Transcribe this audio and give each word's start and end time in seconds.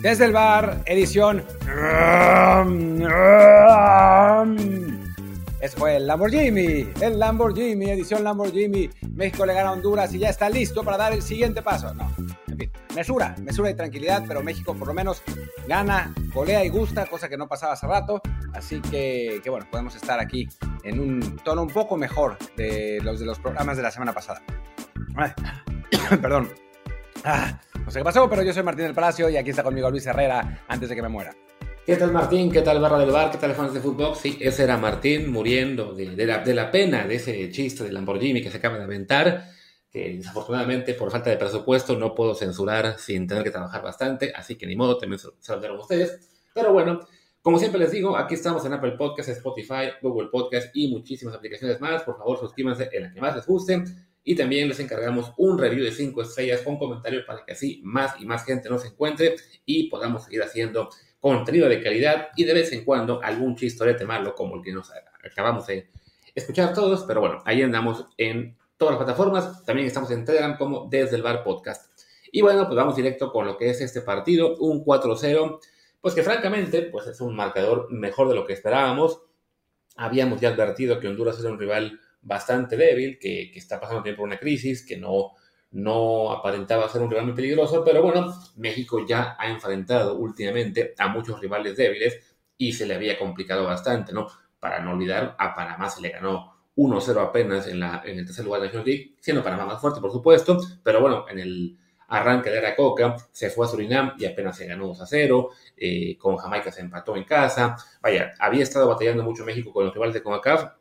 Desde 0.00 0.24
el 0.24 0.32
bar, 0.32 0.82
edición. 0.86 1.44
Ese 5.60 5.76
fue 5.76 5.96
el 5.96 6.06
Lamborghini, 6.06 6.90
el 7.02 7.18
Lamborghini, 7.18 7.90
edición 7.90 8.24
Lamborghini. 8.24 8.88
México 9.12 9.44
le 9.44 9.52
gana 9.52 9.68
a 9.68 9.72
Honduras 9.72 10.14
y 10.14 10.18
ya 10.18 10.30
está 10.30 10.48
listo 10.48 10.82
para 10.82 10.96
dar 10.96 11.12
el 11.12 11.20
siguiente 11.20 11.60
paso. 11.60 11.92
No, 11.92 12.10
en 12.48 12.56
fin, 12.56 12.70
mesura, 12.94 13.36
mesura 13.42 13.68
y 13.68 13.74
tranquilidad, 13.74 14.24
pero 14.26 14.42
México 14.42 14.74
por 14.74 14.88
lo 14.88 14.94
menos 14.94 15.22
gana, 15.68 16.14
golea 16.32 16.64
y 16.64 16.70
gusta, 16.70 17.04
cosa 17.04 17.28
que 17.28 17.36
no 17.36 17.46
pasaba 17.46 17.74
hace 17.74 17.86
rato. 17.86 18.22
Así 18.54 18.80
que, 18.80 19.42
que 19.44 19.50
bueno, 19.50 19.66
podemos 19.70 19.94
estar 19.96 20.18
aquí 20.18 20.48
en 20.82 20.98
un 20.98 21.36
tono 21.44 21.62
un 21.62 21.68
poco 21.68 21.98
mejor 21.98 22.38
de 22.56 23.00
los 23.02 23.20
de 23.20 23.26
los 23.26 23.38
programas 23.38 23.76
de 23.76 23.82
la 23.82 23.90
semana 23.90 24.14
pasada. 24.14 24.42
Perdón. 26.22 26.48
Ah, 27.22 27.60
sé 27.90 28.00
qué 28.00 28.04
pasó, 28.04 28.28
pero 28.28 28.42
yo 28.42 28.52
soy 28.52 28.62
Martín 28.62 28.84
del 28.84 28.94
Palacio 28.94 29.28
y 29.28 29.36
aquí 29.36 29.50
está 29.50 29.62
conmigo 29.62 29.90
Luis 29.90 30.06
Herrera 30.06 30.64
antes 30.68 30.88
de 30.88 30.94
que 30.94 31.02
me 31.02 31.08
muera. 31.08 31.34
¿Qué 31.84 31.96
tal 31.96 32.12
Martín? 32.12 32.52
¿Qué 32.52 32.62
tal 32.62 32.80
Barra 32.80 32.98
del 32.98 33.10
Bar? 33.10 33.30
¿Qué 33.30 33.38
tal 33.38 33.54
fans 33.54 33.74
de 33.74 33.80
fútbol? 33.80 34.14
Sí, 34.14 34.38
ese 34.40 34.64
era 34.64 34.76
Martín 34.76 35.32
muriendo 35.32 35.94
de, 35.94 36.14
de, 36.14 36.26
la, 36.26 36.38
de, 36.38 36.54
la, 36.54 36.70
pena 36.70 37.06
de 37.06 37.16
ese 37.16 37.50
chiste 37.50 37.84
del 37.84 37.94
Lamborghini 37.94 38.42
que 38.42 38.50
se 38.50 38.58
acaba 38.58 38.78
de 38.78 38.84
aventar, 38.84 39.44
que 39.90 40.16
desafortunadamente 40.16 40.94
por 40.94 41.10
falta 41.10 41.30
de 41.30 41.36
presupuesto 41.36 41.96
no 41.96 42.14
puedo 42.14 42.34
censurar 42.34 42.98
sin 42.98 43.26
tener 43.26 43.42
que 43.42 43.50
trabajar 43.50 43.82
bastante, 43.82 44.32
así 44.36 44.56
que 44.56 44.66
ni 44.66 44.76
modo, 44.76 44.98
también 44.98 45.20
dieron 45.58 45.80
ustedes. 45.80 46.28
Pero 46.54 46.72
bueno, 46.72 47.00
como 47.42 47.58
siempre 47.58 47.80
les 47.80 47.90
digo, 47.90 48.16
aquí 48.16 48.34
estamos 48.34 48.64
en 48.66 48.74
Apple 48.74 48.92
Podcasts, 48.92 49.32
Spotify, 49.32 49.92
Google 50.02 50.28
Podcasts 50.30 50.70
y 50.74 50.92
muchísimas 50.92 51.34
aplicaciones 51.34 51.80
más. 51.80 52.02
Por 52.02 52.18
favor, 52.18 52.38
suscríbanse 52.38 52.88
en 52.92 53.02
la 53.02 53.12
que 53.12 53.20
más 53.20 53.34
les 53.34 53.46
guste. 53.46 53.82
Y 54.22 54.34
también 54.34 54.68
les 54.68 54.80
encargamos 54.80 55.32
un 55.38 55.58
review 55.58 55.84
de 55.84 55.92
5 55.92 56.22
estrellas 56.22 56.60
con 56.62 56.78
comentarios 56.78 57.24
para 57.24 57.44
que 57.44 57.52
así 57.52 57.80
más 57.82 58.20
y 58.20 58.26
más 58.26 58.44
gente 58.44 58.68
nos 58.68 58.84
encuentre 58.84 59.36
y 59.64 59.88
podamos 59.88 60.24
seguir 60.24 60.42
haciendo 60.42 60.90
contenido 61.20 61.68
de 61.68 61.82
calidad 61.82 62.28
y 62.36 62.44
de 62.44 62.54
vez 62.54 62.72
en 62.72 62.84
cuando 62.84 63.22
algún 63.22 63.56
chistorete 63.56 64.04
malo 64.04 64.34
como 64.34 64.56
el 64.56 64.62
que 64.62 64.72
nos 64.72 64.90
acabamos 65.24 65.66
de 65.66 65.90
escuchar 66.34 66.74
todos. 66.74 67.04
Pero 67.04 67.20
bueno, 67.20 67.42
ahí 67.44 67.62
andamos 67.62 68.06
en 68.16 68.56
todas 68.76 68.94
las 68.94 69.04
plataformas. 69.04 69.64
También 69.64 69.86
estamos 69.86 70.10
en 70.10 70.24
Telegram 70.24 70.56
como 70.56 70.88
Desde 70.90 71.16
el 71.16 71.22
Bar 71.22 71.44
Podcast. 71.44 71.90
Y 72.32 72.42
bueno, 72.42 72.66
pues 72.66 72.76
vamos 72.76 72.96
directo 72.96 73.32
con 73.32 73.46
lo 73.46 73.56
que 73.56 73.70
es 73.70 73.80
este 73.80 74.00
partido, 74.00 74.56
un 74.56 74.84
4-0. 74.84 75.60
Pues 76.00 76.14
que 76.14 76.22
francamente, 76.22 76.82
pues 76.82 77.06
es 77.06 77.20
un 77.20 77.36
marcador 77.36 77.90
mejor 77.90 78.28
de 78.28 78.34
lo 78.34 78.46
que 78.46 78.54
esperábamos. 78.54 79.20
Habíamos 79.96 80.40
ya 80.40 80.48
advertido 80.48 80.98
que 80.98 81.08
Honduras 81.08 81.38
era 81.40 81.50
un 81.50 81.58
rival 81.58 82.00
bastante 82.22 82.76
débil, 82.76 83.18
que, 83.18 83.50
que 83.52 83.58
está 83.58 83.80
pasando 83.80 84.02
tiempo 84.02 84.20
por 84.20 84.28
una 84.28 84.38
crisis, 84.38 84.84
que 84.84 84.96
no, 84.96 85.32
no 85.72 86.32
aparentaba 86.32 86.88
ser 86.88 87.02
un 87.02 87.10
rival 87.10 87.26
muy 87.26 87.34
peligroso, 87.34 87.84
pero 87.84 88.02
bueno, 88.02 88.32
México 88.56 89.06
ya 89.06 89.36
ha 89.38 89.48
enfrentado 89.48 90.16
últimamente 90.16 90.94
a 90.98 91.08
muchos 91.08 91.40
rivales 91.40 91.76
débiles 91.76 92.36
y 92.56 92.72
se 92.72 92.86
le 92.86 92.94
había 92.94 93.18
complicado 93.18 93.64
bastante, 93.64 94.12
¿no? 94.12 94.28
Para 94.58 94.80
no 94.80 94.92
olvidar, 94.92 95.36
a 95.38 95.54
Panamá 95.54 95.88
se 95.88 96.02
le 96.02 96.10
ganó 96.10 96.60
1-0 96.76 97.22
apenas 97.22 97.66
en, 97.68 97.80
la, 97.80 98.02
en 98.04 98.18
el 98.18 98.26
tercer 98.26 98.44
lugar 98.44 98.60
de 98.60 98.66
la 98.66 98.72
National 98.72 98.86
League, 98.86 99.16
siendo 99.20 99.42
Panamá 99.42 99.66
más 99.66 99.80
fuerte, 99.80 100.00
por 100.00 100.12
supuesto, 100.12 100.58
pero 100.82 101.00
bueno, 101.00 101.24
en 101.28 101.38
el 101.38 101.78
arranque 102.08 102.50
de 102.50 102.60
la 102.60 102.74
Coca 102.74 103.16
se 103.30 103.50
fue 103.50 103.66
a 103.66 103.68
Surinam 103.68 104.14
y 104.18 104.26
apenas 104.26 104.56
se 104.56 104.66
ganó 104.66 104.88
2 104.88 105.02
0, 105.06 105.50
eh, 105.76 106.18
con 106.18 106.36
Jamaica 106.36 106.72
se 106.72 106.80
empató 106.80 107.16
en 107.16 107.24
casa, 107.24 107.76
vaya, 108.02 108.32
había 108.40 108.64
estado 108.64 108.88
batallando 108.88 109.22
mucho 109.22 109.44
México 109.44 109.72
con 109.72 109.84
los 109.84 109.94
rivales 109.94 110.14
de 110.14 110.22
CONCACAF, 110.22 110.72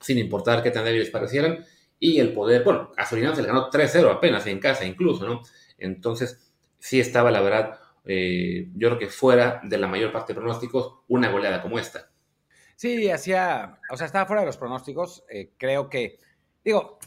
sin 0.00 0.18
importar 0.18 0.62
qué 0.62 0.70
tan 0.70 0.84
débiles 0.84 1.10
parecieran, 1.10 1.64
y 1.98 2.20
el 2.20 2.32
poder, 2.32 2.62
bueno, 2.62 2.92
a 2.96 3.06
Surinam 3.06 3.34
se 3.34 3.42
le 3.42 3.48
ganó 3.48 3.70
3-0 3.70 4.10
apenas 4.10 4.46
en 4.46 4.58
casa 4.58 4.84
incluso, 4.84 5.26
¿no? 5.26 5.42
Entonces, 5.78 6.52
sí 6.78 7.00
estaba, 7.00 7.30
la 7.30 7.40
verdad, 7.40 7.78
eh, 8.04 8.68
yo 8.74 8.88
creo 8.88 8.98
que 8.98 9.08
fuera 9.08 9.60
de 9.64 9.78
la 9.78 9.88
mayor 9.88 10.12
parte 10.12 10.32
de 10.32 10.40
pronósticos, 10.40 11.00
una 11.08 11.30
goleada 11.30 11.62
como 11.62 11.78
esta. 11.78 12.10
Sí, 12.76 13.10
hacía, 13.10 13.78
o 13.90 13.96
sea, 13.96 14.06
estaba 14.06 14.26
fuera 14.26 14.42
de 14.42 14.46
los 14.46 14.58
pronósticos, 14.58 15.24
eh, 15.30 15.52
creo 15.56 15.88
que, 15.88 16.18
digo, 16.62 16.98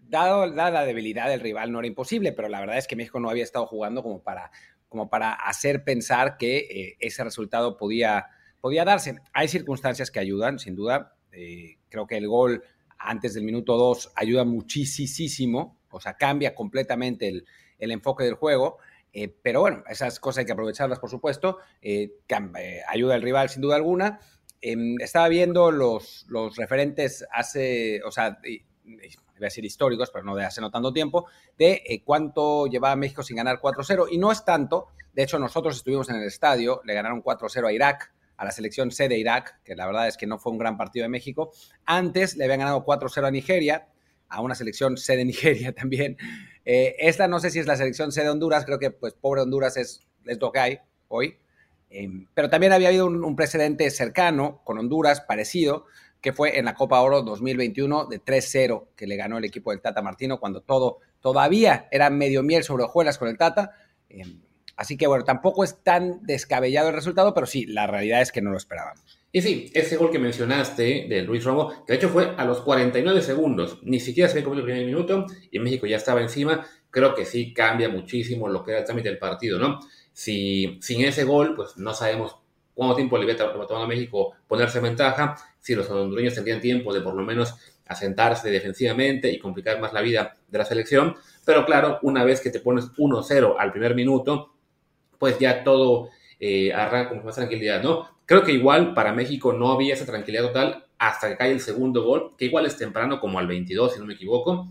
dado 0.00 0.46
la 0.46 0.84
debilidad 0.84 1.28
del 1.28 1.40
rival 1.40 1.72
no 1.72 1.80
era 1.80 1.88
imposible, 1.88 2.32
pero 2.32 2.48
la 2.48 2.60
verdad 2.60 2.78
es 2.78 2.86
que 2.86 2.96
México 2.96 3.20
no 3.20 3.28
había 3.28 3.42
estado 3.42 3.66
jugando 3.66 4.02
como 4.02 4.22
para, 4.22 4.50
como 4.88 5.10
para 5.10 5.32
hacer 5.32 5.84
pensar 5.84 6.36
que 6.38 6.58
eh, 6.58 6.96
ese 7.00 7.24
resultado 7.24 7.76
podía, 7.76 8.26
podía 8.60 8.84
darse. 8.84 9.18
Hay 9.32 9.48
circunstancias 9.48 10.10
que 10.10 10.20
ayudan, 10.20 10.58
sin 10.58 10.76
duda, 10.76 11.16
creo 11.88 12.06
que 12.06 12.16
el 12.16 12.28
gol 12.28 12.62
antes 12.98 13.34
del 13.34 13.44
minuto 13.44 13.76
2 13.76 14.12
ayuda 14.16 14.44
muchísimo, 14.44 15.78
o 15.90 16.00
sea, 16.00 16.16
cambia 16.16 16.54
completamente 16.54 17.28
el, 17.28 17.46
el 17.78 17.90
enfoque 17.92 18.24
del 18.24 18.34
juego. 18.34 18.78
Eh, 19.12 19.34
pero 19.42 19.60
bueno, 19.60 19.82
esas 19.88 20.20
cosas 20.20 20.38
hay 20.38 20.46
que 20.46 20.52
aprovecharlas, 20.52 20.98
por 20.98 21.10
supuesto. 21.10 21.58
Eh, 21.80 22.12
eh, 22.28 22.80
ayuda 22.88 23.14
al 23.14 23.22
rival, 23.22 23.48
sin 23.48 23.62
duda 23.62 23.76
alguna. 23.76 24.20
Em, 24.60 24.96
estaba 25.00 25.28
viendo 25.28 25.70
los, 25.70 26.26
los 26.28 26.56
referentes 26.56 27.24
hace, 27.32 28.02
o 28.04 28.10
sea, 28.10 28.38
voy 28.42 28.64
a 29.40 29.44
decir 29.44 29.64
históricos, 29.64 30.10
pero 30.12 30.24
no 30.24 30.34
de 30.34 30.44
hace 30.44 30.60
no 30.60 30.70
tanto 30.70 30.92
tiempo, 30.92 31.26
de 31.56 32.02
cuánto 32.04 32.66
llevaba 32.66 32.96
México 32.96 33.22
sin 33.22 33.36
ganar 33.36 33.60
4-0. 33.60 34.08
Y 34.10 34.18
no 34.18 34.32
es 34.32 34.44
tanto. 34.44 34.88
De 35.12 35.22
hecho, 35.22 35.38
nosotros 35.38 35.76
estuvimos 35.76 36.08
en 36.10 36.16
el 36.16 36.24
estadio, 36.24 36.80
le 36.84 36.94
ganaron 36.94 37.22
4-0 37.22 37.66
a 37.66 37.72
Irak 37.72 38.12
a 38.38 38.44
la 38.44 38.52
selección 38.52 38.90
C 38.90 39.08
de 39.08 39.18
Irak, 39.18 39.60
que 39.64 39.74
la 39.74 39.84
verdad 39.84 40.08
es 40.08 40.16
que 40.16 40.26
no 40.26 40.38
fue 40.38 40.52
un 40.52 40.58
gran 40.58 40.78
partido 40.78 41.02
de 41.02 41.08
México. 41.10 41.52
Antes 41.84 42.36
le 42.36 42.44
habían 42.44 42.60
ganado 42.60 42.84
4-0 42.84 43.26
a 43.26 43.30
Nigeria, 43.30 43.88
a 44.28 44.40
una 44.40 44.54
selección 44.54 44.96
C 44.96 45.16
de 45.16 45.24
Nigeria 45.26 45.74
también. 45.74 46.16
Eh, 46.64 46.94
esta 47.00 47.28
no 47.28 47.40
sé 47.40 47.50
si 47.50 47.58
es 47.58 47.66
la 47.66 47.76
selección 47.76 48.12
C 48.12 48.22
de 48.22 48.30
Honduras, 48.30 48.64
creo 48.64 48.78
que 48.78 48.92
pues 48.92 49.12
pobre 49.14 49.42
Honduras 49.42 49.76
es, 49.76 50.06
es 50.24 50.40
lo 50.40 50.52
que 50.52 50.60
hay 50.60 50.78
hoy. 51.08 51.36
Eh, 51.90 52.08
pero 52.32 52.48
también 52.48 52.72
había 52.72 52.88
habido 52.88 53.06
un, 53.06 53.36
precedente 53.36 53.90
cercano 53.90 54.60
con 54.64 54.78
Honduras, 54.78 55.20
parecido, 55.20 55.86
que 56.20 56.32
fue 56.32 56.58
en 56.58 56.66
la 56.66 56.74
Copa 56.74 57.00
Oro 57.00 57.22
2021 57.22 58.06
de 58.06 58.22
3-0, 58.22 58.88
que 58.94 59.06
le 59.06 59.16
ganó 59.16 59.38
el 59.38 59.44
equipo 59.44 59.70
del 59.70 59.80
Tata 59.80 60.02
Martino 60.02 60.38
cuando 60.38 60.60
todo 60.60 60.98
todavía 61.20 61.88
era 61.90 62.10
medio 62.10 62.42
miel 62.42 62.62
sobre 62.62 62.84
hojuelas 62.84 63.18
con 63.18 63.28
el 63.28 63.36
Tata. 63.36 63.72
Eh, 64.08 64.22
Así 64.78 64.96
que 64.96 65.08
bueno, 65.08 65.24
tampoco 65.24 65.64
es 65.64 65.82
tan 65.82 66.24
descabellado 66.24 66.88
el 66.88 66.94
resultado, 66.94 67.34
pero 67.34 67.46
sí, 67.46 67.66
la 67.66 67.88
realidad 67.88 68.22
es 68.22 68.30
que 68.30 68.40
no 68.40 68.52
lo 68.52 68.56
esperábamos. 68.56 69.18
Y 69.32 69.42
sí, 69.42 69.72
ese 69.74 69.96
gol 69.96 70.12
que 70.12 70.20
mencionaste 70.20 71.06
de 71.08 71.22
Luis 71.22 71.42
Romo, 71.42 71.84
que 71.84 71.94
de 71.94 71.96
hecho 71.96 72.08
fue 72.08 72.32
a 72.36 72.44
los 72.44 72.60
49 72.60 73.20
segundos, 73.20 73.80
ni 73.82 73.98
siquiera 73.98 74.28
se 74.28 74.38
había 74.38 74.44
comido 74.44 74.60
el 74.60 74.66
primer 74.66 74.86
minuto 74.86 75.26
y 75.50 75.58
México 75.58 75.84
ya 75.86 75.96
estaba 75.96 76.22
encima, 76.22 76.64
creo 76.90 77.12
que 77.16 77.24
sí 77.24 77.52
cambia 77.52 77.88
muchísimo 77.88 78.48
lo 78.48 78.62
que 78.62 78.70
era 78.70 78.80
el 78.80 78.86
trámite 78.86 79.08
del 79.08 79.18
partido, 79.18 79.58
¿no? 79.58 79.80
Si 80.12 80.78
sin 80.80 81.04
ese 81.04 81.24
gol, 81.24 81.56
pues 81.56 81.76
no 81.76 81.92
sabemos 81.92 82.36
cuánto 82.72 82.94
tiempo 82.94 83.18
le 83.18 83.24
había 83.24 83.36
tomado 83.36 83.82
a 83.82 83.88
México 83.88 84.34
ponerse 84.46 84.78
en 84.78 84.84
ventaja, 84.84 85.34
si 85.58 85.74
los 85.74 85.90
hondureños 85.90 86.34
tendrían 86.34 86.60
tiempo 86.60 86.94
de 86.94 87.00
por 87.00 87.14
lo 87.14 87.24
menos 87.24 87.56
asentarse 87.86 88.48
defensivamente 88.48 89.28
y 89.28 89.40
complicar 89.40 89.80
más 89.80 89.92
la 89.92 90.02
vida 90.02 90.36
de 90.46 90.58
la 90.58 90.64
selección, 90.64 91.16
pero 91.44 91.66
claro, 91.66 91.98
una 92.02 92.22
vez 92.22 92.40
que 92.40 92.50
te 92.50 92.60
pones 92.60 92.92
1-0 92.96 93.56
al 93.58 93.72
primer 93.72 93.96
minuto, 93.96 94.52
pues 95.18 95.38
ya 95.38 95.64
todo 95.64 96.10
eh, 96.40 96.72
arranca 96.72 97.10
con 97.10 97.24
más 97.24 97.34
tranquilidad, 97.34 97.82
¿no? 97.82 98.08
Creo 98.26 98.42
que 98.42 98.52
igual 98.52 98.94
para 98.94 99.12
México 99.12 99.52
no 99.52 99.72
había 99.72 99.94
esa 99.94 100.06
tranquilidad 100.06 100.44
total 100.44 100.84
hasta 100.98 101.28
que 101.28 101.36
cae 101.36 101.52
el 101.52 101.60
segundo 101.60 102.02
gol, 102.04 102.34
que 102.36 102.46
igual 102.46 102.66
es 102.66 102.76
temprano, 102.76 103.20
como 103.20 103.38
al 103.38 103.46
22, 103.46 103.94
si 103.94 104.00
no 104.00 104.06
me 104.06 104.14
equivoco. 104.14 104.68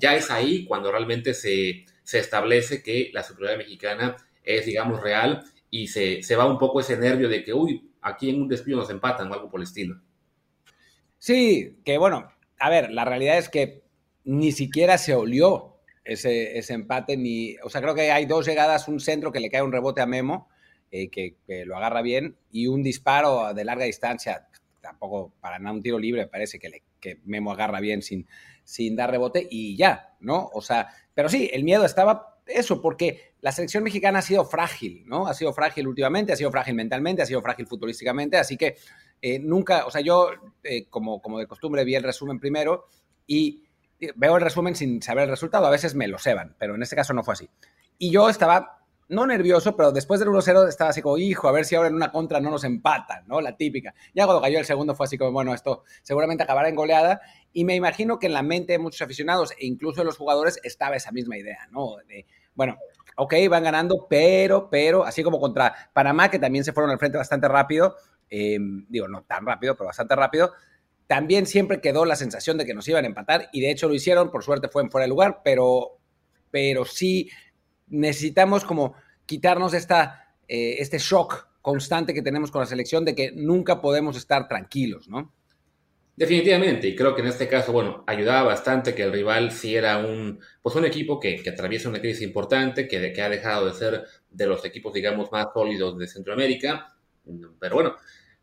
Ya 0.00 0.14
es 0.14 0.30
ahí 0.30 0.64
cuando 0.64 0.90
realmente 0.90 1.34
se, 1.34 1.84
se 2.02 2.18
establece 2.18 2.82
que 2.82 3.10
la 3.12 3.22
superioridad 3.22 3.58
mexicana 3.58 4.16
es, 4.42 4.66
digamos, 4.66 5.00
real 5.00 5.44
y 5.70 5.88
se, 5.88 6.22
se 6.22 6.36
va 6.36 6.46
un 6.46 6.58
poco 6.58 6.80
ese 6.80 6.96
nervio 6.96 7.28
de 7.28 7.44
que, 7.44 7.52
uy, 7.52 7.90
aquí 8.00 8.30
en 8.30 8.42
un 8.42 8.48
despido 8.48 8.78
nos 8.78 8.90
empatan 8.90 9.30
o 9.30 9.34
algo 9.34 9.50
por 9.50 9.60
el 9.60 9.64
estilo. 9.64 10.00
Sí, 11.18 11.78
que 11.84 11.98
bueno, 11.98 12.30
a 12.58 12.70
ver, 12.70 12.90
la 12.90 13.04
realidad 13.04 13.38
es 13.38 13.48
que 13.48 13.82
ni 14.24 14.52
siquiera 14.52 14.98
se 14.98 15.14
olió 15.14 15.67
ese, 16.08 16.58
ese, 16.58 16.74
empate. 16.74 17.16
Ni, 17.16 17.56
o 17.62 17.70
sea, 17.70 17.80
creo 17.80 17.94
que 17.94 18.10
hay 18.10 18.26
dos 18.26 18.46
llegadas, 18.46 18.88
un 18.88 19.00
centro 19.00 19.32
que 19.32 19.40
le 19.40 19.50
cae 19.50 19.62
un 19.62 19.72
rebote 19.72 20.00
a 20.00 20.06
Memo, 20.06 20.48
eh, 20.90 21.10
que, 21.10 21.36
lo 21.66 21.76
agarra 21.76 22.02
bien, 22.02 22.36
y 22.50 22.66
un 22.66 22.82
disparo 22.82 23.52
de 23.54 23.64
larga 23.64 23.84
distancia, 23.84 24.48
tampoco 24.80 25.34
para 25.40 25.58
nada 25.58 25.74
un 25.74 25.82
tiro 25.82 25.98
libre, 25.98 26.26
parece 26.26 26.58
que, 26.58 26.68
le, 26.68 26.82
que 27.00 27.20
Memo 27.24 27.52
agarra 27.52 27.80
bien 27.80 28.02
sin, 28.02 28.26
sin 28.64 28.96
dar 28.96 29.10
rebote 29.10 29.46
y 29.50 29.76
ya, 29.76 30.16
¿no? 30.20 30.50
O 30.52 30.62
sea, 30.62 30.88
pero 31.14 31.28
sí, 31.28 31.50
el 31.52 31.64
miedo 31.64 31.84
estaba 31.84 32.38
eso, 32.46 32.80
porque 32.80 33.34
la 33.40 33.52
selección 33.52 33.84
mexicana 33.84 34.20
ha 34.20 34.22
sido 34.22 34.44
frágil, 34.44 35.04
¿no? 35.06 35.26
Ha 35.26 35.34
sido 35.34 35.52
frágil 35.52 35.86
últimamente, 35.86 36.32
ha 36.32 36.36
sido 36.36 36.50
frágil 36.50 36.74
mentalmente, 36.74 37.22
ha 37.22 37.26
sido 37.26 37.42
frágil 37.42 37.66
futbolísticamente, 37.66 38.38
así 38.38 38.56
que 38.56 38.76
eh, 39.20 39.38
nunca, 39.38 39.86
o 39.86 39.90
sea, 39.90 40.00
yo 40.00 40.30
eh, 40.62 40.86
como, 40.88 41.20
como 41.20 41.38
de 41.38 41.46
costumbre 41.46 41.84
vi 41.84 41.94
el 41.94 42.02
resumen 42.02 42.40
primero 42.40 42.86
y 43.26 43.64
veo 44.16 44.36
el 44.36 44.42
resumen 44.42 44.74
sin 44.74 45.02
saber 45.02 45.24
el 45.24 45.30
resultado, 45.30 45.66
a 45.66 45.70
veces 45.70 45.94
me 45.94 46.08
lo 46.08 46.18
seban, 46.18 46.54
pero 46.58 46.74
en 46.74 46.82
este 46.82 46.96
caso 46.96 47.12
no 47.12 47.24
fue 47.24 47.34
así. 47.34 47.50
Y 47.98 48.10
yo 48.10 48.28
estaba, 48.28 48.82
no 49.08 49.26
nervioso, 49.26 49.76
pero 49.76 49.90
después 49.90 50.20
del 50.20 50.28
1-0 50.28 50.68
estaba 50.68 50.90
así 50.90 51.02
como, 51.02 51.18
hijo, 51.18 51.48
a 51.48 51.52
ver 51.52 51.64
si 51.64 51.74
ahora 51.74 51.88
en 51.88 51.94
una 51.94 52.12
contra 52.12 52.40
no 52.40 52.50
nos 52.50 52.64
empatan, 52.64 53.24
¿no? 53.26 53.40
La 53.40 53.56
típica. 53.56 53.94
Ya 54.14 54.24
cuando 54.26 54.40
cayó 54.42 54.58
el 54.58 54.64
segundo 54.64 54.94
fue 54.94 55.06
así 55.06 55.18
como, 55.18 55.32
bueno, 55.32 55.54
esto 55.54 55.82
seguramente 56.02 56.44
acabará 56.44 56.68
en 56.68 56.76
goleada. 56.76 57.20
Y 57.52 57.64
me 57.64 57.74
imagino 57.74 58.18
que 58.18 58.26
en 58.26 58.34
la 58.34 58.42
mente 58.42 58.72
de 58.72 58.78
muchos 58.78 59.02
aficionados 59.02 59.52
e 59.58 59.66
incluso 59.66 60.02
de 60.02 60.04
los 60.04 60.16
jugadores 60.16 60.60
estaba 60.62 60.96
esa 60.96 61.10
misma 61.10 61.36
idea, 61.36 61.68
¿no? 61.72 61.96
Bueno, 62.54 62.76
ok, 63.16 63.34
van 63.50 63.64
ganando, 63.64 64.06
pero, 64.08 64.68
pero, 64.70 65.04
así 65.04 65.22
como 65.22 65.40
contra 65.40 65.74
Panamá, 65.92 66.30
que 66.30 66.38
también 66.38 66.64
se 66.64 66.72
fueron 66.72 66.90
al 66.90 66.98
frente 66.98 67.18
bastante 67.18 67.48
rápido, 67.48 67.96
em, 68.30 68.86
digo, 68.88 69.08
no 69.08 69.22
tan 69.22 69.44
rápido, 69.44 69.74
pero 69.74 69.86
bastante 69.86 70.14
rápido, 70.14 70.52
también 71.08 71.46
siempre 71.46 71.80
quedó 71.80 72.04
la 72.04 72.14
sensación 72.14 72.58
de 72.58 72.66
que 72.66 72.74
nos 72.74 72.86
iban 72.86 73.04
a 73.04 73.08
empatar 73.08 73.48
y 73.52 73.62
de 73.62 73.70
hecho 73.70 73.88
lo 73.88 73.94
hicieron, 73.94 74.30
por 74.30 74.44
suerte 74.44 74.68
fue 74.68 74.82
en 74.82 74.90
fuera 74.90 75.04
de 75.04 75.08
lugar, 75.08 75.40
pero, 75.42 75.98
pero 76.50 76.84
sí 76.84 77.30
necesitamos 77.88 78.62
como 78.62 78.94
quitarnos 79.24 79.72
esta, 79.72 80.36
eh, 80.46 80.76
este 80.78 80.98
shock 80.98 81.48
constante 81.62 82.12
que 82.12 82.22
tenemos 82.22 82.50
con 82.50 82.60
la 82.60 82.66
selección 82.66 83.06
de 83.06 83.14
que 83.14 83.32
nunca 83.32 83.80
podemos 83.80 84.16
estar 84.16 84.46
tranquilos, 84.46 85.08
¿no? 85.08 85.34
Definitivamente, 86.14 86.88
y 86.88 86.96
creo 86.96 87.14
que 87.14 87.22
en 87.22 87.28
este 87.28 87.48
caso, 87.48 87.72
bueno, 87.72 88.04
ayudaba 88.06 88.42
bastante 88.42 88.94
que 88.94 89.04
el 89.04 89.12
rival 89.12 89.52
sí 89.52 89.76
era 89.76 89.98
un, 89.98 90.40
pues 90.60 90.74
un 90.74 90.84
equipo 90.84 91.18
que, 91.20 91.42
que 91.42 91.50
atraviesa 91.50 91.88
una 91.88 92.00
crisis 92.00 92.22
importante, 92.22 92.86
que, 92.86 93.12
que 93.12 93.22
ha 93.22 93.28
dejado 93.30 93.66
de 93.66 93.72
ser 93.72 94.04
de 94.28 94.46
los 94.46 94.64
equipos, 94.64 94.92
digamos, 94.92 95.30
más 95.32 95.46
sólidos 95.54 95.96
de 95.96 96.08
Centroamérica, 96.08 96.92
pero 97.60 97.74
bueno, 97.76 97.96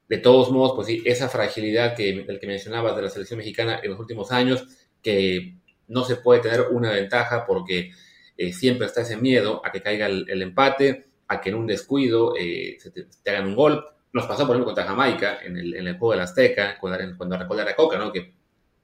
de 0.07 0.17
todos 0.17 0.51
modos, 0.51 0.73
pues 0.75 0.87
sí, 0.87 1.01
esa 1.05 1.29
fragilidad 1.29 1.95
que, 1.95 2.09
el 2.09 2.39
que 2.39 2.47
mencionabas 2.47 2.95
de 2.95 3.01
la 3.01 3.09
selección 3.09 3.39
mexicana 3.39 3.79
en 3.81 3.91
los 3.91 3.99
últimos 3.99 4.31
años, 4.31 4.65
que 5.01 5.55
no 5.87 6.03
se 6.03 6.17
puede 6.17 6.41
tener 6.41 6.61
una 6.71 6.91
ventaja 6.91 7.45
porque 7.45 7.91
eh, 8.37 8.53
siempre 8.53 8.87
está 8.87 9.01
ese 9.01 9.17
miedo 9.17 9.61
a 9.65 9.71
que 9.71 9.81
caiga 9.81 10.07
el, 10.07 10.41
empate, 10.41 11.07
a 11.27 11.41
que 11.41 11.49
en 11.49 11.55
un 11.55 11.67
descuido 11.67 12.35
eh, 12.37 12.77
se 12.79 12.91
te, 12.91 13.07
hagan 13.29 13.47
un 13.47 13.55
gol, 13.55 13.85
nos 14.13 14.25
pasó, 14.25 14.45
por 14.45 14.55
ejemplo, 14.55 14.67
contra 14.73 14.85
Jamaica 14.85 15.39
en 15.43 15.57
el, 15.57 15.75
en 15.75 15.87
el 15.87 15.97
juego 15.97 16.13
del 16.13 16.21
Azteca, 16.21 16.77
cuando, 16.79 16.97
cuando 17.17 17.35
a 17.35 17.75
Coca, 17.75 17.97
¿no? 17.97 18.11
Que 18.11 18.33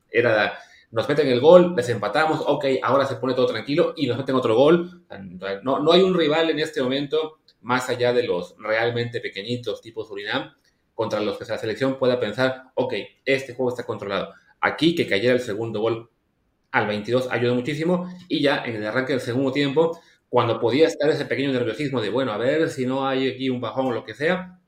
era, 0.10 0.58
nos 0.92 1.08
meten 1.08 1.28
el 1.28 1.40
gol, 1.40 1.74
les 1.76 1.88
empatamos, 1.90 2.44
ok, 2.46 2.66
ahora 2.84 3.06
se 3.06 3.16
pone 3.16 3.34
todo 3.34 3.46
tranquilo 3.46 3.94
y 3.96 4.08
nos 4.08 4.18
meten 4.18 4.36
otro 4.36 4.56
gol. 4.56 5.06
No, 5.64 5.80
no 5.80 5.92
hay 5.92 6.02
un 6.02 6.14
rival 6.14 6.50
en 6.50 6.60
este 6.60 6.82
momento, 6.82 7.40
más 7.62 7.90
allá 7.90 8.12
de 8.12 8.24
los 8.24 8.56
realmente 8.58 9.22
pequeñitos 9.22 9.82
tipo 9.82 10.04
Surinam, 10.04 10.54
contra 11.02 11.20
los 11.20 11.40
que 11.40 11.46
la 11.46 11.58
selección 11.58 11.98
pueda 11.98 12.20
pensar, 12.20 12.66
ok, 12.76 12.94
este 13.26 13.56
juego 13.56 13.72
está 13.72 13.88
controlado. 13.88 14.36
Aquí 14.60 14.94
que 14.94 15.08
cayera 15.08 15.34
el 15.34 15.40
segundo 15.40 15.82
gol 15.82 16.12
al 16.70 16.86
22 16.86 17.28
ayudó 17.32 17.56
muchísimo 17.56 18.08
y 18.28 18.44
ya 18.44 18.64
en 18.64 18.76
el 18.76 18.86
arranque 18.86 19.14
del 19.14 19.22
segundo 19.22 19.52
tiempo, 19.52 20.00
cuando 20.30 20.60
podía 20.60 20.86
estar 20.86 21.10
ese 21.10 21.26
pequeño 21.26 21.54
nerviosismo 21.54 22.02
de, 22.02 22.12
bueno, 22.12 22.32
a 22.32 22.38
ver 22.38 22.70
si 22.70 22.86
no 22.86 23.08
hay 23.08 23.30
aquí 23.30 23.50
un 23.50 23.60
bajón 23.60 23.88
o 23.88 23.92
lo 23.92 24.04
que 24.04 24.14
sea, 24.14 24.60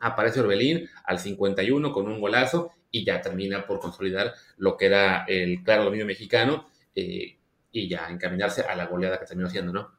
aparece 0.00 0.40
Orbelín 0.40 0.86
al 1.02 1.18
51 1.18 1.92
con 1.92 2.08
un 2.08 2.20
golazo 2.20 2.72
y 2.90 3.02
ya 3.02 3.22
termina 3.22 3.66
por 3.66 3.80
consolidar 3.80 4.34
lo 4.58 4.76
que 4.76 4.84
era 4.84 5.24
el 5.28 5.62
claro 5.62 5.84
dominio 5.84 6.04
mexicano 6.04 6.66
eh, 6.94 7.38
y 7.72 7.88
ya 7.88 8.06
encaminarse 8.10 8.60
a 8.64 8.76
la 8.76 8.84
goleada 8.84 9.18
que 9.18 9.24
terminó 9.24 9.48
haciendo, 9.48 9.72
¿no? 9.72 9.90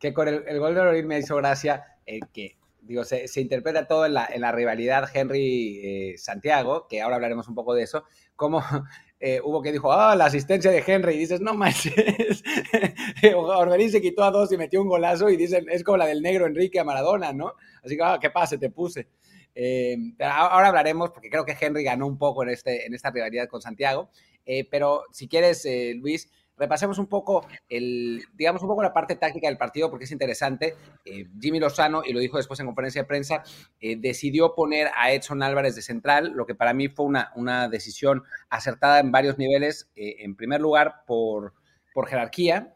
Que 0.00 0.12
con 0.12 0.26
el, 0.26 0.58
gol 0.58 0.74
de 0.74 0.80
Orbelín 0.80 1.06
me 1.06 1.20
hizo 1.20 1.36
gracia 1.36 1.84
eh, 2.06 2.18
que, 2.32 2.56
digo, 2.82 3.04
se, 3.04 3.28
interpreta 3.40 3.86
todo 3.86 4.06
en 4.06 4.14
la, 4.14 4.28
en 4.32 4.40
la 4.40 4.52
rivalidad 4.52 5.08
Henry-Santiago, 5.12 6.86
que 6.88 7.00
ahora 7.00 7.16
hablaremos 7.16 7.48
un 7.48 7.54
poco 7.54 7.74
de 7.74 7.82
eso, 7.82 8.04
como 8.36 8.62
eh, 9.20 9.40
hubo 9.44 9.62
que 9.62 9.72
dijo, 9.72 9.92
ah, 9.92 10.16
la 10.16 10.26
asistencia 10.26 10.70
de 10.70 10.82
Henry, 10.86 11.14
y 11.14 11.18
dices, 11.18 11.40
no 11.40 11.54
manches, 11.54 12.42
Orbelín 13.36 13.90
se 13.90 14.00
quitó 14.00 14.24
a 14.24 14.30
dos 14.30 14.52
y 14.52 14.56
metió 14.56 14.80
un 14.80 14.88
golazo, 14.88 15.28
y 15.30 15.36
dicen, 15.36 15.66
es 15.70 15.84
como 15.84 15.98
la 15.98 16.06
del 16.06 16.22
negro 16.22 16.46
Enrique 16.46 16.80
a 16.80 16.84
Maradona, 16.84 17.32
¿no? 17.32 17.54
Así 17.84 17.96
que, 17.96 18.02
ah, 18.02 18.18
¿qué 18.20 18.30
pasa? 18.30 18.58
Te 18.58 18.70
puse. 18.70 19.08
Eh, 19.54 19.96
ahora 20.20 20.68
hablaremos, 20.68 21.10
porque 21.10 21.28
creo 21.28 21.44
que 21.44 21.56
Henry 21.60 21.82
ganó 21.82 22.06
un 22.06 22.18
poco 22.18 22.42
en, 22.42 22.50
este, 22.50 22.86
en 22.86 22.94
esta 22.94 23.10
rivalidad 23.10 23.48
con 23.48 23.60
Santiago, 23.60 24.10
eh, 24.46 24.66
pero 24.70 25.04
si 25.12 25.28
quieres, 25.28 25.66
Luis, 25.96 26.30
repasemos 26.60 26.98
un 26.98 27.06
poco 27.06 27.46
el, 27.70 28.22
digamos, 28.34 28.62
un 28.62 28.68
poco 28.68 28.82
la 28.82 28.92
parte 28.92 29.16
táctica 29.16 29.48
del 29.48 29.56
partido 29.56 29.88
porque 29.90 30.04
es 30.04 30.12
interesante. 30.12 30.76
Eh, 31.06 31.26
Jimmy 31.40 31.58
Lozano, 31.58 32.02
y 32.04 32.12
lo 32.12 32.20
dijo 32.20 32.36
después 32.36 32.60
en 32.60 32.66
conferencia 32.66 33.02
de 33.02 33.08
prensa, 33.08 33.42
eh, 33.80 33.96
decidió 33.98 34.54
poner 34.54 34.88
a 34.94 35.10
Edson 35.12 35.42
Álvarez 35.42 35.74
de 35.74 35.82
central, 35.82 36.32
lo 36.34 36.44
que 36.44 36.54
para 36.54 36.74
mí 36.74 36.88
fue 36.88 37.06
una, 37.06 37.32
una 37.34 37.68
decisión 37.68 38.24
acertada 38.50 39.00
en 39.00 39.10
varios 39.10 39.38
niveles. 39.38 39.90
Eh, 39.96 40.16
en 40.18 40.36
primer 40.36 40.60
lugar, 40.60 41.02
por, 41.06 41.54
por 41.94 42.06
jerarquía, 42.06 42.74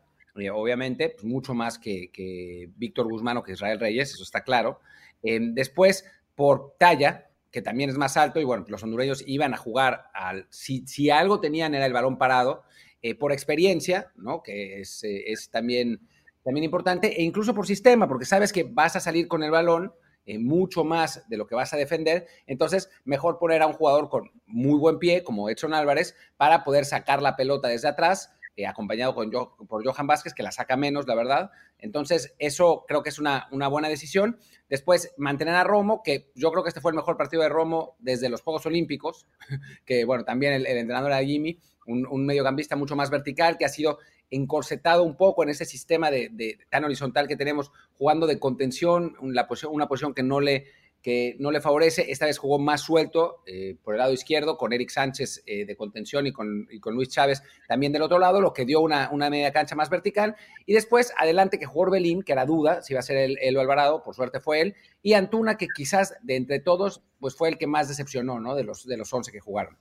obviamente, 0.53 1.11
pues 1.11 1.25
mucho 1.25 1.55
más 1.55 1.79
que, 1.79 2.11
que, 2.11 2.71
Víctor 2.77 3.07
Guzmán 3.07 3.37
o 3.37 3.43
que 3.45 3.53
Israel 3.53 3.79
Reyes, 3.79 4.15
eso 4.15 4.23
está 4.23 4.43
claro. 4.43 4.81
después, 5.23 6.07
por 6.35 6.75
talla, 6.79 7.29
que 7.53 7.63
también 7.63 7.91
es 7.91 7.97
más 7.97 8.17
alto, 8.17 8.41
y 8.41 8.45
bueno, 8.45 8.65
los 8.67 8.83
hondureños 8.83 9.23
iban 9.29 9.55
a 9.55 9.59
jugar 9.59 10.11
al. 10.13 10.49
Si, 10.51 10.85
si 10.89 11.11
algo 11.11 11.39
tenían 11.39 11.75
era 11.75 11.87
el 11.87 11.93
balón 11.93 12.19
parado, 12.19 12.65
eh, 13.07 13.15
por 13.15 13.33
experiencia, 13.33 14.11
¿no? 14.17 14.43
que 14.43 14.81
es, 14.81 15.05
eh, 15.05 15.25
es, 15.27 15.51
también, 15.51 16.01
también 16.43 16.65
importante, 16.65 17.21
e 17.21 17.23
incluso 17.23 17.55
por 17.55 17.67
sistema, 17.67 18.09
porque 18.09 18.25
sabes 18.25 18.51
que 18.51 18.65
vas 18.65 18.97
a 18.97 19.01
salir 19.01 19.29
con 19.29 19.43
el 19.43 19.51
balón 19.51 19.93
eh, 20.25 20.39
mucho 20.39 20.85
más 20.85 21.29
de 21.29 21.37
lo 21.37 21.47
que 21.47 21.55
vas 21.55 21.75
a 21.75 21.77
defender, 21.77 22.27
entonces 22.47 22.89
mejor 23.05 23.39
poner 23.39 23.61
a 23.61 23.67
un 23.67 23.75
jugador 23.75 24.09
con 24.09 24.31
muy 24.47 24.79
buen 24.79 24.99
pie, 24.99 25.23
como 25.23 25.51
Edson 25.51 25.75
Álvarez, 25.75 26.17
para 26.39 26.65
poder 26.65 26.87
sacar 26.87 27.21
la 27.21 27.37
pelota 27.37 27.69
desde 27.69 27.89
atrás, 27.89 28.34
acompañado 28.69 29.15
con 29.15 29.31
por 29.31 29.85
Johan 29.85 30.07
Vázquez, 30.07 30.33
que 30.33 30.43
la 30.43 30.53
saca 30.53 30.77
menos, 30.77 31.07
la 31.07 31.15
verdad. 31.15 31.51
Entonces, 31.79 32.35
eso 32.39 32.85
creo 32.87 33.03
que 33.03 33.09
es 33.09 33.19
una, 33.19 33.49
una, 33.51 33.69
buena 33.69 33.89
decisión. 33.89 34.39
Después, 34.69 35.13
mantener 35.17 35.55
a 35.57 35.65
Romo, 35.65 36.03
que 36.05 36.31
yo 36.35 36.51
creo 36.53 36.63
que 36.63 36.69
este 36.69 36.81
fue 36.81 36.93
el 36.93 36.97
mejor 36.97 37.17
partido 37.17 37.43
de 37.43 37.49
Romo 37.49 37.97
desde 37.99 38.29
los 38.29 38.43
Juegos 38.43 38.65
Olímpicos, 38.67 39.27
que 39.85 40.05
bueno, 40.05 40.25
también 40.25 40.53
el, 40.53 40.67
entrenador 40.67 41.11
era 41.11 41.25
Jimmy, 41.25 41.59
un, 41.87 42.25
mediocampista 42.25 42.77
mucho 42.77 42.97
más 42.97 43.11
vertical, 43.11 43.59
que 43.59 43.65
ha 43.65 43.69
sido 43.69 43.99
encorsetado 44.31 45.03
un 45.03 45.17
poco 45.17 45.43
en 45.43 45.51
ese 45.51 45.65
sistema 45.65 46.11
de, 46.11 46.59
tan 46.71 46.85
horizontal 46.85 47.29
que 47.29 47.37
tenemos, 47.37 47.73
jugando 47.95 48.27
de 48.27 48.39
contención, 48.39 49.17
una 49.21 49.47
posición 49.89 50.15
que 50.15 50.23
no 50.23 50.41
le 50.41 50.67
que 51.05 51.37
no 51.39 51.51
le 51.51 51.61
favorece. 51.61 52.11
Esta 52.11 52.25
vez 52.25 52.39
jugó 52.39 52.59
más 52.59 52.81
suelto 52.81 53.43
eh, 53.47 53.77
por 53.85 53.93
el 53.93 53.99
lado 53.99 54.15
izquierdo, 54.15 54.57
con 54.57 54.73
Eric 54.73 54.89
Sánchez 54.89 55.43
eh, 55.45 55.67
de 55.67 55.77
contención 55.77 56.27
y 56.27 56.33
con, 56.33 56.67
Luis 56.87 57.11
Chávez 57.11 57.43
también 57.69 57.93
del 57.93 58.01
otro 58.01 58.19
lado, 58.19 58.41
lo 58.41 58.55
que 58.55 58.65
dio 58.65 58.81
una, 58.81 59.11
media 59.13 59.53
cancha 59.53 59.77
más 59.77 59.91
vertical. 59.91 60.35
Y 60.65 60.73
después, 60.73 61.13
adelante, 61.19 61.59
que 61.59 61.67
jugó 61.67 61.83
Orbelín, 61.83 62.23
que 62.23 62.33
era 62.33 62.47
duda 62.47 62.81
si 62.81 62.95
iba 62.95 63.01
a 63.01 63.03
ser 63.03 63.19
el, 63.19 63.37
el 63.43 63.59
Alvarado, 63.59 64.03
por 64.03 64.15
suerte 64.15 64.41
fue 64.41 64.63
él. 64.63 64.77
Y 65.03 65.13
Antuna, 65.13 65.59
que 65.59 65.67
quizás 65.69 66.17
de 66.23 66.37
entre 66.37 66.59
todos, 66.59 67.03
pues 67.21 67.37
fue 67.37 67.51
el 67.51 67.59
que 67.59 67.67
más 67.67 67.87
decepcionó, 67.87 68.41
¿no? 68.41 68.55
De 68.55 68.65
los, 68.65 68.87
de 68.87 68.97
los 68.97 69.13
11 69.13 69.31
que 69.31 69.41
jugaron. 69.41 69.77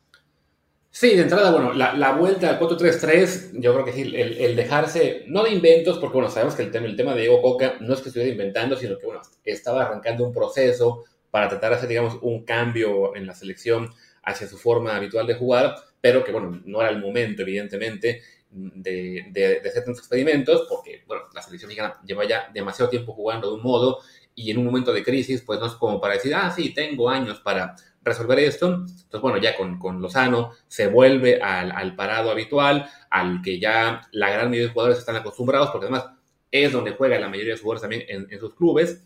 Sí, 0.96 1.16
de 1.16 1.24
entrada, 1.24 1.50
bueno, 1.50 1.74
la, 1.74 2.12
vuelta 2.12 2.50
al 2.52 2.60
4-3-3, 2.60 3.54
yo 3.54 3.74
creo 3.74 3.84
que 3.84 3.94
sí, 3.94 4.14
el, 4.16 4.56
dejarse, 4.56 5.24
no 5.26 5.44
de 5.44 5.50
inventos, 5.50 5.98
porque 5.98 6.14
bueno, 6.14 6.30
sabemos 6.30 6.54
que 6.54 6.62
el 6.62 6.70
tema, 6.70 6.86
el 6.86 6.96
tema 6.96 7.16
de 7.16 7.22
Diego 7.22 7.42
Coca 7.42 7.78
no 7.80 7.96
es 7.96 8.02
que 8.02 8.10
estuviera 8.10 8.32
inventando, 8.32 8.78
sino 8.78 9.00
que 9.00 9.08
bueno, 9.08 9.24
estaba 9.44 9.82
arrancando 9.82 10.24
un 10.24 10.32
proceso 10.32 11.04
para 11.32 11.50
tratar 11.50 11.72
de 11.72 11.78
hacer, 11.78 11.90
digamos, 11.90 12.20
un 12.22 12.46
cambio 12.46 13.16
en 13.16 13.26
la 13.26 13.34
selección 13.34 13.92
hacia 14.22 14.48
su 14.48 14.60
forma 14.60 14.96
habitual 14.96 15.26
de 15.26 15.34
jugar, 15.34 15.74
pero 16.00 16.24
que 16.24 16.32
bueno, 16.32 16.62
no 16.64 16.80
era 16.80 16.92
el 16.92 17.00
momento, 17.00 17.42
evidentemente, 17.42 18.22
de, 18.52 19.26
de, 19.32 19.62
de 19.62 19.70
hacer 19.70 19.84
tantos 19.84 19.98
experimentos, 19.98 20.68
porque 20.70 21.02
bueno, 21.08 21.24
la 21.34 21.42
selección 21.42 21.70
mexicana 21.70 22.00
lleva 22.06 22.24
ya 22.26 22.52
demasiado 22.54 22.92
tiempo 22.92 23.14
jugando 23.14 23.50
de 23.50 23.56
un 23.56 23.64
modo 23.64 23.98
y 24.36 24.52
en 24.52 24.60
un 24.60 24.66
momento 24.66 24.94
de 24.94 25.04
crisis, 25.04 25.42
pues 25.42 25.60
no 25.60 25.66
es 25.66 25.74
como 25.74 26.00
para 26.00 26.14
decir, 26.14 26.36
ah, 26.36 26.52
sí, 26.56 26.72
tengo 26.72 27.10
años 27.10 27.40
para 27.40 27.76
resolver 28.04 28.40
esto. 28.40 28.68
Entonces, 28.68 29.22
bueno, 29.22 29.38
ya 29.38 29.56
con, 29.56 29.80
con 29.80 30.02
Lozano 30.02 30.52
se 30.68 30.88
vuelve 30.88 31.42
al, 31.42 31.96
parado 31.96 32.32
habitual, 32.32 32.90
al 33.10 33.42
que 33.42 33.60
ya 33.60 34.02
la 34.12 34.30
gran 34.30 34.50
mayoría 34.50 34.68
de 34.68 34.74
jugadores 34.74 35.00
están 35.00 35.16
acostumbrados, 35.16 35.70
porque 35.70 35.88
además 35.88 36.10
es 36.52 36.72
donde 36.72 36.92
juega 36.92 37.20
la 37.20 37.30
mayoría 37.30 37.54
de 37.54 37.60
jugadores 37.60 37.82
también 37.82 38.04
en, 38.08 38.40
sus 38.40 38.54
clubes. 38.56 39.04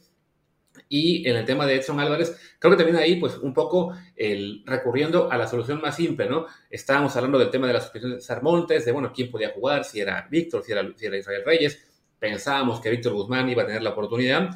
Y 0.90 1.28
en 1.28 1.36
el 1.36 1.44
tema 1.44 1.66
de 1.66 1.76
Edson 1.76 2.00
Álvarez, 2.00 2.40
creo 2.60 2.72
que 2.72 2.78
también 2.78 2.98
ahí, 2.98 3.20
pues 3.20 3.38
un 3.38 3.54
poco 3.54 3.94
el, 4.16 4.64
recurriendo 4.66 5.30
a 5.32 5.38
la 5.38 5.48
solución 5.48 5.82
más 5.82 5.96
simple, 5.96 6.30
¿no? 6.30 6.46
Estábamos 6.70 7.16
hablando 7.16 7.40
del 7.40 7.50
tema 7.50 7.68
de 7.68 7.74
las 7.74 7.84
suspensiones 7.84 8.20
de 8.20 8.24
Sarmontes, 8.24 8.86
de, 8.86 8.92
bueno, 8.92 9.12
quién 9.14 9.32
podía 9.32 9.50
jugar, 9.50 9.84
si 9.84 10.00
era 10.00 10.28
Víctor, 10.30 10.64
si 10.64 10.72
era, 10.72 10.88
si 10.96 11.06
era 11.06 11.18
Israel 11.18 11.44
Reyes. 11.46 11.84
Pensábamos 12.20 12.80
que 12.80 12.90
Víctor 12.90 13.14
Guzmán 13.14 13.50
iba 13.50 13.64
a 13.64 13.66
tener 13.66 13.82
la 13.82 13.90
oportunidad 13.90 14.50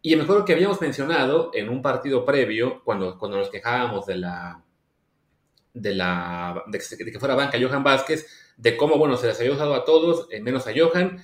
y 0.00 0.14
me 0.14 0.22
acuerdo 0.22 0.44
que 0.44 0.52
habíamos 0.52 0.80
mencionado 0.80 1.50
en 1.54 1.68
un 1.68 1.82
partido 1.82 2.24
previo, 2.24 2.82
cuando, 2.84 3.18
cuando 3.18 3.38
nos 3.38 3.50
quejábamos 3.50 4.06
de 4.06 4.16
la, 4.16 4.62
de, 5.74 5.94
la, 5.94 6.62
de 6.68 6.78
que, 6.78 7.18
fuera 7.18 7.34
banca 7.34 7.58
Johan 7.60 7.82
Vázquez, 7.82 8.26
de 8.56 8.76
cómo, 8.76 8.96
bueno, 8.96 9.16
se 9.16 9.26
les 9.26 9.38
había 9.40 9.52
usado 9.52 9.74
a 9.74 9.84
todos, 9.84 10.28
eh, 10.30 10.40
menos 10.40 10.66
a 10.66 10.72
Johan, 10.76 11.18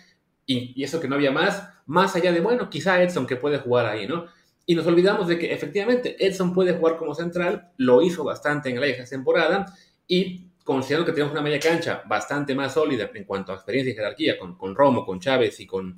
y, 0.46 0.82
eso 0.82 1.00
que 1.00 1.08
no 1.08 1.14
había 1.14 1.30
más, 1.30 1.68
más 1.86 2.16
allá 2.16 2.32
de, 2.32 2.40
bueno, 2.40 2.68
quizá 2.68 3.00
Edson 3.02 3.26
que 3.26 3.36
puede 3.36 3.58
jugar 3.58 3.86
ahí, 3.86 4.08
¿no? 4.08 4.26
Y 4.66 4.74
nos 4.74 4.86
olvidamos 4.86 5.28
de 5.28 5.38
que 5.38 5.52
efectivamente 5.52 6.16
Edson 6.26 6.52
puede 6.52 6.72
jugar 6.72 6.96
como 6.96 7.14
central, 7.14 7.72
lo 7.76 8.02
hizo 8.02 8.24
bastante 8.24 8.70
en 8.70 8.80
la 8.80 8.86
vieja 8.86 9.04
temporada, 9.04 9.66
y 10.08 10.48
considerando 10.64 11.06
que 11.06 11.12
tenemos 11.12 11.32
una 11.32 11.42
media 11.42 11.60
cancha 11.60 12.02
bastante 12.06 12.54
más 12.54 12.74
sólida 12.74 13.10
en 13.14 13.24
cuanto 13.24 13.52
a 13.52 13.56
experiencia 13.56 13.92
y 13.92 13.94
jerarquía 13.94 14.38
con, 14.38 14.56
con 14.56 14.74
Romo, 14.74 15.04
con 15.04 15.20
Chávez 15.20 15.60
y 15.60 15.66
con, 15.66 15.96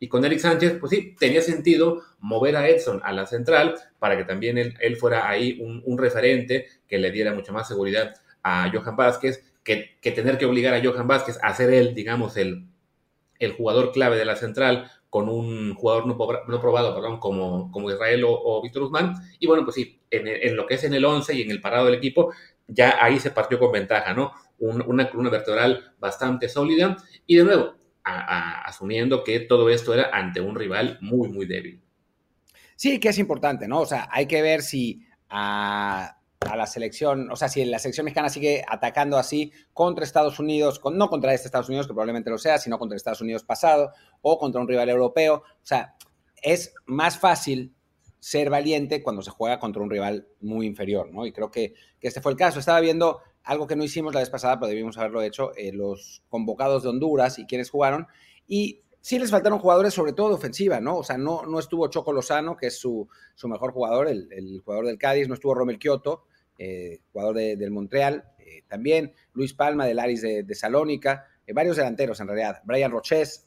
y 0.00 0.08
con 0.08 0.24
Eric 0.24 0.38
Sánchez, 0.38 0.76
pues 0.78 0.90
sí, 0.90 1.16
tenía 1.18 1.42
sentido 1.42 2.02
mover 2.20 2.56
a 2.56 2.68
Edson 2.68 3.00
a 3.02 3.12
la 3.12 3.26
central 3.26 3.74
para 3.98 4.16
que 4.16 4.24
también 4.24 4.56
él, 4.58 4.96
fuera 4.96 5.28
ahí 5.28 5.58
un, 5.60 5.98
referente 5.98 6.66
que 6.86 6.98
le 6.98 7.10
diera 7.10 7.34
mucha 7.34 7.52
más 7.52 7.66
seguridad 7.66 8.14
a 8.42 8.70
Johan 8.72 8.96
Vázquez, 8.96 9.44
que, 9.64 9.98
tener 10.02 10.38
que 10.38 10.46
obligar 10.46 10.74
a 10.74 10.82
Johan 10.82 11.08
Vázquez 11.08 11.38
a 11.42 11.52
ser 11.54 11.72
él, 11.74 11.94
digamos, 11.94 12.36
el, 12.36 12.64
el 13.38 13.52
jugador 13.52 13.92
clave 13.92 14.16
de 14.16 14.24
la 14.24 14.36
central 14.36 14.90
con 15.10 15.28
un 15.28 15.74
jugador 15.74 16.06
no, 16.06 16.60
probado 16.60 16.94
perdón, 16.94 17.18
como, 17.18 17.72
como 17.72 17.90
Israel 17.90 18.24
o, 18.26 18.62
Víctor 18.62 18.84
Guzmán. 18.84 19.14
Y 19.38 19.46
bueno, 19.46 19.64
pues 19.64 19.74
sí, 19.74 20.00
en, 20.10 20.56
lo 20.56 20.66
que 20.66 20.74
es 20.74 20.84
en 20.84 20.94
el 20.94 21.04
11 21.04 21.34
y 21.34 21.42
en 21.42 21.50
el 21.50 21.60
parado 21.60 21.86
del 21.86 21.94
equipo, 21.94 22.32
ya 22.66 23.02
ahí 23.02 23.18
se 23.18 23.30
partió 23.30 23.58
con 23.58 23.72
ventaja, 23.72 24.14
¿no? 24.14 24.32
una 24.58 25.08
columna 25.08 25.30
vertebral 25.30 25.92
bastante 25.98 26.48
sólida. 26.48 26.96
Y 27.26 27.36
de 27.36 27.44
nuevo, 27.44 27.74
asumiendo 28.08 29.24
que 29.24 29.40
todo 29.40 29.68
esto 29.70 29.94
era 29.94 30.10
ante 30.12 30.40
un 30.40 30.54
rival 30.54 30.98
muy, 31.00 31.28
muy 31.28 31.46
débil. 31.46 31.82
Sí, 32.76 33.00
que 33.00 33.08
es 33.08 33.18
importante, 33.18 33.66
¿no? 33.66 33.80
O 33.80 33.86
sea, 33.86 34.08
hay 34.10 34.26
que 34.26 34.40
ver 34.40 34.62
si 34.62 35.02
a, 35.28 36.16
la 36.56 36.66
selección, 36.66 37.30
o 37.30 37.36
sea, 37.36 37.48
si 37.48 37.64
la 37.64 37.78
selección 37.78 38.04
mexicana 38.04 38.28
sigue 38.28 38.64
atacando 38.68 39.18
así 39.18 39.52
contra 39.72 40.04
Estados 40.04 40.38
Unidos, 40.38 40.80
no 40.92 41.08
contra 41.08 41.34
este 41.34 41.48
Estados 41.48 41.68
Unidos, 41.68 41.86
que 41.86 41.92
probablemente 41.92 42.30
lo 42.30 42.38
sea, 42.38 42.58
sino 42.58 42.78
contra 42.78 42.96
Estados 42.96 43.20
Unidos 43.20 43.42
pasado 43.42 43.92
o 44.22 44.38
contra 44.38 44.60
un 44.60 44.68
rival 44.68 44.88
europeo. 44.88 45.42
O 45.44 45.66
sea, 45.66 45.96
es 46.40 46.72
más 46.86 47.18
fácil 47.18 47.74
ser 48.20 48.50
valiente 48.50 49.02
cuando 49.02 49.22
se 49.22 49.30
juega 49.30 49.58
contra 49.58 49.82
un 49.82 49.90
rival 49.90 50.28
muy 50.40 50.66
inferior, 50.66 51.12
¿no? 51.12 51.26
Y 51.26 51.32
creo 51.32 51.50
que, 51.50 51.74
que 52.00 52.08
este 52.08 52.20
fue 52.20 52.32
el 52.32 52.38
caso. 52.38 52.58
Estaba 52.58 52.80
viendo 52.80 53.20
algo 53.48 53.66
que 53.66 53.76
no 53.76 53.82
hicimos 53.82 54.12
la 54.12 54.20
vez 54.20 54.28
pasada, 54.28 54.60
pero 54.60 54.68
debimos 54.68 54.98
haberlo 54.98 55.22
hecho, 55.22 55.56
eh, 55.56 55.72
los 55.72 56.22
convocados 56.28 56.82
de 56.82 56.90
Honduras 56.90 57.38
y 57.38 57.46
quienes 57.46 57.70
jugaron. 57.70 58.06
Y 58.46 58.82
sí 59.00 59.18
les 59.18 59.30
faltaron 59.30 59.58
jugadores, 59.58 59.94
sobre 59.94 60.12
todo 60.12 60.28
de 60.28 60.34
ofensiva, 60.34 60.80
¿no? 60.80 60.98
O 60.98 61.02
sea, 61.02 61.16
no, 61.16 61.46
no 61.46 61.58
estuvo 61.58 61.88
Choco 61.88 62.12
Lozano, 62.12 62.58
que 62.58 62.66
es 62.66 62.78
su, 62.78 63.08
mejor 63.44 63.72
jugador, 63.72 64.06
el, 64.06 64.60
jugador 64.62 64.84
del 64.84 64.98
Cádiz, 64.98 65.28
no 65.28 65.34
estuvo 65.34 65.54
Romel 65.54 65.78
Kioto, 65.78 66.24
eh, 66.58 66.98
jugador 67.10 67.36
del 67.36 67.70
Montreal, 67.70 68.24
eh, 68.38 68.64
también 68.68 69.14
Luis 69.32 69.54
Palma 69.54 69.86
del 69.86 69.98
Aris 69.98 70.20
de, 70.20 70.54
Salónica, 70.54 71.24
varios 71.54 71.78
delanteros 71.78 72.20
en 72.20 72.28
realidad, 72.28 72.60
Brian 72.64 72.90
Roches, 72.90 73.46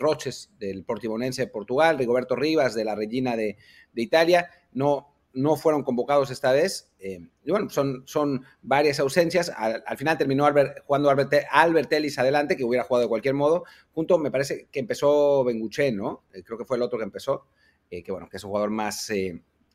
Roches 0.00 0.50
del 0.58 0.84
Portimonense 0.84 1.42
de 1.42 1.48
Portugal, 1.48 1.96
Rigoberto 1.96 2.36
Rivas 2.36 2.74
de 2.74 2.84
la 2.84 2.94
Regina 2.94 3.36
de, 3.36 3.56
de 3.92 4.02
Italia, 4.02 4.50
no, 4.72 5.09
no 5.32 5.56
fueron 5.56 5.82
convocados 5.82 6.30
esta 6.30 6.52
vez. 6.52 6.90
Eh, 6.98 7.20
y 7.44 7.50
bueno, 7.50 7.70
son, 7.70 8.02
son 8.06 8.44
varias 8.62 9.00
ausencias. 9.00 9.50
Al, 9.54 9.96
final 9.96 10.18
terminó 10.18 10.46
jugando 10.84 11.10
Albert, 11.10 11.32
Albert, 11.50 11.92
Ellis 11.92 12.18
adelante, 12.18 12.56
que 12.56 12.64
hubiera 12.64 12.84
jugado 12.84 13.02
de 13.02 13.08
cualquier 13.08 13.34
modo. 13.34 13.64
Junto, 13.92 14.18
me 14.18 14.30
parece 14.30 14.68
que 14.70 14.80
empezó 14.80 15.44
Benguche, 15.44 15.92
¿no? 15.92 16.24
Eh, 16.32 16.42
creo 16.42 16.58
que 16.58 16.64
fue 16.64 16.76
el 16.76 16.82
otro 16.82 16.98
que 16.98 17.04
empezó, 17.04 17.46
eh, 17.90 18.02
que 18.02 18.12
bueno, 18.12 18.28
que 18.28 18.36
es 18.36 18.44
un 18.44 18.50
jugador 18.50 18.70
más, 18.70 19.10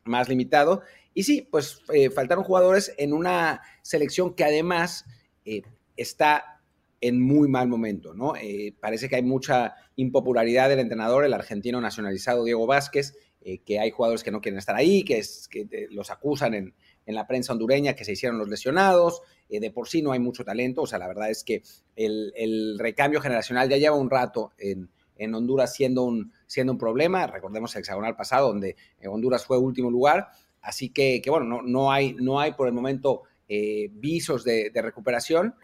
más 0.04 0.28
limitado. 0.28 0.82
Y 1.14 1.22
sí, 1.22 1.48
pues 1.50 1.80
faltaron 2.14 2.44
jugadores 2.44 2.92
en 2.98 3.14
una 3.14 3.62
selección 3.80 4.34
que 4.34 4.44
además 4.44 5.06
está 5.96 6.60
en 7.00 7.22
muy 7.22 7.48
mal 7.48 7.68
momento, 7.68 8.12
¿no? 8.12 8.34
parece 8.80 9.08
que 9.08 9.16
hay 9.16 9.22
mucha 9.22 9.76
impopularidad 9.96 10.68
del 10.68 10.80
entrenador, 10.80 11.24
el 11.24 11.32
argentino 11.32 11.80
nacionalizado 11.80 12.44
Diego 12.44 12.66
Vázquez, 12.66 13.14
eh, 13.48 13.58
que 13.58 13.78
hay 13.78 13.92
jugadores 13.92 14.24
que 14.24 14.32
no 14.32 14.40
quieren 14.40 14.58
estar 14.58 14.74
ahí, 14.74 15.04
que, 15.04 15.22
que 15.48 15.86
los 15.92 16.10
acusan 16.10 16.52
en, 16.52 16.74
la 17.06 17.28
prensa 17.28 17.52
hondureña 17.52 17.94
que 17.94 18.04
se 18.04 18.10
hicieron 18.10 18.38
los 18.38 18.48
lesionados, 18.48 19.22
eh, 19.48 19.60
de 19.60 19.70
por 19.70 19.86
sí 19.86 20.02
no 20.02 20.10
hay 20.10 20.18
mucho 20.18 20.44
talento, 20.44 20.82
o 20.82 20.86
sea, 20.88 20.98
la 20.98 21.06
verdad 21.06 21.30
es 21.30 21.44
que 21.44 21.62
el, 21.94 22.76
recambio 22.76 23.20
generacional 23.20 23.68
ya 23.68 23.76
lleva 23.76 23.94
un 23.94 24.10
rato 24.10 24.50
en, 24.58 24.90
Honduras 25.32 25.72
siendo 25.72 26.02
un, 26.02 26.32
problema, 26.76 27.28
recordemos 27.28 27.72
el 27.76 27.82
hexagonal 27.82 28.16
pasado 28.16 28.48
donde 28.48 28.74
eh, 29.00 29.06
Honduras 29.06 29.46
fue 29.46 29.58
último 29.58 29.92
lugar, 29.92 30.26
así 30.60 30.88
que, 30.88 31.22
bueno, 31.28 31.46
no, 31.46 31.62
no, 31.62 31.92
hay, 31.92 32.14
no 32.14 32.40
hay 32.40 32.54
por 32.54 32.66
el 32.66 32.74
momento 32.74 33.22
visos 33.92 34.42
de, 34.42 34.72
recuperación. 34.74 35.54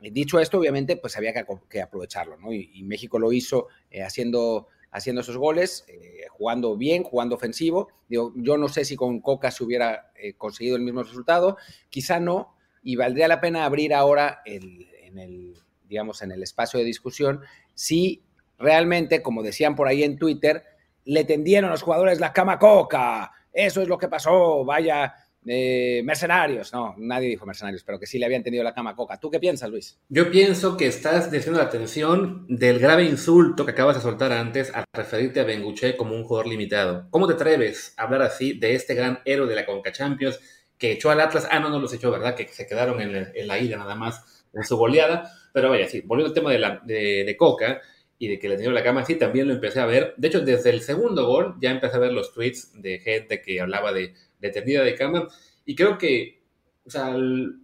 Dicho 0.00 0.40
esto, 0.40 0.58
obviamente, 0.58 0.96
pues 0.96 1.16
había 1.16 1.32
que, 1.32 1.80
aprovecharlo, 1.80 2.36
¿no? 2.38 2.52
Y, 2.52 2.82
México 2.82 3.20
lo 3.20 3.30
hizo 3.30 3.68
haciendo 4.04 4.66
haciendo 4.90 5.20
esos 5.20 5.36
goles, 5.36 5.84
eh, 5.88 6.26
jugando 6.30 6.76
bien, 6.76 7.02
jugando 7.02 7.36
ofensivo. 7.36 7.88
Digo, 8.08 8.32
yo 8.36 8.56
no 8.56 8.68
sé 8.68 8.84
si 8.84 8.96
con 8.96 9.20
Coca 9.20 9.50
se 9.50 9.64
hubiera 9.64 10.12
eh, 10.16 10.34
conseguido 10.34 10.76
el 10.76 10.82
mismo 10.82 11.02
resultado, 11.02 11.56
quizá 11.88 12.20
no, 12.20 12.54
y 12.82 12.96
valdría 12.96 13.28
la 13.28 13.40
pena 13.40 13.64
abrir 13.64 13.94
ahora 13.94 14.40
en 14.44 15.18
el, 15.18 15.54
digamos, 15.88 16.22
en 16.22 16.32
el 16.32 16.42
espacio 16.42 16.78
de 16.78 16.86
discusión 16.86 17.40
si 17.74 18.22
realmente, 18.58 19.22
como 19.22 19.42
decían 19.42 19.74
por 19.74 19.88
ahí 19.88 20.02
en 20.02 20.18
Twitter, 20.18 20.64
le 21.04 21.24
tendieron 21.24 21.70
a 21.70 21.72
los 21.72 21.82
jugadores 21.82 22.20
la 22.20 22.32
cama 22.32 22.58
Coca. 22.58 23.32
Eso 23.52 23.82
es 23.82 23.88
lo 23.88 23.98
que 23.98 24.08
pasó, 24.08 24.64
vaya, 24.64 25.14
mercenarios. 25.42 26.72
No, 26.72 26.94
nadie 26.98 27.28
dijo 27.28 27.46
mercenarios, 27.46 27.82
pero 27.84 27.98
que 27.98 28.06
sí 28.06 28.18
le 28.18 28.26
habían 28.26 28.42
tenido 28.42 28.62
la 28.62 28.74
cama 28.74 28.94
coca. 28.94 29.18
¿Tú 29.18 29.30
qué 29.30 29.40
piensas, 29.40 29.70
Luis? 29.70 29.98
Yo 30.08 30.30
pienso 30.30 30.76
que 30.76 30.86
estás 30.86 31.30
diciendo 31.30 31.60
la 31.60 31.66
atención 31.66 32.46
del 32.48 32.78
grave 32.78 33.04
insulto 33.04 33.64
que 33.64 33.72
acabas 33.72 33.96
de 33.96 34.02
soltar 34.02 34.32
antes 34.32 34.74
al 34.74 34.84
referirte 34.92 35.40
a 35.40 35.44
Benguche 35.44 35.96
como 35.96 36.14
un 36.14 36.24
jugador 36.24 36.48
limitado. 36.48 37.06
¿Cómo 37.10 37.26
te 37.26 37.34
atreves 37.34 37.94
a 37.96 38.02
hablar 38.02 38.22
así 38.22 38.58
de 38.58 38.74
este 38.74 38.94
gran 38.94 39.20
héroe 39.24 39.48
de 39.48 39.54
la 39.54 39.66
Conca 39.66 39.92
Champions 39.92 40.38
que 40.78 40.92
echó 40.92 41.10
al 41.10 41.20
Atlas? 41.20 41.48
Ah, 41.50 41.60
no, 41.60 41.70
no 41.70 41.78
los 41.78 41.92
echó, 41.94 42.10
¿verdad? 42.10 42.34
Que 42.34 42.48
se 42.48 42.66
quedaron 42.66 43.00
en 43.00 43.48
la, 43.48 43.58
ida 43.58 43.76
nada 43.76 43.94
más 43.94 44.44
en 44.52 44.64
su 44.64 44.76
goleada. 44.76 45.30
Pero 45.52 45.70
vaya, 45.70 45.88
sí, 45.88 46.02
volviendo 46.04 46.28
al 46.28 46.34
tema 46.34 46.52
de, 46.52 46.58
la, 46.58 47.36
Coca 47.36 47.80
y 48.18 48.28
de 48.28 48.38
que 48.38 48.48
le 48.48 48.56
tenía 48.56 48.70
la 48.70 48.84
cama, 48.84 49.04
sí, 49.04 49.16
también 49.16 49.48
lo 49.48 49.54
empecé 49.54 49.80
a 49.80 49.86
ver. 49.86 50.14
De 50.18 50.28
hecho, 50.28 50.40
desde 50.42 50.70
el 50.70 50.82
segundo 50.82 51.26
gol 51.26 51.56
ya 51.60 51.70
empecé 51.70 51.96
a 51.96 52.00
ver 52.00 52.12
los 52.12 52.32
tweets 52.32 52.80
de 52.80 52.98
gente 52.98 53.40
que 53.40 53.60
hablaba 53.60 53.92
de 53.92 54.14
de 54.40 54.50
tendida 54.50 54.82
de 54.82 54.94
cama. 54.94 55.28
Y 55.64 55.74
creo 55.74 55.98
que, 55.98 56.42
o 56.84 56.90
sea, 56.90 57.14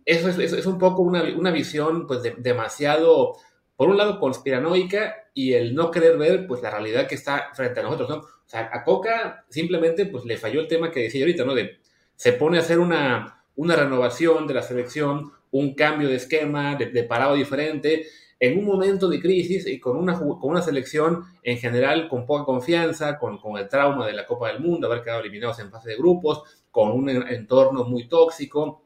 eso 0.04 0.28
es, 0.28 0.38
es, 0.38 0.66
un 0.66 0.78
poco 0.78 1.02
una, 1.02 1.22
una 1.36 1.50
visión, 1.50 2.06
pues, 2.06 2.22
demasiado, 2.38 3.36
por 3.76 3.88
un 3.88 3.96
lado, 3.96 4.20
conspiranoica 4.20 5.14
y 5.34 5.54
el 5.54 5.74
no 5.74 5.90
querer 5.90 6.16
ver, 6.18 6.46
pues, 6.46 6.62
la 6.62 6.70
realidad 6.70 7.06
que 7.06 7.14
está 7.14 7.50
frente 7.54 7.80
a 7.80 7.82
nosotros, 7.82 8.08
¿no? 8.08 8.16
O 8.16 8.48
sea, 8.48 8.70
a 8.72 8.84
Coca 8.84 9.44
simplemente, 9.48 10.06
pues, 10.06 10.24
le 10.24 10.36
falló 10.36 10.60
el 10.60 10.68
tema 10.68 10.90
que 10.90 11.00
decía 11.00 11.22
ahorita, 11.22 11.44
¿no? 11.44 11.54
De, 11.54 11.78
se 12.14 12.32
pone 12.32 12.58
a 12.58 12.60
hacer 12.60 12.78
una, 12.78 13.44
una 13.56 13.76
renovación 13.76 14.46
de 14.46 14.54
la 14.54 14.62
selección, 14.62 15.32
un 15.50 15.74
cambio 15.74 16.08
de 16.08 16.16
esquema, 16.16 16.76
de, 16.76 16.86
de 16.86 17.02
parado 17.04 17.34
diferente, 17.34 18.06
en 18.38 18.58
un 18.58 18.64
momento 18.64 19.08
de 19.08 19.20
crisis 19.20 19.66
y 19.66 19.80
con 19.80 19.96
una, 19.96 20.18
con 20.18 20.38
una 20.42 20.62
selección 20.62 21.24
en 21.42 21.58
general 21.58 22.08
con 22.08 22.26
poca 22.26 22.44
confianza, 22.44 23.18
con, 23.18 23.38
con, 23.38 23.56
el 23.56 23.68
trauma 23.68 24.06
de 24.06 24.12
la 24.12 24.26
Copa 24.26 24.48
del 24.48 24.60
Mundo, 24.60 24.86
haber 24.86 25.02
quedado 25.02 25.20
eliminados 25.20 25.58
en 25.60 25.70
fase 25.70 25.90
de 25.90 25.96
grupos, 25.96 26.42
con 26.76 26.90
un 26.90 27.08
entorno 27.08 27.84
muy 27.84 28.06
tóxico, 28.06 28.84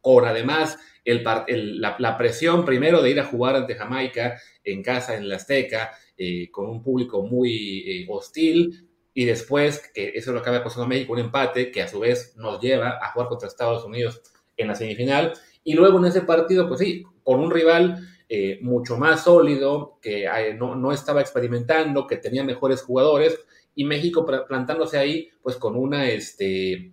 con 0.00 0.24
además 0.24 0.80
la, 1.04 2.18
presión 2.18 2.64
primero 2.64 3.00
de 3.00 3.10
ir 3.10 3.20
a 3.20 3.24
jugar 3.24 3.54
ante 3.54 3.76
Jamaica 3.76 4.36
en 4.64 4.82
casa, 4.82 5.14
en 5.16 5.28
la 5.28 5.36
Azteca, 5.36 5.92
eh, 6.18 6.50
con 6.50 6.68
un 6.68 6.82
público 6.82 7.22
muy 7.22 7.84
eh, 7.86 8.06
hostil, 8.10 8.88
y 9.14 9.26
después, 9.26 9.92
que 9.94 10.08
eso 10.08 10.32
es 10.32 10.34
lo 10.34 10.44
había 10.44 10.64
pasado 10.64 10.82
a 10.82 10.88
México, 10.88 11.12
un 11.12 11.20
empate 11.20 11.70
que 11.70 11.82
a 11.82 11.86
su 11.86 12.00
vez 12.00 12.34
nos 12.36 12.60
lleva 12.60 12.98
a 13.00 13.12
jugar 13.12 13.28
contra 13.28 13.46
Estados 13.46 13.84
Unidos 13.84 14.20
en 14.56 14.66
la 14.66 14.74
semifinal, 14.74 15.32
y 15.62 15.74
luego 15.74 15.98
en 15.98 16.06
ese 16.06 16.22
partido, 16.22 16.66
pues 16.66 16.80
sí, 16.80 17.04
con 17.22 17.38
un 17.38 17.52
rival 17.52 18.08
eh, 18.28 18.58
mucho 18.60 18.96
más 18.96 19.22
sólido, 19.22 20.00
que 20.02 20.24
eh, 20.24 20.54
no, 20.54 20.90
estaba 20.90 21.20
experimentando, 21.20 22.08
que 22.08 22.16
tenía 22.16 22.42
mejores 22.42 22.82
jugadores, 22.82 23.38
y 23.76 23.84
México 23.84 24.26
plantándose 24.26 24.98
ahí, 24.98 25.28
pues 25.40 25.54
con 25.54 25.76
una, 25.76 26.08
este, 26.08 26.92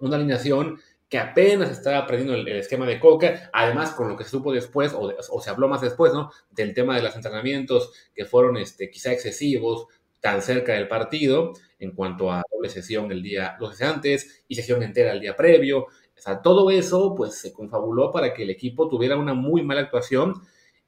una 0.00 0.16
alineación 0.16 0.80
que 1.08 1.18
apenas 1.18 1.70
estaba 1.70 1.98
aprendiendo 1.98 2.34
el, 2.34 2.48
esquema 2.56 2.86
de 2.86 3.00
Coca, 3.00 3.50
además 3.52 3.92
con 3.92 4.08
lo 4.08 4.16
que 4.16 4.24
se 4.24 4.30
supo 4.30 4.52
después, 4.52 4.94
o, 4.94 5.40
se 5.40 5.50
habló 5.50 5.68
más 5.68 5.80
después, 5.80 6.12
¿no? 6.12 6.30
Del 6.50 6.72
tema 6.72 6.96
de 6.96 7.02
los 7.02 7.16
entrenamientos 7.16 7.92
que 8.14 8.24
fueron 8.24 8.56
este, 8.56 8.90
quizá 8.90 9.12
excesivos, 9.12 9.86
tan 10.20 10.42
cerca 10.42 10.74
del 10.74 10.86
partido, 10.86 11.52
en 11.78 11.92
cuanto 11.92 12.30
a 12.30 12.42
doble 12.52 12.68
sesión 12.68 13.10
el 13.10 13.22
día, 13.22 13.56
los 13.58 13.76
días 13.76 13.90
antes 13.90 14.44
y 14.46 14.54
sesión 14.54 14.82
entera 14.82 15.12
el 15.12 15.20
día 15.20 15.34
previo. 15.34 15.86
O 15.86 16.22
sea, 16.22 16.42
todo 16.42 16.70
eso 16.70 17.14
pues 17.16 17.34
se 17.34 17.52
confabuló 17.52 18.12
para 18.12 18.34
que 18.34 18.42
el 18.42 18.50
equipo 18.50 18.88
tuviera 18.88 19.16
una 19.16 19.34
muy 19.34 19.62
mala 19.62 19.80
actuación 19.80 20.34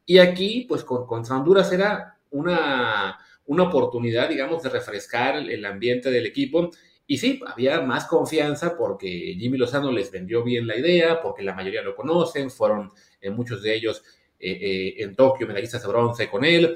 y 0.05 0.19
aquí, 0.19 0.67
pues 0.69 0.85
con, 0.85 1.07
contra 1.07 1.37
Honduras 1.37 1.73
era 1.73 2.19
una, 2.31 3.19
una 3.47 3.63
oportunidad, 3.65 4.29
digamos, 4.29 4.63
de 4.63 4.71
refrescar 4.71 5.37
el, 5.37 5.65
ambiente 5.65 6.11
del 6.11 6.27
equipo. 6.27 6.71
Y 7.13 7.19
sí, 7.19 7.39
había 7.47 7.83
más 7.83 8.07
confianza 8.07 8.75
porque 8.75 9.37
Jimmy 9.39 9.59
Lozano 9.59 9.93
les 9.93 10.11
vendió 10.11 10.43
bien 10.43 10.67
la 10.67 10.79
idea, 10.79 11.21
porque 11.21 11.43
la 11.43 11.53
mayoría 11.53 11.83
lo 11.83 11.95
conocen, 11.95 12.51
fueron 12.51 12.91
eh, 13.21 13.29
muchos 13.29 13.61
de 13.61 13.75
ellos 13.75 14.03
eh, 14.41 14.51
eh, 14.51 14.95
en 14.97 15.15
Tokio 15.15 15.47
medallistas 15.47 15.83
de 15.83 15.89
bronce 15.89 16.31
con 16.31 16.43
él. 16.43 16.75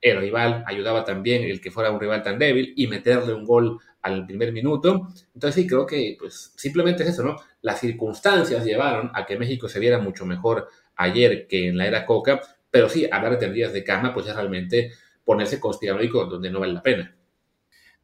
el 0.00 0.18
rival 0.18 0.64
ayudaba 0.66 1.04
también 1.04 1.42
el 1.42 1.60
que 1.60 1.70
fuera 1.70 1.90
un 1.90 2.00
rival 2.00 2.22
tan 2.22 2.38
débil 2.38 2.72
y 2.74 2.86
meterle 2.86 3.34
un 3.34 3.44
gol 3.44 3.78
al 4.00 4.24
primer 4.24 4.50
minuto. 4.50 5.08
Entonces 5.34 5.56
sí, 5.62 5.66
creo 5.66 5.84
que 5.84 6.16
pues 6.18 6.54
simplemente 6.56 7.02
es 7.02 7.10
eso, 7.10 7.22
¿no? 7.22 7.36
Las 7.60 7.80
circunstancias 7.80 8.64
llevaron 8.64 9.10
a 9.12 9.26
que 9.26 9.36
México 9.36 9.68
se 9.68 9.78
viera 9.78 9.98
mucho 9.98 10.24
mejor 10.24 10.68
ayer 10.96 11.46
que 11.46 11.68
en 11.68 11.76
la 11.76 11.86
era 11.86 12.06
Coca, 12.06 12.40
pero 12.70 12.88
sí, 12.88 13.06
hablar 13.12 13.32
de 13.32 13.36
tendrías 13.36 13.74
de 13.74 13.84
cama, 13.84 14.14
pues 14.14 14.26
es 14.26 14.34
realmente 14.34 14.92
ponerse 15.22 15.60
conspiranoico 15.60 16.24
donde 16.24 16.50
no 16.50 16.60
vale 16.60 16.72
la 16.72 16.82
pena. 16.82 17.14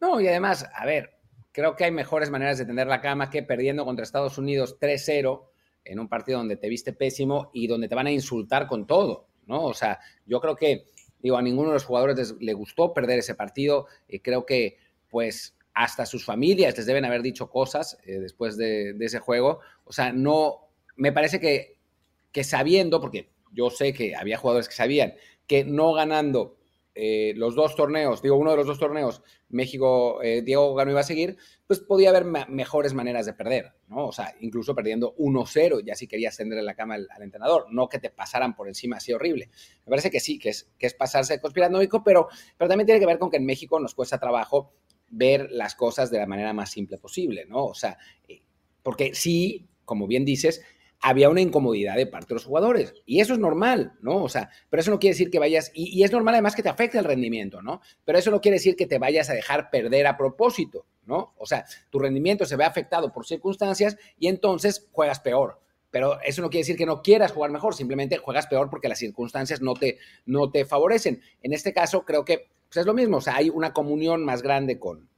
No, 0.02 0.20
y 0.20 0.28
además, 0.28 0.68
a 0.74 0.84
ver, 0.84 1.19
creo 1.52 1.76
que 1.76 1.84
hay 1.84 1.90
mejores 1.90 2.30
maneras 2.30 2.58
de 2.58 2.66
tender 2.66 2.86
la 2.86 3.00
cama 3.00 3.30
que 3.30 3.42
perdiendo 3.42 3.84
contra 3.84 4.02
Estados 4.02 4.38
Unidos 4.38 4.78
3-0 4.80 5.46
en 5.84 5.98
un 5.98 6.08
partido 6.08 6.38
donde 6.38 6.56
te 6.56 6.68
viste 6.68 6.92
pésimo 6.92 7.50
y 7.52 7.66
donde 7.66 7.88
te 7.88 7.94
van 7.94 8.06
a 8.06 8.12
insultar 8.12 8.66
con 8.66 8.86
todo, 8.86 9.28
¿no? 9.46 9.64
O 9.64 9.74
sea, 9.74 9.98
yo 10.26 10.40
creo 10.40 10.56
que 10.56 10.84
Digo, 11.22 11.36
a 11.36 11.42
ninguno 11.42 11.68
de 11.68 11.74
los 11.74 11.84
jugadores 11.84 12.34
le 12.40 12.52
gustó 12.54 12.94
perder 12.94 13.18
ese 13.18 13.34
partido. 13.34 13.86
y 14.08 14.20
creo 14.20 14.46
que, 14.46 14.78
pues, 15.08 15.56
hasta 15.74 16.06
sus 16.06 16.24
familias 16.24 16.76
les 16.76 16.86
deben 16.86 17.04
haber 17.04 17.22
dicho 17.22 17.48
cosas 17.48 17.98
eh, 18.04 18.18
después 18.18 18.56
de, 18.56 18.96
ese 19.00 19.18
juego. 19.18 19.60
O 19.84 19.92
sea, 19.92 20.12
no, 20.12 20.68
me 20.96 21.12
parece 21.12 21.40
que, 21.40 21.78
que 22.32 22.44
sabiendo, 22.44 23.00
porque 23.00 23.30
yo 23.52 23.70
sé 23.70 23.92
que 23.92 24.16
había 24.16 24.38
jugadores 24.38 24.68
que 24.68 24.74
sabían 24.74 25.14
que 25.46 25.64
no 25.64 25.92
ganando 25.92 26.56
eh, 26.94 27.34
los 27.36 27.54
dos 27.54 27.76
torneos, 27.76 28.20
digo, 28.20 28.36
uno 28.36 28.50
de 28.50 28.56
los 28.56 28.66
dos 28.66 28.78
torneos, 28.78 29.22
México, 29.48 30.20
eh, 30.22 30.42
Diego 30.42 30.74
Gano 30.74 30.90
iba 30.90 31.00
a 31.00 31.04
seguir, 31.04 31.36
pues 31.66 31.78
podía 31.78 32.10
haber 32.10 32.24
mejores 32.24 32.94
maneras 32.94 33.26
de 33.26 33.32
perder, 33.32 33.74
¿no? 33.86 34.08
O 34.08 34.12
sea, 34.12 34.34
incluso 34.40 34.74
perdiendo 34.74 35.14
1-0, 35.16 35.84
ya 35.84 35.94
si 35.94 36.08
querías 36.08 36.38
en 36.40 36.64
la 36.64 36.74
cama 36.74 36.94
al, 36.94 37.08
entrenador, 37.20 37.66
no 37.70 37.88
que 37.88 38.00
te 38.00 38.10
pasaran 38.10 38.56
por 38.56 38.66
encima 38.66 38.96
así 38.96 39.12
horrible. 39.12 39.50
Me 39.86 39.90
parece 39.90 40.10
que 40.10 40.18
sí, 40.18 40.38
que 40.38 40.48
es, 40.48 40.68
que 40.78 40.86
es 40.86 40.94
pasarse 40.94 41.34
de 41.34 41.40
conspiranoico, 41.40 42.02
pero, 42.02 42.28
pero 42.58 42.68
también 42.68 42.86
tiene 42.86 43.00
que 43.00 43.06
ver 43.06 43.18
con 43.18 43.30
que 43.30 43.36
en 43.36 43.46
México 43.46 43.78
nos 43.78 43.94
cuesta 43.94 44.18
trabajo 44.18 44.72
ver 45.10 45.48
las 45.50 45.76
cosas 45.76 46.10
de 46.10 46.18
la 46.18 46.26
manera 46.26 46.52
más 46.52 46.70
simple 46.70 46.98
posible, 46.98 47.44
¿no? 47.46 47.66
O 47.66 47.74
sea, 47.74 47.98
eh, 48.28 48.42
porque 48.82 49.14
sí, 49.14 49.68
como 49.84 50.06
bien 50.08 50.24
dices, 50.24 50.62
había 51.00 51.30
una 51.30 51.40
incomodidad 51.40 51.96
de 51.96 52.06
parte 52.06 52.28
de 52.28 52.34
los 52.34 52.44
jugadores. 52.44 52.94
Y 53.06 53.20
eso 53.20 53.32
es 53.32 53.38
normal, 53.38 53.94
¿no? 54.02 54.22
O 54.22 54.28
sea, 54.28 54.50
pero 54.68 54.80
eso 54.80 54.90
no 54.90 54.98
quiere 54.98 55.14
decir 55.14 55.30
que 55.30 55.38
vayas, 55.38 55.70
y, 55.74 56.02
es 56.02 56.12
normal 56.12 56.34
además 56.34 56.54
que 56.54 56.62
te 56.62 56.68
afecte 56.68 56.98
el 56.98 57.04
rendimiento, 57.04 57.62
¿no? 57.62 57.80
Pero 58.04 58.18
eso 58.18 58.30
no 58.30 58.40
quiere 58.40 58.56
decir 58.56 58.76
que 58.76 58.86
te 58.86 58.98
vayas 58.98 59.30
a 59.30 59.34
dejar 59.34 59.70
perder 59.70 60.06
a 60.06 60.16
propósito, 60.16 60.86
¿no? 61.06 61.34
O 61.38 61.46
sea, 61.46 61.64
tu 61.88 61.98
rendimiento 61.98 62.44
se 62.44 62.56
ve 62.56 62.64
afectado 62.64 63.12
por 63.12 63.26
circunstancias 63.26 63.96
y 64.18 64.28
entonces 64.28 64.88
juegas 64.92 65.20
peor. 65.20 65.60
Pero 65.90 66.20
eso 66.20 66.42
no 66.42 66.50
quiere 66.50 66.62
decir 66.62 66.76
que 66.76 66.86
no 66.86 67.02
quieras 67.02 67.32
jugar 67.32 67.50
mejor, 67.50 67.74
simplemente 67.74 68.18
juegas 68.18 68.46
peor 68.46 68.70
porque 68.70 68.88
las 68.88 68.98
circunstancias 68.98 69.60
no 69.60 69.74
te, 69.74 69.98
no 70.26 70.50
te 70.50 70.64
favorecen. 70.64 71.20
En 71.42 71.52
este 71.52 71.72
caso, 71.72 72.04
creo 72.04 72.24
que 72.24 72.50
pues, 72.68 72.76
es 72.76 72.86
lo 72.86 72.94
mismo, 72.94 73.16
o 73.16 73.20
sea, 73.20 73.36
hay 73.36 73.50
una 73.50 73.72
comunión 73.72 74.24
más 74.24 74.42
grande 74.42 74.78
con, 74.78 75.08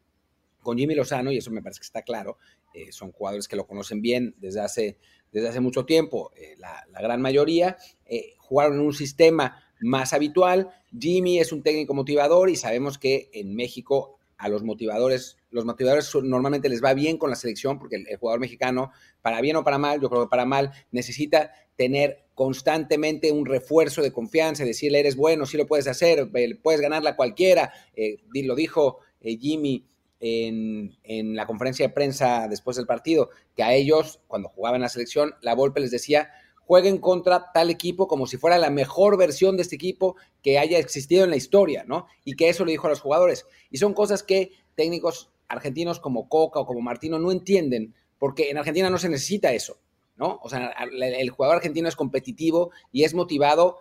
con 0.62 0.78
Jimmy 0.78 0.94
Lozano 0.94 1.30
y 1.30 1.38
eso 1.38 1.50
me 1.50 1.60
parece 1.60 1.80
que 1.80 1.86
está 1.86 2.02
claro. 2.02 2.38
Eh, 2.72 2.90
son 2.90 3.12
jugadores 3.12 3.48
que 3.48 3.56
lo 3.56 3.66
conocen 3.66 4.00
bien 4.00 4.34
desde 4.38 4.60
hace 4.60 4.98
desde 5.32 5.48
hace 5.48 5.60
mucho 5.60 5.84
tiempo, 5.84 6.30
eh, 6.36 6.54
la, 6.58 7.00
gran 7.00 7.20
mayoría, 7.20 7.76
eh, 8.06 8.34
jugaron 8.38 8.74
en 8.78 8.86
un 8.86 8.92
sistema 8.92 9.60
más 9.80 10.12
habitual. 10.12 10.70
Jimmy 10.96 11.40
es 11.40 11.52
un 11.52 11.62
técnico 11.62 11.94
motivador 11.94 12.50
y 12.50 12.56
sabemos 12.56 12.98
que 12.98 13.30
en 13.32 13.56
México 13.56 14.18
a 14.36 14.48
los 14.48 14.62
motivadores, 14.62 15.38
los 15.50 15.64
motivadores 15.64 16.12
normalmente 16.22 16.68
les 16.68 16.82
va 16.82 16.94
bien 16.94 17.16
con 17.16 17.30
la 17.30 17.36
selección 17.36 17.78
porque 17.78 17.96
el, 17.96 18.16
jugador 18.16 18.40
mexicano, 18.40 18.90
para 19.22 19.40
bien 19.40 19.56
o 19.56 19.64
para 19.64 19.78
mal, 19.78 20.00
yo 20.00 20.10
creo 20.10 20.24
que 20.24 20.30
para 20.30 20.44
mal, 20.44 20.72
necesita 20.90 21.52
tener 21.76 22.24
constantemente 22.34 23.32
un 23.32 23.46
refuerzo 23.46 24.02
de 24.02 24.12
confianza, 24.12 24.64
decirle 24.64 25.00
eres 25.00 25.16
bueno, 25.16 25.46
sí 25.46 25.56
lo 25.56 25.66
puedes 25.66 25.86
hacer, 25.86 26.28
puedes 26.62 26.80
ganarla 26.80 27.16
cualquiera, 27.16 27.72
eh, 27.94 28.16
lo 28.34 28.54
dijo 28.54 28.98
Jimmy 29.20 29.86
en, 30.22 31.34
la 31.34 31.46
conferencia 31.46 31.86
de 31.86 31.92
prensa 31.92 32.46
después 32.48 32.76
del 32.76 32.86
partido, 32.86 33.30
que 33.56 33.64
a 33.64 33.74
ellos, 33.74 34.20
cuando 34.28 34.48
jugaban 34.48 34.80
la 34.80 34.88
selección, 34.88 35.34
la 35.42 35.54
Volpe 35.54 35.80
les 35.80 35.90
decía, 35.90 36.30
jueguen 36.60 36.98
contra 36.98 37.50
tal 37.52 37.70
equipo 37.70 38.06
como 38.06 38.26
si 38.26 38.36
fuera 38.36 38.56
la 38.56 38.70
mejor 38.70 39.18
versión 39.18 39.56
de 39.56 39.62
este 39.62 39.74
equipo 39.74 40.16
que 40.40 40.58
haya 40.58 40.78
existido 40.78 41.24
en 41.24 41.30
la 41.30 41.36
historia, 41.36 41.84
¿no? 41.86 42.06
Y 42.24 42.36
que 42.36 42.48
eso 42.48 42.64
le 42.64 42.70
dijo 42.70 42.86
a 42.86 42.90
los 42.90 43.00
jugadores. 43.00 43.46
Y 43.70 43.78
son 43.78 43.94
cosas 43.94 44.22
que 44.22 44.52
técnicos 44.76 45.30
argentinos 45.48 45.98
como 45.98 46.28
Coca 46.28 46.60
o 46.60 46.66
como 46.66 46.80
Martino 46.80 47.18
no 47.18 47.32
entienden, 47.32 47.94
porque 48.18 48.50
en 48.50 48.58
Argentina 48.58 48.88
no 48.88 48.98
se 48.98 49.08
necesita 49.08 49.52
eso, 49.52 49.78
¿no? 50.16 50.38
O 50.42 50.48
sea, 50.48 50.72
el 50.88 51.30
jugador 51.30 51.56
argentino 51.56 51.88
es 51.88 51.96
competitivo 51.96 52.70
y 52.92 53.02
es 53.02 53.12
motivado 53.12 53.78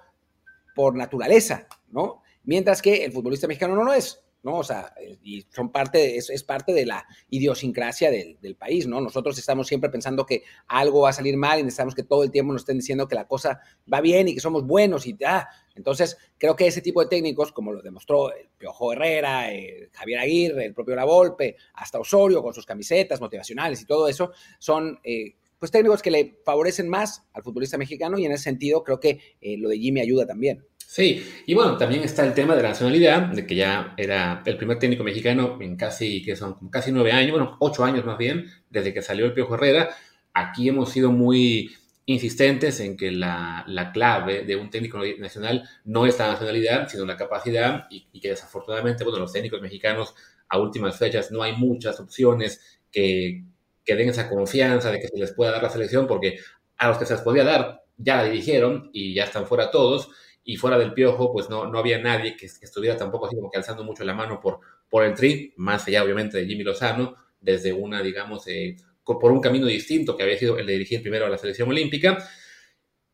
por 0.73 0.95
naturaleza, 0.95 1.67
¿no? 1.91 2.23
Mientras 2.43 2.81
que 2.81 3.05
el 3.05 3.11
futbolista 3.11 3.47
mexicano 3.47 3.75
no 3.75 3.83
lo 3.83 3.93
es. 3.93 4.23
¿No? 4.43 4.57
O 4.57 4.63
sea, 4.63 4.93
y 5.23 5.45
son 5.49 5.71
parte, 5.71 6.17
es, 6.17 6.29
es 6.29 6.43
parte 6.43 6.73
de 6.73 6.85
la 6.85 7.05
idiosincrasia 7.29 8.09
del, 8.09 8.55
país, 8.55 8.85
¿no? 8.85 8.99
Nosotros 9.01 9.37
estamos 9.37 9.67
siempre 9.67 9.89
pensando 9.89 10.25
que 10.25 10.43
algo 10.67 11.01
va 11.01 11.09
a 11.09 11.13
salir 11.13 11.37
mal 11.37 11.59
y 11.59 11.63
necesitamos 11.63 11.95
que 11.95 12.03
todo 12.03 12.23
el 12.23 12.31
tiempo 12.31 12.53
nos 12.53 12.63
estén 12.63 12.77
diciendo 12.77 13.07
que 13.07 13.15
la 13.15 13.27
cosa 13.27 13.61
va 13.91 14.01
bien 14.01 14.27
y 14.27 14.35
que 14.35 14.41
somos 14.41 14.65
buenos 14.65 15.07
y 15.07 15.17
ah. 15.25 15.47
Entonces, 15.73 16.17
creo 16.37 16.55
que 16.55 16.67
ese 16.67 16.81
tipo 16.81 17.01
de 17.01 17.07
técnicos, 17.07 17.53
como 17.53 17.71
lo 17.71 17.81
demostró 17.81 18.33
el 18.33 18.49
Piojo 18.57 18.91
Herrera, 18.91 19.47
Javier 19.93 20.19
Aguirre, 20.19 20.65
el 20.65 20.73
propio 20.73 20.95
La 20.95 21.05
Volpe, 21.05 21.55
hasta 21.75 21.97
Osorio 21.97 22.43
con 22.43 22.53
sus 22.53 22.65
camisetas 22.65 23.21
motivacionales 23.21 23.81
y 23.81 23.85
todo 23.85 24.07
eso, 24.07 24.31
son... 24.59 24.99
Eh, 25.03 25.35
pues 25.61 25.69
técnicos 25.69 26.01
que 26.01 26.09
le 26.09 26.39
favorecen 26.43 26.89
más 26.89 27.23
al 27.33 27.43
futbolista 27.43 27.77
mexicano 27.77 28.17
y 28.17 28.25
en 28.25 28.31
ese 28.31 28.45
sentido 28.45 28.83
creo 28.83 28.99
que 28.99 29.19
eh, 29.39 29.57
lo 29.59 29.69
de 29.69 29.77
Jimmy 29.77 30.01
ayuda 30.01 30.25
también. 30.25 30.65
Sí, 30.87 31.23
y 31.45 31.53
bueno, 31.53 31.77
también 31.77 32.01
está 32.01 32.25
el 32.25 32.33
tema 32.33 32.55
de 32.55 32.63
la 32.63 32.69
nacionalidad, 32.69 33.27
de 33.27 33.45
que 33.45 33.53
ya 33.53 33.93
era 33.95 34.41
el 34.43 34.57
primer 34.57 34.79
técnico 34.79 35.03
mexicano 35.03 35.59
en 35.61 35.75
casi, 35.75 36.23
que 36.23 36.35
son 36.35 36.67
casi 36.71 36.91
nueve 36.91 37.11
años, 37.11 37.33
bueno, 37.33 37.57
ocho 37.59 37.83
años 37.83 38.03
más 38.03 38.17
bien, 38.17 38.47
desde 38.71 38.91
que 38.91 39.03
salió 39.03 39.27
el 39.27 39.33
Piojo 39.33 39.53
Herrera. 39.53 39.95
Aquí 40.33 40.67
hemos 40.67 40.89
sido 40.89 41.11
muy 41.11 41.69
insistentes 42.07 42.79
en 42.79 42.97
que 42.97 43.11
la, 43.11 43.91
clave 43.93 44.43
de 44.43 44.55
un 44.55 44.71
técnico 44.71 44.97
nacional 45.19 45.69
no 45.85 46.07
es 46.07 46.17
la 46.17 46.29
nacionalidad, 46.29 46.89
sino 46.89 47.05
la 47.05 47.17
capacidad, 47.17 47.85
y, 47.91 48.19
que 48.19 48.29
desafortunadamente, 48.29 49.03
bueno, 49.03 49.19
los 49.19 49.31
técnicos 49.31 49.61
mexicanos 49.61 50.15
a 50.49 50.57
últimas 50.57 50.97
fechas 50.97 51.31
no 51.31 51.43
hay 51.43 51.55
muchas 51.55 51.99
opciones 51.99 52.81
que, 52.91 53.43
que 53.83 53.95
den 53.95 54.09
esa 54.09 54.29
confianza 54.29 54.91
de 54.91 54.99
que 54.99 55.07
se 55.07 55.17
les 55.17 55.31
pueda 55.33 55.51
dar 55.51 55.63
la 55.63 55.69
selección, 55.69 56.07
porque 56.07 56.39
a 56.77 56.87
los 56.87 56.97
que 56.97 57.05
se 57.05 57.13
les 57.13 57.21
podía 57.21 57.43
dar 57.43 57.83
ya 57.97 58.17
la 58.17 58.23
dirigieron 58.25 58.89
y 58.93 59.13
ya 59.13 59.25
están 59.25 59.45
fuera 59.45 59.71
todos 59.71 60.09
y 60.43 60.57
fuera 60.57 60.77
del 60.77 60.93
piojo, 60.93 61.31
pues 61.31 61.49
no, 61.49 61.67
no 61.67 61.77
había 61.77 61.99
nadie 61.99 62.35
que, 62.35 62.47
estuviera 62.47 62.97
tampoco 62.97 63.27
así 63.27 63.35
como 63.35 63.51
que 63.51 63.57
alzando 63.57 63.83
mucho 63.83 64.03
la 64.03 64.13
mano 64.13 64.39
por, 64.39 64.59
por 64.89 65.03
el 65.03 65.13
tri, 65.13 65.53
más 65.57 65.87
allá 65.87 66.03
obviamente 66.03 66.37
de 66.37 66.45
Jimmy 66.45 66.63
Lozano, 66.63 67.15
desde 67.39 67.73
una, 67.73 68.01
digamos, 68.01 68.47
eh, 68.47 68.75
por 69.03 69.31
un 69.31 69.41
camino 69.41 69.65
distinto 69.65 70.15
que 70.15 70.23
había 70.23 70.37
sido 70.37 70.57
el 70.57 70.65
de 70.65 70.73
dirigir 70.73 71.01
primero 71.01 71.25
a 71.25 71.29
la 71.29 71.37
selección 71.37 71.69
olímpica. 71.69 72.17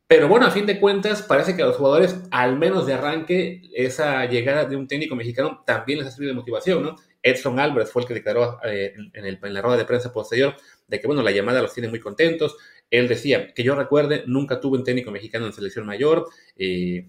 Pero 0.07 0.29
bueno, 0.29 0.45
a 0.45 0.51
fin 0.51 0.65
de 0.65 0.79
cuentas, 0.79 1.21
parece 1.21 1.55
que 1.55 1.63
a 1.63 1.65
los 1.65 1.75
jugadores, 1.75 2.15
al 2.31 2.57
menos 2.57 2.85
de 2.85 2.93
arranque, 2.93 3.61
esa 3.73 4.25
llegada 4.25 4.65
de 4.65 4.75
un 4.77 4.87
técnico 4.87 5.15
mexicano 5.15 5.63
también 5.65 5.99
les 5.99 6.07
ha 6.07 6.11
servido 6.11 6.31
de 6.31 6.39
motivación, 6.39 6.83
¿no? 6.83 6.95
Edson 7.21 7.59
Álvarez 7.59 7.91
fue 7.91 8.03
el 8.03 8.07
que 8.07 8.13
declaró 8.13 8.59
eh, 8.63 8.93
en, 9.13 9.25
el, 9.25 9.39
la 9.41 9.61
rueda 9.61 9.77
de 9.77 9.85
prensa 9.85 10.11
posterior 10.11 10.55
de 10.87 10.99
que, 10.99 11.07
bueno, 11.07 11.21
la 11.21 11.31
llamada 11.31 11.61
los 11.61 11.73
tiene 11.73 11.89
muy 11.89 11.99
contentos. 11.99 12.55
Él 12.89 13.07
decía 13.07 13.53
que 13.53 13.63
yo 13.63 13.75
recuerde, 13.75 14.23
nunca 14.27 14.59
tuve 14.59 14.77
un 14.77 14.83
técnico 14.83 15.11
mexicano 15.11 15.45
en 15.45 15.53
selección 15.53 15.85
mayor. 15.85 16.27
Eh, 16.55 17.07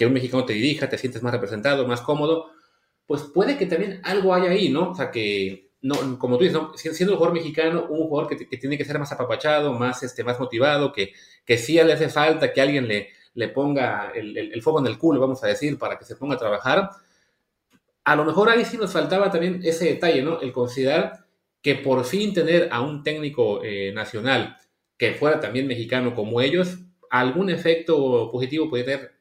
que 0.00 0.06
un 0.06 0.14
mexicano 0.14 0.46
te 0.46 0.54
dirija, 0.54 0.88
te 0.88 0.96
sientes 0.96 1.22
más 1.22 1.30
representado, 1.30 1.86
más 1.86 2.00
cómodo, 2.00 2.46
pues 3.04 3.20
puede 3.20 3.58
que 3.58 3.66
también 3.66 4.00
algo 4.02 4.32
haya 4.32 4.50
ahí, 4.50 4.70
¿no? 4.70 4.92
O 4.92 4.94
sea, 4.94 5.10
que, 5.10 5.72
no, 5.82 6.18
como 6.18 6.38
tú 6.38 6.44
dices, 6.44 6.96
siendo 6.96 7.12
un 7.12 7.18
jugador 7.18 7.34
mexicano, 7.34 7.84
un 7.86 8.08
jugador 8.08 8.34
que, 8.34 8.56
tiene 8.56 8.78
que 8.78 8.84
ser 8.86 8.98
más 8.98 9.12
apapachado, 9.12 9.74
más, 9.74 10.02
este, 10.02 10.24
más 10.24 10.40
motivado, 10.40 10.90
que, 10.90 11.12
que 11.44 11.58
sí 11.58 11.74
le 11.74 11.92
hace 11.92 12.08
falta 12.08 12.50
que 12.50 12.62
alguien 12.62 12.88
le, 12.88 13.10
le 13.34 13.48
ponga 13.48 14.10
el, 14.14 14.38
el, 14.38 14.62
fuego 14.62 14.80
en 14.80 14.86
el 14.86 14.96
culo, 14.96 15.20
vamos 15.20 15.44
a 15.44 15.48
decir, 15.48 15.78
para 15.78 15.98
que 15.98 16.06
se 16.06 16.16
ponga 16.16 16.36
a 16.36 16.38
trabajar. 16.38 16.88
A 18.10 18.16
lo 18.16 18.24
mejor 18.24 18.50
ahí 18.50 18.64
sí 18.64 18.76
nos 18.76 18.92
faltaba 18.92 19.30
también 19.30 19.60
ese 19.62 19.84
detalle, 19.84 20.20
¿no? 20.20 20.40
El 20.40 20.52
considerar 20.52 21.26
que 21.62 21.76
por 21.76 22.04
fin 22.04 22.34
tener 22.34 22.68
a 22.72 22.80
un 22.80 23.04
técnico 23.04 23.62
eh, 23.62 23.92
nacional 23.92 24.56
que 24.96 25.14
fuera 25.14 25.38
también 25.38 25.68
mexicano 25.68 26.12
como 26.12 26.40
ellos, 26.40 26.78
algún 27.08 27.50
efecto 27.50 28.28
positivo 28.32 28.68
puede 28.68 28.82
tener 28.82 29.12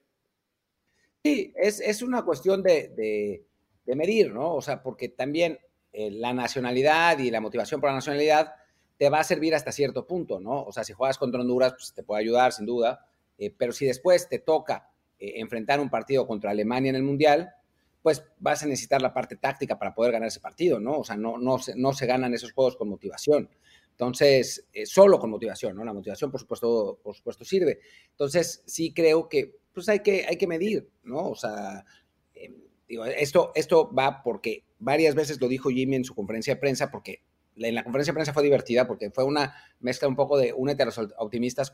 Sí, 1.23 1.53
es, 1.55 2.01
una 2.01 2.25
cuestión 2.25 2.63
de, 2.63 3.45
medir, 3.85 4.33
¿no? 4.33 4.55
O 4.55 4.61
sea, 4.63 4.81
porque 4.81 5.07
también 5.07 5.59
eh, 5.93 6.09
la 6.09 6.33
nacionalidad 6.33 7.19
y 7.19 7.29
la 7.29 7.41
motivación 7.41 7.79
por 7.79 7.91
la 7.91 7.97
nacionalidad 7.97 8.55
te 8.97 9.11
va 9.11 9.19
a 9.19 9.23
servir 9.23 9.53
hasta 9.53 9.71
cierto 9.71 10.07
punto, 10.07 10.39
¿no? 10.39 10.63
O 10.63 10.71
sea, 10.71 10.83
si 10.83 10.93
juegas 10.93 11.19
contra 11.19 11.41
Honduras, 11.41 11.73
pues 11.73 11.93
te 11.93 12.01
puede 12.01 12.21
ayudar, 12.21 12.53
sin 12.53 12.65
duda, 12.65 13.05
eh, 13.37 13.53
pero 13.55 13.71
si 13.71 13.85
después 13.85 14.27
te 14.27 14.39
toca 14.39 14.89
enfrentar 15.19 15.79
un 15.79 15.91
partido 15.91 16.25
contra 16.25 16.49
Alemania 16.49 16.89
en 16.89 16.95
el 16.95 17.03
Mundial, 17.03 17.53
pues 18.01 18.23
vas 18.37 18.63
a 18.63 18.67
necesitar 18.67 19.01
la 19.01 19.13
parte 19.13 19.35
táctica 19.35 19.77
para 19.77 19.93
poder 19.93 20.13
ganar 20.13 20.27
ese 20.27 20.39
partido, 20.39 20.79
¿no? 20.79 20.99
O 20.99 21.03
sea, 21.03 21.17
no, 21.17 21.37
no, 21.37 21.59
se, 21.59 21.75
no 21.75 21.93
se 21.93 22.05
ganan 22.05 22.33
esos 22.33 22.51
juegos 22.51 22.75
con 22.77 22.89
motivación. 22.89 23.49
Entonces, 23.91 24.65
solo 24.85 25.19
con 25.19 25.29
motivación, 25.29 25.75
¿no? 25.75 25.83
La 25.83 25.91
motivación, 25.91 26.31
por 26.31 26.39
supuesto, 26.39 26.99
por 27.03 27.15
supuesto, 27.15 27.43
sirve. 27.43 27.79
Entonces, 28.11 28.63
sí 28.65 28.93
creo 28.93 29.27
que 29.27 29.59
pues 29.73 29.89
hay 29.89 29.99
que, 29.99 30.25
hay 30.27 30.37
que 30.37 30.47
medir, 30.47 30.89
¿no? 31.03 31.29
O 31.29 31.35
sea, 31.35 31.83
em, 32.33 32.55
digo, 32.87 33.05
esto, 33.05 33.51
esto 33.55 33.93
va 33.93 34.23
porque 34.23 34.65
varias 34.79 35.15
veces 35.15 35.39
lo 35.41 35.47
dijo 35.47 35.69
Jimmy 35.69 35.97
en 35.97 36.05
su 36.05 36.15
conferencia 36.15 36.55
de 36.55 36.59
prensa, 36.59 36.89
porque 36.91 37.23
en 37.55 37.75
la 37.75 37.83
conferencia 37.83 38.13
de 38.13 38.15
prensa 38.15 38.33
fue 38.33 38.43
divertida, 38.43 38.87
porque 38.87 39.11
fue 39.11 39.23
una 39.23 39.53
mezcla 39.79 40.07
un 40.07 40.15
poco 40.15 40.37
de 40.37 40.53
únete 40.53 40.83
a 40.83 40.87
los 40.87 40.99
optimistas 41.17 41.73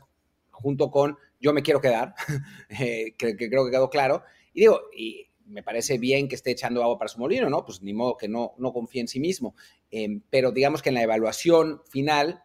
junto 0.50 0.90
con 0.90 1.16
yo 1.40 1.52
me 1.52 1.62
quiero 1.62 1.80
quedar, 1.80 2.14
eh, 2.70 3.14
que, 3.16 3.36
creo 3.36 3.64
que 3.64 3.70
quedó 3.70 3.88
claro. 3.90 4.22
Y 4.52 4.60
digo, 4.60 4.82
y 4.96 5.28
me 5.46 5.62
parece 5.62 5.98
bien 5.98 6.28
que 6.28 6.34
esté 6.34 6.50
echando 6.50 6.82
agua 6.82 6.98
para 6.98 7.08
su 7.08 7.18
molino, 7.18 7.48
¿no? 7.48 7.64
Pues 7.64 7.82
ni 7.82 7.92
modo 7.92 8.16
que 8.16 8.28
no, 8.28 8.54
no 8.58 8.72
confíe 8.72 9.00
en 9.00 9.08
sí 9.08 9.20
mismo. 9.20 9.54
Em, 9.90 10.22
pero 10.30 10.52
digamos 10.52 10.82
que 10.82 10.90
en 10.90 10.96
la 10.96 11.02
evaluación 11.02 11.82
final 11.88 12.42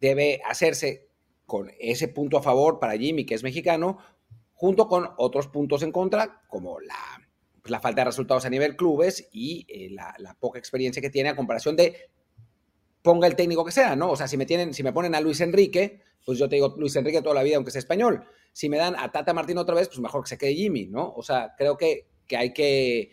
debe 0.00 0.40
hacerse 0.44 1.08
con 1.46 1.70
ese 1.78 2.08
punto 2.08 2.38
a 2.38 2.42
favor 2.42 2.78
para 2.78 2.96
Jimmy, 2.96 3.26
que 3.26 3.34
es 3.34 3.42
mexicano, 3.42 3.98
junto 4.52 4.88
con 4.88 5.10
otros 5.18 5.48
puntos 5.48 5.82
en 5.82 5.92
contra, 5.92 6.42
como 6.48 6.80
la, 6.80 6.94
pues, 7.60 7.70
la 7.70 7.80
falta 7.80 8.02
de 8.02 8.06
resultados 8.06 8.44
a 8.44 8.50
nivel 8.50 8.76
clubes 8.76 9.28
y 9.32 9.66
eh, 9.68 9.90
la, 9.90 10.14
la, 10.18 10.34
poca 10.34 10.58
experiencia 10.58 11.02
que 11.02 11.10
tiene 11.10 11.28
a 11.28 11.36
comparación 11.36 11.76
de 11.76 12.11
ponga 13.02 13.26
el 13.26 13.36
técnico 13.36 13.64
que 13.64 13.72
sea, 13.72 13.96
¿no? 13.96 14.10
O 14.12 14.16
sea, 14.16 14.28
si 14.28 14.36
me, 14.36 14.46
tienen, 14.46 14.72
si 14.72 14.82
me 14.82 14.92
ponen 14.92 15.14
a 15.14 15.20
Luis 15.20 15.40
Enrique, 15.40 16.00
pues 16.24 16.38
yo 16.38 16.48
te 16.48 16.56
digo 16.56 16.74
Luis 16.78 16.94
Enrique 16.96 17.20
toda 17.20 17.34
la 17.34 17.42
vida, 17.42 17.56
aunque 17.56 17.72
sea 17.72 17.80
español. 17.80 18.24
Si 18.52 18.68
me 18.68 18.76
dan 18.76 18.94
a 18.96 19.10
Tata 19.10 19.34
Martín 19.34 19.58
otra 19.58 19.74
vez, 19.74 19.88
pues 19.88 20.00
mejor 20.00 20.22
que 20.22 20.28
se 20.28 20.38
quede 20.38 20.54
Jimmy, 20.54 20.86
¿no? 20.86 21.12
O 21.16 21.22
sea, 21.22 21.54
creo 21.56 21.76
que, 21.76 22.06
que 22.26 22.36
hay 22.36 22.52
que, 22.52 23.10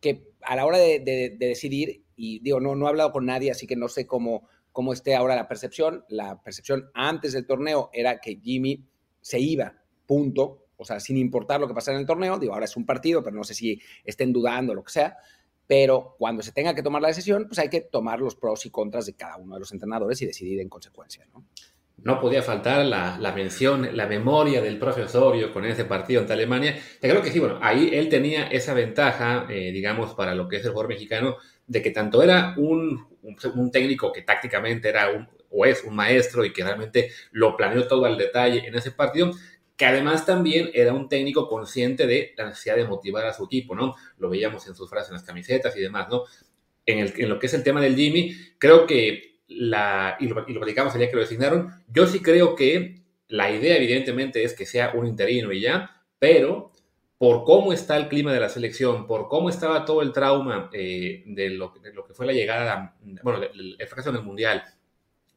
que 0.00 0.28
a 0.42 0.56
la 0.56 0.64
hora 0.64 0.78
de, 0.78 1.00
de, 1.00 1.36
de, 1.36 1.46
decidir, 1.46 2.04
y 2.16 2.38
digo, 2.40 2.60
no, 2.60 2.76
no 2.76 2.86
he 2.86 2.88
hablado 2.88 3.10
con 3.10 3.26
nadie, 3.26 3.50
así 3.50 3.66
que 3.66 3.76
no 3.76 3.88
sé 3.88 4.06
cómo, 4.06 4.48
cómo 4.70 4.92
esté 4.92 5.14
ahora 5.14 5.34
la 5.34 5.48
percepción. 5.48 6.04
La 6.08 6.42
percepción 6.42 6.90
antes 6.94 7.32
del 7.32 7.46
torneo 7.46 7.90
era 7.92 8.20
que 8.20 8.36
Jimmy 8.36 8.86
se 9.20 9.40
iba, 9.40 9.74
punto. 10.06 10.66
O 10.76 10.84
sea, 10.84 11.00
sin 11.00 11.16
importar 11.16 11.60
lo 11.60 11.68
que 11.68 11.74
pasara 11.74 11.96
en 11.96 12.02
el 12.02 12.06
torneo, 12.06 12.38
digo, 12.38 12.52
ahora 12.52 12.66
es 12.66 12.76
un 12.76 12.84
partido, 12.84 13.22
pero 13.22 13.36
no 13.36 13.44
sé 13.44 13.54
si 13.54 13.80
estén 14.04 14.32
dudando, 14.32 14.74
lo 14.74 14.84
que 14.84 14.92
sea. 14.92 15.16
Pero 15.66 16.14
cuando 16.18 16.42
se 16.42 16.52
tenga 16.52 16.74
que 16.74 16.82
tomar 16.82 17.00
la 17.00 17.08
decisión, 17.08 17.46
pues 17.46 17.58
hay 17.58 17.68
que 17.68 17.80
tomar 17.80 18.20
los 18.20 18.36
pros 18.36 18.66
y 18.66 18.70
contras 18.70 19.06
de 19.06 19.14
cada 19.14 19.36
uno 19.36 19.54
de 19.54 19.60
los 19.60 19.72
entrenadores 19.72 20.20
y 20.22 20.26
decidir 20.26 20.60
en 20.60 20.68
consecuencia, 20.68 21.26
¿no? 21.32 21.44
No 21.96 22.20
podía 22.20 22.42
faltar 22.42 22.84
la, 22.84 23.16
la 23.18 23.32
mención, 23.32 23.96
la 23.96 24.06
memoria 24.06 24.60
del 24.60 24.78
profesorio 24.78 25.52
con 25.52 25.64
ese 25.64 25.84
partido 25.84 26.20
ante 26.20 26.32
Alemania. 26.32 26.76
Te 27.00 27.08
creo 27.08 27.22
que 27.22 27.30
sí, 27.30 27.38
bueno, 27.38 27.58
ahí 27.62 27.90
él 27.92 28.08
tenía 28.08 28.48
esa 28.48 28.74
ventaja, 28.74 29.46
eh, 29.48 29.70
digamos, 29.72 30.12
para 30.14 30.34
lo 30.34 30.48
que 30.48 30.56
es 30.56 30.64
el 30.64 30.72
jugador 30.72 30.90
mexicano, 30.90 31.36
de 31.66 31.80
que 31.80 31.90
tanto 31.92 32.22
era 32.22 32.54
un, 32.58 33.06
un, 33.22 33.36
un 33.54 33.70
técnico 33.70 34.12
que 34.12 34.22
tácticamente 34.22 34.88
era 34.88 35.10
un, 35.10 35.28
o 35.50 35.64
es 35.64 35.84
un 35.84 35.94
maestro 35.94 36.44
y 36.44 36.52
que 36.52 36.64
realmente 36.64 37.10
lo 37.30 37.56
planeó 37.56 37.86
todo 37.86 38.04
al 38.04 38.18
detalle 38.18 38.66
en 38.66 38.74
ese 38.74 38.90
partido, 38.90 39.30
que 39.76 39.86
además 39.86 40.24
también 40.24 40.70
era 40.72 40.92
un 40.92 41.08
técnico 41.08 41.48
consciente 41.48 42.06
de 42.06 42.32
la 42.36 42.46
necesidad 42.46 42.76
de 42.76 42.86
motivar 42.86 43.26
a 43.26 43.32
su 43.32 43.44
equipo, 43.44 43.74
¿no? 43.74 43.94
Lo 44.18 44.30
veíamos 44.30 44.66
en 44.68 44.74
sus 44.74 44.88
frases 44.88 45.10
en 45.10 45.14
las 45.14 45.24
camisetas 45.24 45.76
y 45.76 45.80
demás, 45.80 46.08
¿no? 46.08 46.24
En, 46.86 47.28
lo 47.28 47.38
que 47.38 47.46
es 47.46 47.54
el 47.54 47.64
tema 47.64 47.80
del 47.80 47.96
Jimmy, 47.96 48.36
creo 48.58 48.86
que 48.86 49.40
la, 49.48 50.16
y 50.20 50.28
lo, 50.28 50.44
y 50.46 50.52
lo 50.52 50.60
platicamos 50.60 50.94
el 50.94 51.00
día 51.00 51.10
que 51.10 51.16
lo 51.16 51.22
designaron, 51.22 51.82
yo 51.88 52.06
sí 52.06 52.20
creo 52.20 52.54
que 52.54 53.02
la 53.28 53.50
idea 53.50 53.76
evidentemente 53.76 54.44
es 54.44 54.54
que 54.54 54.66
sea 54.66 54.92
un 54.94 55.06
interino 55.06 55.52
y 55.52 55.62
ya, 55.62 56.02
pero 56.18 56.72
por 57.18 57.44
cómo 57.44 57.72
está 57.72 57.96
el 57.96 58.08
clima 58.08 58.32
de 58.32 58.40
la 58.40 58.48
selección, 58.48 59.06
por 59.06 59.28
cómo 59.28 59.48
estaba 59.48 59.84
todo 59.84 60.02
el 60.02 60.12
trauma 60.12 60.68
eh, 60.72 61.24
de, 61.26 61.50
lo, 61.50 61.72
de, 61.82 61.92
lo, 61.92 62.04
que 62.04 62.14
fue 62.14 62.26
la 62.26 62.32
llegada, 62.32 62.96
bueno, 63.22 63.40
el 63.42 63.86
fracaso 63.86 64.10
en 64.10 64.16
el 64.16 64.22
Mundial, 64.22 64.62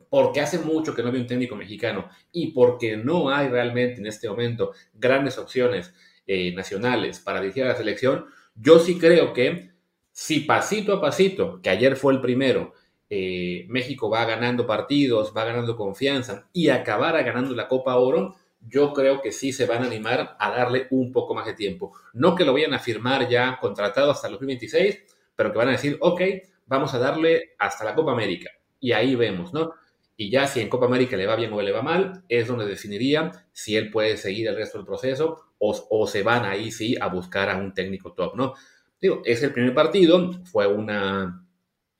porque 0.09 0.41
hace 0.41 0.59
mucho 0.59 0.95
que 0.95 1.01
no 1.01 1.09
había 1.09 1.21
un 1.21 1.27
técnico 1.27 1.55
mexicano 1.55 2.09
y 2.31 2.51
porque 2.51 2.97
no 2.97 3.29
hay 3.29 3.47
realmente 3.47 3.99
en 3.99 4.07
este 4.07 4.29
momento 4.29 4.71
grandes 4.93 5.37
opciones 5.37 5.93
eh, 6.25 6.53
nacionales 6.53 7.19
para 7.19 7.41
dirigir 7.41 7.63
a 7.63 7.69
la 7.69 7.75
selección, 7.75 8.25
yo 8.55 8.79
sí 8.79 8.97
creo 8.97 9.33
que 9.33 9.71
si 10.11 10.41
pasito 10.41 10.93
a 10.93 11.01
pasito, 11.01 11.61
que 11.61 11.69
ayer 11.69 11.95
fue 11.95 12.13
el 12.13 12.21
primero, 12.21 12.73
eh, 13.09 13.65
México 13.69 14.09
va 14.09 14.25
ganando 14.25 14.65
partidos, 14.65 15.31
va 15.35 15.45
ganando 15.45 15.77
confianza 15.77 16.49
y 16.51 16.69
acabara 16.69 17.21
ganando 17.21 17.55
la 17.55 17.67
Copa 17.67 17.95
Oro, 17.95 18.35
yo 18.59 18.93
creo 18.93 19.21
que 19.21 19.31
sí 19.31 19.53
se 19.53 19.65
van 19.65 19.83
a 19.83 19.87
animar 19.87 20.35
a 20.39 20.51
darle 20.51 20.87
un 20.89 21.11
poco 21.11 21.33
más 21.33 21.45
de 21.45 21.53
tiempo. 21.53 21.93
No 22.13 22.35
que 22.35 22.43
lo 22.43 22.53
vayan 22.53 22.73
a 22.73 22.79
firmar 22.79 23.29
ya 23.29 23.57
contratado 23.61 24.11
hasta 24.11 24.27
el 24.27 24.33
2026, 24.33 25.03
pero 25.35 25.51
que 25.51 25.57
van 25.57 25.69
a 25.69 25.71
decir, 25.71 25.97
ok, 26.01 26.21
vamos 26.65 26.93
a 26.93 26.99
darle 26.99 27.55
hasta 27.59 27.85
la 27.85 27.95
Copa 27.95 28.11
América. 28.11 28.49
Y 28.79 28.91
ahí 28.91 29.15
vemos, 29.15 29.53
¿no? 29.53 29.73
Y 30.17 30.31
ya 30.31 30.47
si 30.47 30.59
en 30.59 30.69
Copa 30.69 30.87
América 30.87 31.15
le 31.15 31.27
va 31.27 31.35
bien 31.35 31.53
o 31.53 31.61
le 31.61 31.71
va 31.71 31.83
mal, 31.83 32.23
es 32.27 32.47
donde 32.47 32.65
definiría 32.65 33.31
si 33.53 33.77
él 33.77 33.91
puede 33.91 34.17
seguir 34.17 34.47
el 34.47 34.55
resto 34.55 34.79
del 34.79 34.87
proceso 34.87 35.37
o, 35.59 35.87
o 35.89 36.07
se 36.07 36.23
van 36.23 36.45
ahí 36.45 36.71
sí 36.71 36.95
a 36.99 37.07
buscar 37.07 37.49
a 37.49 37.57
un 37.57 37.73
técnico 37.73 38.13
top, 38.13 38.35
¿no? 38.35 38.53
Digo, 38.99 39.21
es 39.23 39.43
el 39.43 39.53
primer 39.53 39.75
partido, 39.75 40.43
fue 40.45 40.65
una, 40.65 41.45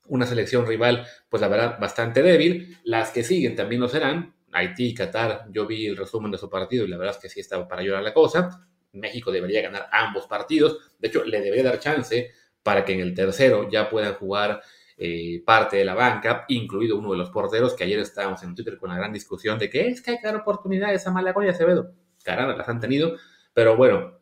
una 0.08 0.26
selección 0.26 0.66
rival, 0.66 1.06
pues 1.30 1.42
la 1.42 1.48
verdad, 1.48 1.78
bastante 1.80 2.24
débil. 2.24 2.78
Las 2.84 3.12
que 3.12 3.24
siguen 3.24 3.56
también 3.56 3.82
lo 3.82 3.88
serán. 3.88 4.34
Haití, 4.52 4.94
Qatar, 4.94 5.46
yo 5.52 5.68
vi 5.68 5.86
el 5.86 5.98
resumen 5.98 6.32
de 6.32 6.38
su 6.38 6.50
partido 6.50 6.86
y 6.86 6.88
la 6.88 6.98
verdad 6.98 7.16
es 7.16 7.22
que 7.22 7.30
sí 7.30 7.40
estaba 7.40 7.68
para 7.68 7.84
llorar 7.84 8.04
la 8.04 8.14
cosa. 8.14 8.68
México 8.94 9.32
debería 9.32 9.62
ganar 9.62 9.88
ambos 9.92 10.26
partidos. 10.26 10.80
De 10.98 11.10
hecho, 11.10 11.24
le 11.24 11.42
debería 11.42 11.66
dar 11.66 11.80
chance 11.80 12.32
para 12.64 12.84
que 12.84 12.94
en 12.94 13.02
el 13.02 13.14
tercero 13.14 13.70
ya 13.70 13.90
puedan 13.90 14.16
jugar 14.16 14.62
eh, 15.00 15.44
parte 15.46 15.78
de 15.78 15.86
la 15.86 15.94
banca, 15.94 16.46
incluido 16.48 16.98
uno 16.98 17.12
de 17.12 17.18
los 17.18 17.30
porteros, 17.30 17.76
que 17.76 17.84
ayer 17.84 18.00
estábamos 18.00 18.42
en 18.42 18.56
Twitter 18.56 18.78
con 18.80 18.90
la 18.90 18.98
gran 18.98 19.14
discusión 19.14 19.60
de 19.60 19.70
que 19.70 19.88
es 19.88 20.02
que 20.02 20.12
hay 20.12 20.18
que 20.18 20.26
dar 20.26 20.36
oportunidades 20.36 21.06
a 21.06 21.12
Malagón 21.12 21.46
y 21.46 21.50
Acevedo. 21.50 21.92
Caramba, 22.24 22.56
las 22.56 22.68
han 22.68 22.80
tenido, 22.80 23.16
pero 23.54 23.78
bueno, 23.78 24.20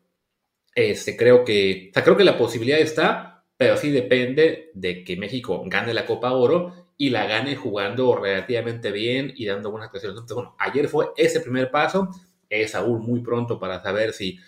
este, 0.74 1.16
creo, 1.16 1.44
que, 1.44 1.90
la 2.18 2.36
posibilidad 2.36 2.78
está, 2.78 3.44
pero 3.56 3.78
sí 3.78 3.90
depende 3.90 4.70
de 4.74 5.02
que 5.02 5.16
México 5.16 5.62
gane 5.64 5.94
la 5.94 6.04
Copa 6.04 6.32
Oro 6.32 6.92
y 6.98 7.08
la 7.08 7.26
gane 7.26 7.56
jugando 7.56 8.14
relativamente 8.14 8.92
bien 8.92 9.32
y 9.34 9.46
dando 9.46 9.70
buenas 9.70 9.86
actuaciones. 9.86 10.22
Bueno, 10.34 10.56
ayer 10.58 10.88
fue 10.88 11.08
ese 11.16 11.40
primer 11.40 11.70
paso, 11.70 12.10
es 12.50 12.74
aún 12.74 13.00
muy 13.00 13.20
pronto 13.20 13.58
para 13.58 13.82
saber 13.82 14.12
si 14.12 14.38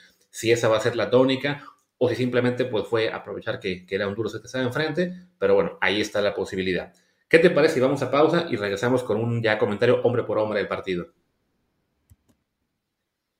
esa 0.43 0.69
va 0.69 0.77
a 0.77 0.81
ser 0.81 0.95
la 0.95 1.09
tónica 1.09 1.65
o 1.99 2.09
si 2.09 2.15
simplemente 2.15 2.65
pues, 2.65 2.87
fue 2.87 3.11
aprovechar 3.13 3.59
que, 3.59 3.85
que 3.85 3.95
era 3.95 4.07
un 4.07 4.15
duro 4.15 4.31
que 4.31 4.47
estaba 4.47 4.65
enfrente, 4.65 5.13
pero 5.39 5.55
bueno, 5.55 5.79
ahí 5.81 6.01
está 6.01 6.21
la 6.21 6.35
posibilidad. 6.35 6.93
¿Qué 7.29 7.39
te 7.39 7.51
parece 7.51 7.75
si 7.75 7.81
vamos 7.81 8.01
a 8.03 8.11
pausa 8.11 8.47
y 8.49 8.57
regresamos 8.57 9.03
con 9.03 9.19
un 9.19 9.43
ya 9.43 9.59
comentario 9.59 10.01
hombre 10.03 10.23
por 10.23 10.39
hombre 10.39 10.61
del 10.61 10.69
partido? 10.69 11.09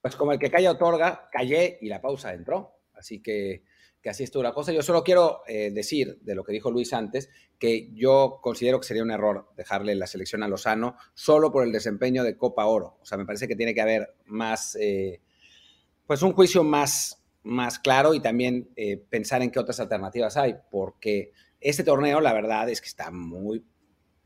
Pues 0.03 0.15
como 0.15 0.33
el 0.33 0.39
que 0.39 0.51
calla 0.51 0.73
otorga, 0.73 1.29
callé 1.33 1.79
y 1.81 1.89
la 1.89 2.01
pausa 2.01 2.35
entró. 2.35 2.75
Así 2.93 3.23
que, 3.23 3.63
que 4.03 4.11
así 4.11 4.25
estuvo 4.25 4.43
la 4.43 4.53
cosa. 4.53 4.73
Yo 4.73 4.83
solo 4.83 5.03
quiero 5.03 5.43
eh, 5.47 5.71
decir 5.71 6.19
de 6.21 6.35
lo 6.35 6.45
que 6.45 6.53
dijo 6.53 6.71
Luis 6.71 6.93
antes, 6.93 7.31
que 7.59 7.91
yo 7.95 8.41
considero 8.43 8.81
que 8.81 8.87
sería 8.87 9.03
un 9.03 9.11
error 9.11 9.49
dejarle 9.57 9.95
la 9.95 10.07
selección 10.07 10.43
a 10.43 10.49
Lozano 10.49 10.97
solo 11.15 11.51
por 11.51 11.65
el 11.65 11.73
desempeño 11.73 12.25
de 12.25 12.37
Copa 12.37 12.67
Oro. 12.67 12.99
O 13.01 13.07
sea, 13.07 13.17
me 13.17 13.25
parece 13.25 13.49
que 13.49 13.57
tiene 13.57 13.75
que 13.75 13.81
haber 13.81 14.15
más, 14.27 14.77
eh, 14.81 15.21
pues 16.07 16.23
un 16.23 16.33
juicio 16.33 16.63
más 16.63 17.18
más 17.49 17.79
claro 17.79 18.15
y 18.15 18.21
también 18.21 18.69
eh, 18.77 18.99
pensar 19.09 19.43
en 19.43 19.51
qué 19.51 19.59
otras 19.59 19.81
alternativas 19.81 20.37
hay, 20.37 20.55
porque 20.71 21.33
este 21.61 21.83
torneo, 21.83 22.21
la 22.21 22.33
verdad 22.33 22.69
es 22.69 22.81
que 22.81 22.89
está 22.89 23.11
muy, 23.11 23.65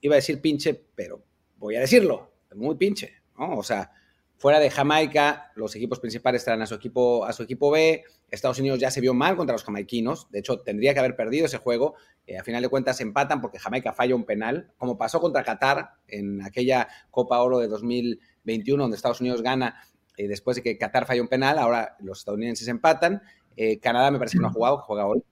iba 0.01 0.15
a 0.15 0.17
decir 0.17 0.41
pinche, 0.41 0.75
pero 0.95 1.25
voy 1.57 1.77
a 1.77 1.81
decirlo, 1.81 2.33
muy 2.55 2.75
pinche, 2.75 3.13
¿no? 3.39 3.57
O 3.57 3.63
sea, 3.63 3.93
fuera 4.37 4.59
de 4.59 4.71
Jamaica, 4.71 5.53
los 5.55 5.77
equipos 5.77 6.01
principales 6.01 6.45
traen 6.45 6.63
a 6.63 6.67
su 6.67 6.75
equipo, 6.75 7.25
a 7.25 7.33
su 7.33 7.45
equipo 7.45 7.71
B, 7.71 8.03
Estados 8.29 8.59
Unidos 8.59 8.81
ya 8.81 8.91
se 8.91 9.01
vio 9.01 9.15
mal 9.15 9.37
contra 9.37 9.55
los 9.55 9.63
jamaiquinos, 9.63 10.29
de 10.31 10.41
hecho 10.41 10.61
tendría 10.61 10.93
que 10.93 10.99
haber 10.99 11.15
perdido 11.15 11.47
ese 11.47 11.59
juego, 11.59 11.95
eh, 12.27 12.39
a 12.39 12.43
final 12.43 12.61
de 12.61 12.69
cuentas 12.69 13.01
empatan 13.01 13.41
porque 13.41 13.61
Jamaica 13.61 13.93
falla 13.93 14.17
un 14.17 14.25
penal, 14.25 14.73
como 14.79 14.99
pasó 14.99 15.21
contra 15.21 15.45
Qatar 15.45 15.91
en 16.09 16.43
aquella 16.43 16.89
Copa 17.11 17.41
Oro 17.41 17.61
de 17.61 17.69
2021, 17.69 18.83
donde 18.83 18.97
Estados 18.97 19.21
Unidos 19.21 19.43
gana 19.43 19.81
eh, 20.17 20.29
después 20.29 20.57
de 20.57 20.63
que 20.63 20.79
Qatar 20.79 21.07
falló 21.07 21.23
un 21.23 21.29
penal, 21.29 21.59
ahora 21.59 21.97
los 22.01 22.19
estadounidenses 22.19 22.69
empatan. 22.69 23.23
Eh, 23.57 23.79
Canadá 23.79 24.11
me 24.11 24.19
parece 24.19 24.37
que 24.37 24.43
no 24.43 24.49
ha 24.49 24.53
jugado, 24.53 24.79
que 24.79 24.85
juega 24.85 25.07
hoy. 25.07 25.23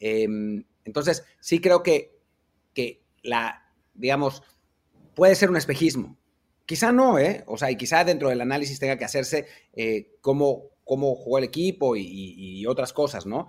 Eh, 0.00 0.26
entonces, 0.84 1.24
sí 1.40 1.60
creo 1.60 1.82
que, 1.82 2.18
que 2.74 3.02
la, 3.22 3.70
digamos, 3.94 4.42
puede 5.14 5.34
ser 5.34 5.50
un 5.50 5.56
espejismo. 5.56 6.16
Quizá 6.64 6.92
no, 6.92 7.18
¿eh? 7.18 7.44
O 7.46 7.56
sea, 7.56 7.70
y 7.70 7.76
quizá 7.76 8.04
dentro 8.04 8.28
del 8.28 8.40
análisis 8.40 8.78
tenga 8.78 8.98
que 8.98 9.04
hacerse 9.04 9.46
eh, 9.72 10.16
cómo, 10.20 10.64
cómo 10.84 11.14
jugó 11.14 11.38
el 11.38 11.44
equipo 11.44 11.96
y, 11.96 12.02
y, 12.02 12.60
y 12.60 12.66
otras 12.66 12.92
cosas, 12.92 13.26
¿no? 13.26 13.46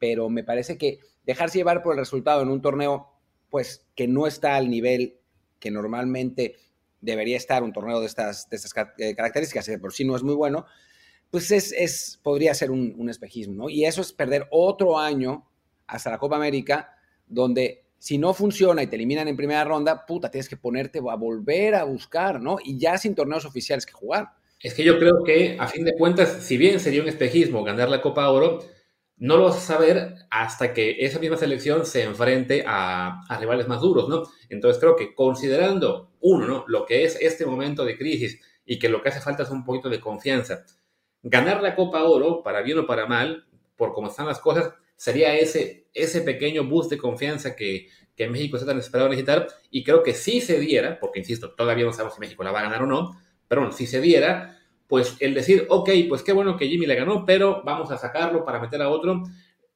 Pero 0.00 0.28
me 0.28 0.42
parece 0.42 0.76
que 0.76 0.98
dejarse 1.24 1.58
llevar 1.58 1.80
por 1.84 1.92
el 1.92 2.00
resultado 2.00 2.42
en 2.42 2.48
un 2.48 2.60
torneo, 2.60 3.12
pues, 3.50 3.86
que 3.94 4.08
no 4.08 4.26
está 4.26 4.56
al 4.56 4.68
nivel 4.68 5.20
que 5.60 5.70
normalmente 5.70 6.56
debería 7.00 7.36
estar 7.36 7.62
un 7.62 7.72
torneo 7.72 8.00
de 8.00 8.06
estas, 8.06 8.48
de 8.48 8.56
estas 8.56 8.72
eh, 8.98 9.14
características, 9.14 9.66
que 9.66 9.78
por 9.78 9.92
sí 9.92 10.04
no 10.04 10.16
es 10.16 10.22
muy 10.22 10.34
bueno, 10.34 10.66
pues 11.30 11.50
es, 11.50 11.72
es 11.72 12.20
podría 12.22 12.54
ser 12.54 12.70
un, 12.70 12.94
un, 12.98 13.08
espejismo, 13.08 13.54
¿no? 13.54 13.70
Y 13.70 13.84
eso 13.84 14.00
es 14.00 14.12
perder 14.12 14.46
otro 14.50 14.98
año 14.98 15.48
hasta 15.86 16.10
la 16.10 16.18
Copa 16.18 16.36
América, 16.36 16.96
donde 17.26 17.84
si 17.98 18.16
no 18.16 18.32
funciona 18.32 18.82
y 18.82 18.86
te 18.86 18.96
eliminan 18.96 19.28
en 19.28 19.36
primera 19.36 19.62
ronda, 19.62 20.06
puta, 20.06 20.30
tienes 20.30 20.48
que 20.48 20.56
ponerte 20.56 20.98
a 20.98 21.14
volver 21.16 21.74
a 21.74 21.84
buscar, 21.84 22.40
¿no? 22.40 22.56
Y 22.64 22.78
ya 22.78 22.96
sin 22.96 23.14
torneos 23.14 23.44
oficiales 23.44 23.84
que 23.84 23.92
jugar. 23.92 24.30
Es 24.58 24.74
que 24.74 24.84
yo 24.84 24.98
creo 24.98 25.22
que, 25.24 25.56
a 25.58 25.66
fin 25.68 25.84
de 25.84 25.94
cuentas, 25.94 26.42
si 26.42 26.56
bien 26.56 26.80
sería 26.80 27.02
un 27.02 27.08
espejismo 27.08 27.62
ganar 27.62 27.88
la 27.88 28.02
Copa 28.02 28.28
Oro, 28.30 28.60
no 29.20 29.36
lo 29.36 29.44
vas 29.44 29.58
a 29.58 29.60
saber 29.60 30.14
hasta 30.30 30.72
que 30.72 30.96
esa 31.04 31.18
misma 31.18 31.36
selección 31.36 31.84
se 31.84 32.02
enfrente 32.02 32.64
a, 32.66 33.20
rivales 33.38 33.68
más 33.68 33.82
duros, 33.82 34.08
¿no? 34.08 34.22
Entonces 34.48 34.80
creo 34.80 34.96
que 34.96 35.14
considerando, 35.14 36.10
uno, 36.20 36.46
¿no? 36.46 36.64
Lo 36.66 36.86
que 36.86 37.04
es 37.04 37.18
este 37.20 37.44
momento 37.44 37.84
de 37.84 37.98
crisis 37.98 38.40
y 38.64 38.78
que 38.78 38.88
lo 38.88 39.02
que 39.02 39.10
hace 39.10 39.20
falta 39.20 39.42
es 39.42 39.50
un 39.50 39.62
poquito 39.62 39.90
de 39.90 40.00
confianza, 40.00 40.64
ganar 41.22 41.62
la 41.62 41.76
Copa 41.76 42.02
Oro, 42.04 42.42
para 42.42 42.62
bien 42.62 42.78
o 42.78 42.86
para 42.86 43.06
mal, 43.06 43.46
por 43.76 43.92
cómo 43.92 44.08
están 44.08 44.26
las 44.26 44.40
cosas, 44.40 44.72
sería 44.96 45.34
ese, 45.36 45.88
ese 45.92 46.22
pequeño 46.22 46.64
boost 46.64 46.90
de 46.90 46.98
confianza 46.98 47.54
que, 47.54 47.88
que 48.16 48.26
México 48.26 48.56
está 48.56 48.68
tan 48.68 48.78
esperado 48.78 49.10
necesitar 49.10 49.48
y 49.70 49.84
creo 49.84 50.02
que 50.02 50.14
si 50.14 50.40
se 50.40 50.58
diera, 50.58 50.98
porque 50.98 51.18
insisto, 51.18 51.52
todavía 51.52 51.84
no 51.84 51.92
sabemos 51.92 52.14
si 52.14 52.20
México 52.20 52.42
la 52.42 52.52
va 52.52 52.60
a 52.60 52.64
ganar 52.64 52.82
o 52.84 52.86
no, 52.86 53.20
pero 53.48 53.70
si 53.70 53.86
se 53.86 54.00
diera, 54.00 54.59
pues 54.90 55.16
el 55.20 55.34
decir, 55.34 55.66
ok, 55.68 55.88
pues 56.08 56.24
qué 56.24 56.32
bueno 56.32 56.56
que 56.56 56.66
Jimmy 56.66 56.84
le 56.84 56.96
ganó, 56.96 57.24
pero 57.24 57.62
vamos 57.64 57.92
a 57.92 57.96
sacarlo 57.96 58.44
para 58.44 58.58
meter 58.58 58.82
a 58.82 58.88
otro, 58.88 59.22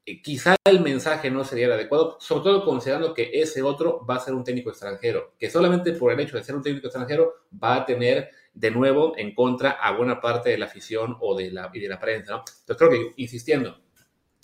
eh, 0.05 0.20
quizá 0.20 0.57
el 0.64 0.81
mensaje 0.81 1.31
no 1.31 1.44
sería 1.44 1.66
el 1.66 1.72
adecuado, 1.72 2.16
sobre 2.18 2.42
todo 2.42 2.64
considerando 2.64 3.14
que 3.14 3.31
ese 3.33 3.62
otro 3.62 4.05
va 4.05 4.16
a 4.16 4.18
ser 4.20 4.35
un 4.35 4.42
técnico 4.42 4.70
extranjero, 4.70 5.35
que 5.38 5.48
solamente 5.48 5.92
por 5.92 6.12
el 6.12 6.18
hecho 6.18 6.37
de 6.37 6.42
ser 6.42 6.57
un 6.57 6.62
técnico 6.62 6.88
extranjero 6.88 7.33
va 7.62 7.77
a 7.77 7.87
tener 7.87 8.33
de 8.53 8.72
nuevo 8.72 9.14
en 9.16 9.37
contra 9.37 9.70
a 9.70 9.92
buena 9.92 10.20
parte 10.20 10.50
de 10.50 10.59
la 10.59 10.66
afición 10.66 11.16
o 11.20 11.37
de 11.37 11.53
la, 11.53 11.70
y 11.72 11.79
de 11.79 11.88
la 11.88 12.00
prensa. 12.00 12.42
Entonces 12.61 12.77
creo 12.77 12.90
que, 12.90 13.12
insistiendo, 13.22 13.79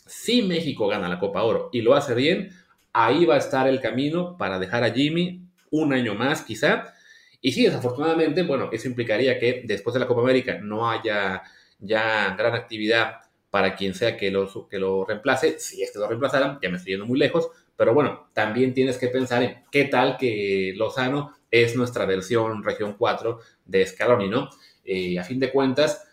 si 0.06 0.42
México 0.42 0.86
gana 0.86 1.08
la 1.08 1.18
Copa 1.18 1.42
Oro 1.42 1.68
y 1.72 1.82
lo 1.82 1.96
hace 1.96 2.14
bien, 2.14 2.50
ahí 2.92 3.24
va 3.24 3.34
a 3.34 3.38
estar 3.38 3.66
el 3.66 3.80
camino 3.80 4.36
para 4.38 4.60
dejar 4.60 4.84
a 4.84 4.92
Jimmy 4.92 5.42
un 5.72 5.92
año 5.92 6.14
más 6.14 6.42
quizá, 6.42 6.94
y 7.40 7.52
sí, 7.52 7.64
desafortunadamente, 7.64 8.42
bueno, 8.42 8.68
eso 8.72 8.88
implicaría 8.88 9.38
que 9.38 9.62
después 9.64 9.94
de 9.94 10.00
la 10.00 10.06
Copa 10.06 10.20
América 10.20 10.58
no 10.60 10.90
haya 10.90 11.42
ya 11.78 12.34
gran 12.36 12.54
actividad 12.54 13.20
para 13.50 13.74
quien 13.74 13.94
sea 13.94 14.16
que 14.16 14.30
lo, 14.30 14.68
que 14.68 14.78
lo 14.78 15.04
reemplace, 15.04 15.58
si 15.58 15.82
es 15.82 15.90
que 15.90 15.98
lo 15.98 16.06
reemplazaran, 16.06 16.58
ya 16.62 16.68
me 16.68 16.76
estoy 16.76 16.92
yendo 16.92 17.06
muy 17.06 17.18
lejos, 17.18 17.50
pero 17.76 17.94
bueno, 17.94 18.28
también 18.32 18.74
tienes 18.74 18.98
que 18.98 19.08
pensar 19.08 19.42
en 19.42 19.64
qué 19.70 19.84
tal 19.84 20.16
que 20.18 20.74
Lozano 20.76 21.34
es 21.50 21.74
nuestra 21.74 22.04
versión 22.04 22.62
región 22.62 22.94
4 22.96 23.40
de 23.64 23.86
Scaloni, 23.86 24.28
¿no? 24.28 24.50
Eh, 24.84 25.18
a 25.18 25.24
fin 25.24 25.40
de 25.40 25.50
cuentas, 25.50 26.06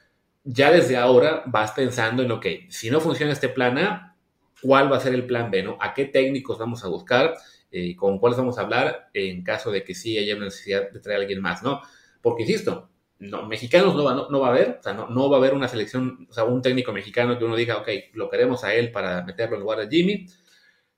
ya 0.43 0.71
desde 0.71 0.97
ahora 0.97 1.43
vas 1.45 1.71
pensando 1.71 2.23
en, 2.23 2.31
ok, 2.31 2.45
si 2.69 2.89
no 2.89 3.01
funciona 3.01 3.33
este 3.33 3.49
plan 3.49 3.77
A, 3.77 4.15
¿cuál 4.61 4.91
va 4.91 4.97
a 4.97 5.01
ser 5.01 5.13
el 5.13 5.25
plan 5.25 5.51
B, 5.51 5.61
¿no? 5.61 5.77
¿A 5.79 5.93
qué 5.93 6.05
técnicos 6.05 6.57
vamos 6.57 6.83
a 6.83 6.87
buscar? 6.87 7.35
Eh, 7.71 7.95
con 7.95 8.19
cuáles 8.19 8.37
vamos 8.37 8.57
a 8.57 8.61
hablar 8.61 9.09
en 9.13 9.43
caso 9.43 9.71
de 9.71 9.83
que 9.83 9.93
sí 9.93 10.17
haya 10.17 10.35
una 10.35 10.45
necesidad 10.45 10.89
de 10.91 10.99
traer 10.99 11.19
a 11.19 11.21
alguien 11.21 11.41
más, 11.41 11.63
¿no? 11.63 11.81
Porque, 12.21 12.43
insisto, 12.43 12.89
no, 13.19 13.45
mexicanos 13.47 13.95
no 13.95 14.03
va, 14.03 14.27
no, 14.29 14.39
va 14.39 14.47
a 14.47 14.51
haber, 14.51 14.77
o 14.79 14.83
sea, 14.83 14.93
no, 14.93 15.09
no, 15.09 15.29
va 15.29 15.37
a 15.37 15.39
haber 15.39 15.53
una 15.53 15.67
selección, 15.67 16.27
o 16.29 16.33
sea, 16.33 16.43
un 16.43 16.61
técnico 16.61 16.93
mexicano 16.93 17.37
que 17.37 17.45
uno 17.45 17.55
diga, 17.55 17.77
ok, 17.77 17.89
lo 18.13 18.29
queremos 18.29 18.63
a 18.63 18.73
él 18.73 18.91
para 18.91 19.23
meterlo 19.23 19.55
en 19.55 19.61
lugar 19.61 19.79
de 19.79 19.87
Jimmy. 19.89 20.27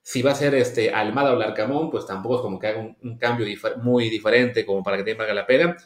Si 0.01 0.21
va 0.21 0.31
a 0.31 0.35
ser 0.35 0.55
este 0.55 0.91
Almada 0.91 1.33
o 1.33 1.35
Larcamón, 1.35 1.89
pues 1.89 2.05
tampoco 2.05 2.35
es 2.35 2.41
como 2.41 2.59
que 2.59 2.67
haga 2.67 2.79
un, 2.79 3.17
cambio 3.17 3.45
muy 3.81 4.09
diferente 4.09 4.65
como 4.65 4.83
para 4.83 4.97
que 4.97 5.03
te 5.03 5.13
valga 5.13 5.33
la 5.33 5.45
pena. 5.45 5.77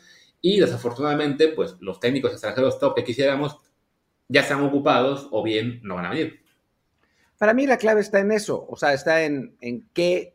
Y 0.41 0.59
desafortunadamente, 0.59 1.49
pues 1.49 1.77
los 1.79 1.99
técnicos 1.99 2.31
extranjeros 2.31 2.79
top 2.79 2.95
que 2.95 3.03
quisiéramos 3.03 3.59
ya 4.27 4.41
están 4.41 4.63
ocupados 4.63 5.27
o 5.31 5.43
bien 5.43 5.79
no 5.83 5.95
van 5.95 6.05
a 6.05 6.09
venir. 6.09 6.41
Para 7.37 7.53
mí 7.53 7.67
la 7.67 7.77
clave 7.77 8.01
está 8.01 8.19
en 8.19 8.31
eso, 8.31 8.65
o 8.69 8.75
sea, 8.77 8.93
está 8.93 9.23
en, 9.23 9.57
en 9.59 9.89
qué 9.93 10.32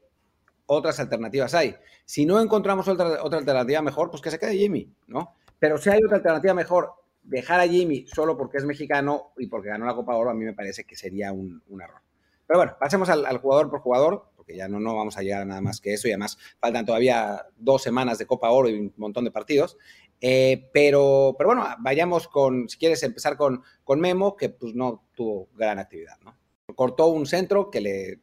otras 0.68 1.00
alternativas 1.00 1.54
hay. 1.54 1.74
Si 2.04 2.24
no 2.24 2.40
encontramos 2.40 2.86
otra, 2.88 3.22
otra 3.22 3.38
alternativa 3.38 3.82
mejor, 3.82 4.10
pues 4.10 4.22
que 4.22 4.30
se 4.30 4.38
quede 4.38 4.56
Jimmy, 4.56 4.88
¿no? 5.08 5.34
Pero 5.58 5.78
si 5.78 5.90
hay 5.90 6.00
otra 6.04 6.18
alternativa 6.18 6.54
mejor, 6.54 6.92
dejar 7.22 7.60
a 7.60 7.66
Jimmy 7.66 8.06
solo 8.06 8.36
porque 8.36 8.58
es 8.58 8.64
mexicano 8.64 9.32
y 9.38 9.46
porque 9.46 9.68
ganó 9.68 9.86
la 9.86 9.94
Copa 9.94 10.14
Oro, 10.14 10.30
a 10.30 10.34
mí 10.34 10.44
me 10.44 10.54
parece 10.54 10.84
que 10.84 10.94
sería 10.94 11.32
un, 11.32 11.62
error. 11.82 12.00
Pero 12.46 12.60
bueno, 12.60 12.76
pasemos 12.78 13.08
al, 13.08 13.38
jugador 13.38 13.70
por 13.70 13.80
jugador, 13.80 14.30
porque 14.36 14.56
ya 14.56 14.68
no, 14.68 14.78
no 14.78 14.94
vamos 14.94 15.16
a 15.16 15.22
llegar 15.22 15.42
a 15.42 15.44
nada 15.44 15.60
más 15.60 15.80
que 15.80 15.94
eso 15.94 16.06
y 16.06 16.12
además 16.12 16.38
faltan 16.58 16.86
todavía 16.86 17.46
dos 17.56 17.82
semanas 17.82 18.18
de 18.18 18.26
Copa 18.26 18.50
Oro 18.50 18.68
y 18.68 18.78
un 18.78 18.92
montón 18.96 19.24
de 19.24 19.30
partidos. 19.30 19.76
Eh, 20.20 20.68
pero, 20.72 21.34
pero 21.36 21.48
bueno, 21.48 21.66
vayamos 21.78 22.28
con, 22.28 22.68
si 22.68 22.78
quieres 22.78 23.02
empezar 23.02 23.36
con, 23.36 23.62
con 23.84 24.00
Memo, 24.00 24.36
que 24.36 24.48
pues 24.48 24.74
no 24.74 25.04
tuvo 25.14 25.48
gran 25.54 25.78
actividad, 25.78 26.18
¿no? 26.24 26.36
Cortó 26.74 27.06
un 27.08 27.26
centro 27.26 27.70
que 27.70 27.80
le 27.80 28.20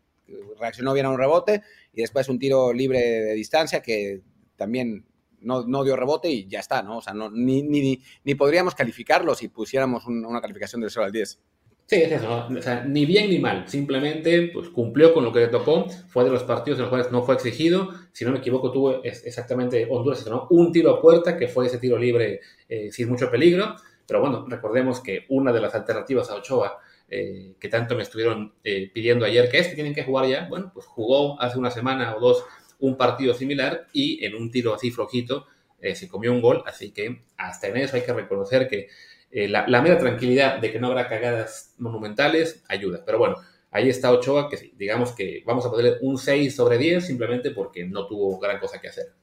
reaccionó 0.60 0.94
bien 0.94 1.06
a 1.06 1.10
un 1.10 1.18
rebote 1.18 1.62
y 1.94 2.02
después 2.02 2.30
un 2.30 2.40
tiro 2.40 2.74
libre 2.74 3.00
de 3.00 3.34
distancia 3.34 3.82
que 3.82 4.22
también 4.56 5.06
no, 5.42 5.84
dio 5.84 5.96
rebote 5.96 6.30
y 6.30 6.48
ya 6.48 6.60
está, 6.60 6.82
¿no? 6.82 6.98
O 6.98 7.02
sea, 7.02 7.14
no, 7.14 7.30
ni, 7.30 7.62
ni, 7.62 8.02
ni 8.24 8.36
podríamos 8.36 8.74
calificarlo 8.74 9.36
si 9.36 9.48
pusiéramos 9.48 10.06
una 10.08 10.42
calificación 10.42 10.82
del 10.82 10.90
0 10.90 11.06
al 11.06 11.12
10. 11.12 11.40
Sí, 11.88 11.98
es 11.98 12.14
eso, 12.14 12.50
ni 12.88 13.06
bien 13.06 13.30
ni 13.30 13.38
mal, 13.38 13.70
simplemente 13.70 14.50
pues, 14.52 14.70
cumplió 14.70 15.14
con 15.14 15.24
lo 15.24 15.32
que 15.32 15.42
le 15.42 15.48
tocó, 15.50 15.88
fue 16.08 16.24
de 16.24 16.32
los 16.32 16.42
partidos 16.42 16.80
en 16.80 16.84
los 16.84 16.90
cuales 16.90 17.12
no 17.12 17.22
fue 17.22 17.36
exigido, 17.36 17.92
si 18.12 18.26
no 18.26 18.32
me 18.32 18.40
equivoco 18.40 18.72
tuvo 18.72 19.04
exactamente 19.04 19.88
Honduras, 19.88 20.26
¿no? 20.26 20.48
un 20.50 20.72
tiro 20.72 20.96
a 20.96 21.00
puerta, 21.00 21.38
que 21.38 21.48
fue 21.48 21.68
ese 21.68 21.78
tiro 21.78 22.00
libre 22.00 22.42
eh, 22.68 22.92
sin 22.92 23.08
mucho 23.08 23.30
peligro, 23.30 23.76
pero 24.08 24.20
bueno, 24.20 24.48
recordemos 24.50 25.00
que 25.00 25.26
una 25.30 25.54
de 25.54 25.62
las 25.62 25.76
alternativas 25.76 26.28
a 26.32 26.36
Ochoa 26.38 26.80
eh, 27.08 27.56
que 27.60 27.70
tanto 27.70 27.96
me 27.96 28.04
estuvieron 28.04 28.54
eh, 28.64 28.90
pidiendo 28.94 29.26
ayer, 29.26 29.50
que 29.50 29.60
es 29.60 29.68
que 29.68 29.76
tienen 29.76 29.94
que 29.94 30.04
jugar 30.04 30.28
ya, 30.28 30.48
bueno, 30.50 30.72
pues 30.74 30.86
jugó 30.86 31.40
hace 31.42 31.60
una 31.60 31.72
semana 31.72 32.16
o 32.16 32.20
dos 32.20 32.44
un 32.80 32.98
partido 32.98 33.34
similar 33.34 33.88
y 33.94 34.24
en 34.26 34.36
un 34.36 34.52
tiro 34.52 34.74
así 34.74 34.92
flojito 34.92 35.46
eh, 35.80 35.96
se 35.96 36.08
comió 36.08 36.32
un 36.32 36.42
gol, 36.42 36.64
así 36.66 36.92
que 36.92 37.24
hasta 37.38 37.68
en 37.68 37.78
eso 37.78 37.96
hay 37.96 38.04
que 38.04 38.14
reconocer 38.14 38.68
que 38.68 38.88
la, 39.32 39.68
la, 39.68 39.82
mera 39.82 39.98
tranquilidad 39.98 40.60
de 40.60 40.72
que 40.72 40.80
no 40.80 40.88
habrá 40.88 41.10
cagadas 41.10 41.76
monumentales 41.78 42.64
ayuda, 42.70 43.04
pero 43.06 43.18
bueno, 43.18 43.36
ahí 43.70 43.90
está 43.90 44.12
Ochoa, 44.12 44.50
que 44.50 44.72
digamos 44.78 45.12
que 45.12 45.44
vamos 45.46 45.66
a 45.66 45.70
ponerle 45.70 45.98
un 46.02 46.18
6 46.18 46.56
sobre 46.56 46.78
10 46.78 47.06
simplemente 47.06 47.52
porque 47.52 47.86
no 47.86 48.08
tuvo 48.08 48.40
gran 48.40 48.60
cosa 48.60 48.80
que 48.80 48.88
hacer. 48.88 49.14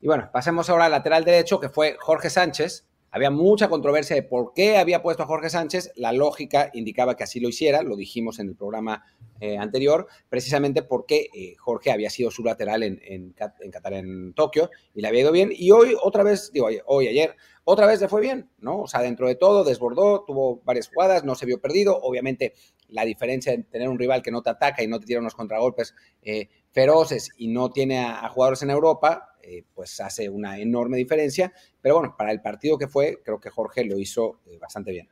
Y 0.00 0.06
bueno, 0.06 0.30
pasemos 0.32 0.70
ahora 0.70 0.86
al 0.86 0.92
lateral 0.92 1.24
derecho, 1.24 1.60
que 1.60 1.68
fue 1.68 1.96
Jorge 2.00 2.30
Sánchez, 2.30 2.88
había 3.10 3.30
mucha 3.30 3.68
controversia 3.68 4.16
de 4.16 4.22
por 4.22 4.52
qué 4.54 4.76
había 4.78 5.02
puesto 5.02 5.22
a 5.22 5.26
Jorge 5.26 5.50
Sánchez. 5.50 5.92
La 5.96 6.12
lógica 6.12 6.70
indicaba 6.74 7.16
que 7.16 7.24
así 7.24 7.40
lo 7.40 7.48
hiciera, 7.48 7.82
lo 7.82 7.96
dijimos 7.96 8.38
en 8.38 8.48
el 8.48 8.56
programa 8.56 9.04
eh, 9.40 9.56
anterior, 9.56 10.06
precisamente 10.28 10.82
porque 10.82 11.28
eh, 11.34 11.54
Jorge 11.56 11.90
había 11.90 12.10
sido 12.10 12.30
su 12.30 12.44
lateral 12.44 12.82
en, 12.82 13.00
en, 13.02 13.32
Qatar, 13.32 13.94
en 13.94 14.34
Tokio, 14.34 14.70
y 14.94 15.00
le 15.00 15.08
había 15.08 15.22
ido 15.22 15.32
bien. 15.32 15.50
Y 15.52 15.70
hoy, 15.70 15.96
otra 16.00 16.22
vez, 16.22 16.52
digo, 16.52 16.68
hoy, 16.86 17.08
ayer, 17.08 17.34
otra 17.64 17.86
vez 17.86 18.00
le 18.00 18.08
fue 18.08 18.20
bien, 18.20 18.50
¿no? 18.58 18.82
O 18.82 18.86
sea, 18.86 19.00
dentro 19.00 19.26
de 19.26 19.34
todo, 19.34 19.64
desbordó, 19.64 20.24
tuvo 20.26 20.60
varias 20.64 20.88
jugadas, 20.88 21.24
no 21.24 21.34
se 21.34 21.46
vio 21.46 21.60
perdido. 21.60 21.98
Obviamente, 22.00 22.54
la 22.88 23.04
diferencia 23.04 23.52
de 23.52 23.62
tener 23.64 23.88
un 23.88 23.98
rival 23.98 24.22
que 24.22 24.30
no 24.30 24.42
te 24.42 24.50
ataca 24.50 24.82
y 24.82 24.88
no 24.88 25.00
te 25.00 25.06
tira 25.06 25.20
unos 25.20 25.34
contragolpes 25.34 25.94
eh, 26.22 26.48
feroces 26.72 27.30
y 27.36 27.48
no 27.48 27.70
tiene 27.70 28.00
a 28.00 28.28
jugadores 28.28 28.62
en 28.62 28.70
Europa, 28.70 29.29
eh, 29.42 29.64
pues 29.74 30.00
hace 30.00 30.28
una 30.28 30.58
enorme 30.58 30.96
diferencia. 30.96 31.52
Pero 31.80 31.96
bueno, 31.96 32.14
para 32.16 32.32
el 32.32 32.40
partido 32.40 32.78
que 32.78 32.88
fue, 32.88 33.20
creo 33.24 33.40
que 33.40 33.50
Jorge 33.50 33.84
lo 33.84 33.98
hizo 33.98 34.40
eh, 34.46 34.58
bastante 34.58 34.90
bien. 34.92 35.08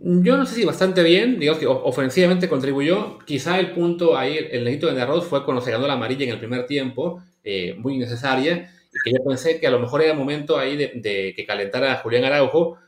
Yo 0.00 0.36
no 0.36 0.46
sé 0.46 0.54
si 0.54 0.64
bastante 0.64 1.02
bien, 1.02 1.40
digamos 1.40 1.58
que 1.58 1.66
ofensivamente 1.66 2.48
contribuyó. 2.48 3.18
Quizá 3.18 3.58
el 3.58 3.72
punto 3.72 4.16
ahí, 4.16 4.38
el 4.38 4.64
negrito 4.64 4.92
de 4.92 5.02
arroz 5.02 5.26
fue 5.26 5.44
cuando 5.44 5.60
se 5.60 5.72
ganó 5.72 5.88
la 5.88 5.94
amarilla 5.94 6.24
en 6.24 6.30
el 6.30 6.38
primer 6.38 6.66
tiempo, 6.66 7.20
eh, 7.42 7.74
muy 7.76 7.98
necesaria, 7.98 8.72
y 8.92 8.98
que 9.02 9.10
yo 9.10 9.24
pensé 9.24 9.58
que 9.58 9.66
a 9.66 9.70
lo 9.70 9.80
mejor 9.80 10.02
era 10.02 10.14
momento 10.14 10.56
ahí 10.56 10.76
de, 10.76 10.92
de 10.94 11.34
que 11.34 11.44
calentara 11.44 11.92
a 11.92 11.96
Julián 11.96 12.24
Araujo 12.24 12.78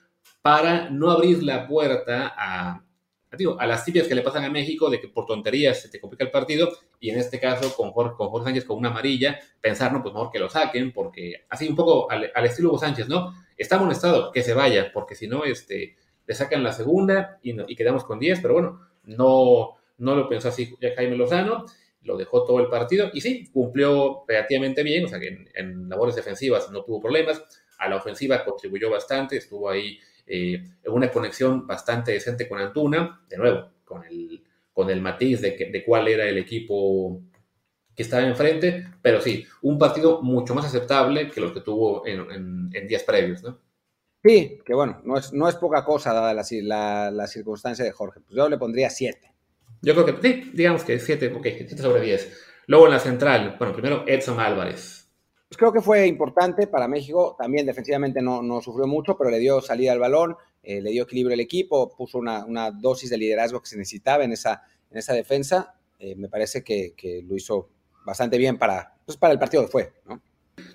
para 0.40 0.88
no 0.90 1.10
abrir 1.10 1.42
la 1.42 1.66
puerta 1.66 2.32
a, 2.36 2.84
a 3.58 3.66
las 3.66 3.84
tibias 3.84 4.08
que 4.08 4.14
le 4.14 4.22
pasan 4.22 4.44
a 4.44 4.50
México 4.50 4.90
de 4.90 5.00
que 5.00 5.08
por 5.08 5.24
tonterías 5.24 5.80
se 5.80 5.88
te 5.88 6.00
complica 6.00 6.24
el 6.24 6.30
partido 6.30 6.68
y 6.98 7.10
en 7.10 7.18
este 7.18 7.38
caso 7.38 7.74
con 7.76 7.92
Jorge, 7.92 8.16
Sánchez 8.44 8.64
con 8.64 8.78
una 8.78 8.90
amarilla, 8.90 9.38
pensar, 9.60 9.92
no, 9.92 10.02
pues 10.02 10.12
mejor 10.12 10.30
que 10.30 10.38
lo 10.38 10.48
saquen 10.48 10.92
porque 10.92 11.44
así 11.48 11.68
un 11.68 11.76
poco 11.76 12.10
al, 12.10 12.30
estilo 12.44 12.70
Hugo 12.70 12.78
Sánchez, 12.78 13.08
¿no? 13.08 13.32
Está 13.56 13.76
amonestado, 13.76 14.32
que 14.32 14.42
se 14.42 14.52
vaya, 14.52 14.90
porque 14.92 15.14
si 15.14 15.28
no, 15.28 15.44
este, 15.44 15.96
le 16.26 16.34
sacan 16.34 16.64
la 16.64 16.72
segunda 16.72 17.38
y, 17.42 17.54
y 17.70 17.76
quedamos 17.76 18.04
con 18.04 18.18
10, 18.18 18.40
pero 18.40 18.54
bueno, 18.54 18.80
no, 19.04 19.76
no 19.98 20.16
lo 20.16 20.28
pensó 20.28 20.48
así 20.48 20.74
Jaime 20.96 21.16
Lozano, 21.16 21.66
lo 22.02 22.16
dejó 22.16 22.44
todo 22.44 22.58
el 22.58 22.68
partido 22.68 23.10
y 23.12 23.20
sí, 23.20 23.48
cumplió 23.52 24.24
relativamente 24.26 24.82
bien, 24.82 25.04
o 25.04 25.08
sea 25.08 25.20
que 25.20 25.28
en, 25.28 25.48
en 25.54 25.88
labores 25.88 26.16
defensivas 26.16 26.70
no 26.70 26.82
tuvo 26.82 27.00
problemas, 27.00 27.44
a 27.78 27.88
la 27.88 27.96
ofensiva 27.96 28.44
contribuyó 28.44 28.90
bastante, 28.90 29.36
estuvo 29.36 29.70
ahí 29.70 29.98
eh, 30.32 30.62
una 30.86 31.10
conexión 31.10 31.66
bastante 31.66 32.12
decente 32.12 32.48
con 32.48 32.60
Antuna, 32.60 33.20
de 33.28 33.36
nuevo, 33.36 33.68
con 33.84 34.04
el, 34.04 34.44
con 34.72 34.88
el 34.88 35.00
matiz 35.00 35.40
de, 35.40 35.56
que, 35.56 35.70
de 35.72 35.84
cuál 35.84 36.06
era 36.06 36.24
el 36.24 36.38
equipo 36.38 37.20
que 37.96 38.04
estaba 38.04 38.24
enfrente, 38.24 38.86
pero 39.02 39.20
sí, 39.20 39.44
un 39.62 39.76
partido 39.76 40.22
mucho 40.22 40.54
más 40.54 40.66
aceptable 40.66 41.28
que 41.28 41.40
los 41.40 41.50
que 41.50 41.62
tuvo 41.62 42.06
en, 42.06 42.70
días 42.86 43.02
previos, 43.02 43.42
¿no? 43.42 43.58
Sí, 44.22 44.60
que 44.64 44.72
bueno, 44.72 45.00
no 45.04 45.18
es, 45.18 45.32
no 45.32 45.48
es 45.48 45.56
poca 45.56 45.84
cosa 45.84 46.12
dada 46.12 46.32
la, 46.32 47.10
la, 47.10 47.26
circunstancia 47.26 47.84
de 47.84 47.90
Jorge. 47.90 48.20
Pues 48.20 48.36
yo 48.36 48.48
le 48.48 48.56
pondría 48.56 48.88
7. 48.88 49.32
Yo 49.82 49.94
creo 49.94 50.06
que, 50.06 50.22
sí, 50.22 50.50
digamos 50.54 50.84
que 50.84 51.00
7, 51.00 51.32
ok, 51.34 51.42
7 51.42 51.76
sobre 51.76 52.02
10. 52.02 52.40
Luego 52.66 52.86
en 52.86 52.92
la 52.92 53.00
central, 53.00 53.56
bueno, 53.58 53.72
primero 53.72 54.04
Edson 54.06 54.38
Álvarez. 54.38 54.99
Pues 55.50 55.58
creo 55.58 55.72
que 55.72 55.80
fue 55.80 56.06
importante 56.06 56.68
para 56.68 56.86
México. 56.86 57.34
También 57.36 57.66
defensivamente 57.66 58.22
no, 58.22 58.60
sufrió 58.60 58.86
mucho, 58.86 59.18
pero 59.18 59.30
le 59.30 59.40
dio 59.40 59.60
salida 59.60 59.90
al 59.90 59.98
balón, 59.98 60.36
eh, 60.62 60.80
le 60.80 60.92
dio 60.92 61.02
equilibrio 61.02 61.34
al 61.34 61.40
equipo, 61.40 61.92
puso 61.96 62.18
una, 62.18 62.70
dosis 62.70 63.10
de 63.10 63.18
liderazgo 63.18 63.60
que 63.60 63.66
se 63.66 63.76
necesitaba 63.76 64.22
en 64.22 64.30
esa, 64.30 64.62
en 64.92 64.98
esa 64.98 65.12
defensa. 65.12 65.74
Eh, 65.98 66.14
me 66.14 66.28
parece 66.28 66.62
que, 66.62 66.94
lo 67.26 67.34
hizo 67.34 67.68
bastante 68.06 68.38
bien 68.38 68.58
para, 68.58 68.94
pues 69.04 69.18
para 69.18 69.32
el 69.32 69.40
partido 69.40 69.66
fue. 69.66 69.92
¿no? 70.06 70.22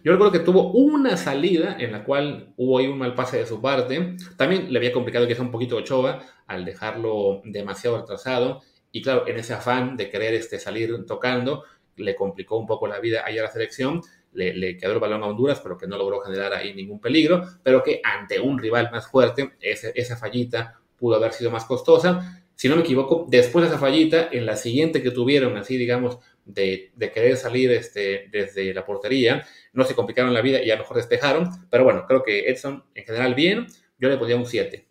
Yo 0.04 0.12
recuerdo 0.12 0.34
que 0.34 0.40
tuvo 0.40 0.74
una 0.74 1.16
salida 1.16 1.78
en 1.80 1.94
la 1.94 2.04
cual 2.04 2.54
hubo 2.58 2.78
ahí 2.78 2.88
un 2.88 2.98
mal 2.98 3.16
pase 3.16 3.38
de 3.38 3.46
su 3.46 3.62
parte. 3.62 4.18
También 4.36 4.74
le 4.74 4.78
había 4.78 4.92
complicado 4.92 5.26
sea 5.26 5.42
un 5.42 5.52
poquito 5.52 5.78
Ochoa 5.78 6.20
al 6.48 6.66
dejarlo 6.66 7.42
demasiado 7.46 8.02
retrasado. 8.02 8.62
Y 8.92 9.02
claro, 9.02 9.26
en 9.26 9.38
ese 9.38 9.54
afán 9.54 9.96
de 9.96 10.10
querer 10.10 10.34
este, 10.34 10.60
salir 10.60 11.06
tocando, 11.06 11.64
le 11.96 12.14
complicó 12.14 12.58
un 12.58 12.68
poco 12.68 12.88
la 12.88 13.00
vida 13.00 13.24
ahí 13.26 13.40
a 13.40 13.44
la 13.44 13.52
selección 13.52 14.02
le, 14.36 14.78
quedó 14.78 14.94
el 14.94 15.00
balón 15.00 15.24
a 15.24 15.28
Honduras, 15.28 15.60
pero 15.62 15.78
que 15.78 15.88
no 15.88 15.98
logró 15.98 16.20
generar 16.22 16.54
ahí 16.54 16.74
ningún 16.74 17.00
peligro, 17.00 17.44
pero 17.64 17.82
que 17.82 18.02
ante 18.04 18.40
un 18.40 18.60
rival 18.60 18.90
más 18.92 19.08
fuerte, 19.08 19.54
esa 19.60 20.18
fallita 20.18 20.80
pudo 20.98 21.16
haber 21.16 21.34
sido 21.34 21.52
más 21.52 21.66
costosa. 21.66 22.44
Si 22.56 22.70
no 22.70 22.76
me 22.76 22.82
equivoco, 22.82 23.26
después 23.30 23.64
de 23.64 23.70
esa 23.70 23.80
fallita, 23.80 24.30
en 24.32 24.46
la 24.46 24.56
siguiente 24.56 25.02
que 25.02 25.12
tuvieron, 25.12 25.58
así 25.58 25.78
digamos, 25.78 26.20
de, 26.46 26.92
querer 27.14 27.38
salir 27.38 27.72
este, 27.72 28.28
desde 28.32 28.74
la 28.74 28.86
portería, 28.86 29.46
no 29.74 29.84
se 29.84 29.96
complicaron 29.96 30.34
la 30.34 30.42
vida 30.42 30.64
y 30.64 30.72
a 30.72 30.76
lo 30.76 30.82
mejor 30.82 30.98
despejaron, 30.98 31.50
pero 31.70 31.84
bueno, 31.84 32.06
creo 32.08 32.24
que 32.24 32.50
Edson 32.50 32.84
en 32.94 33.04
general 33.04 33.36
bien, 33.36 33.68
yo 33.98 34.10
le 34.10 34.18
pondría 34.18 34.38
un 34.38 34.46
7. 34.46 34.86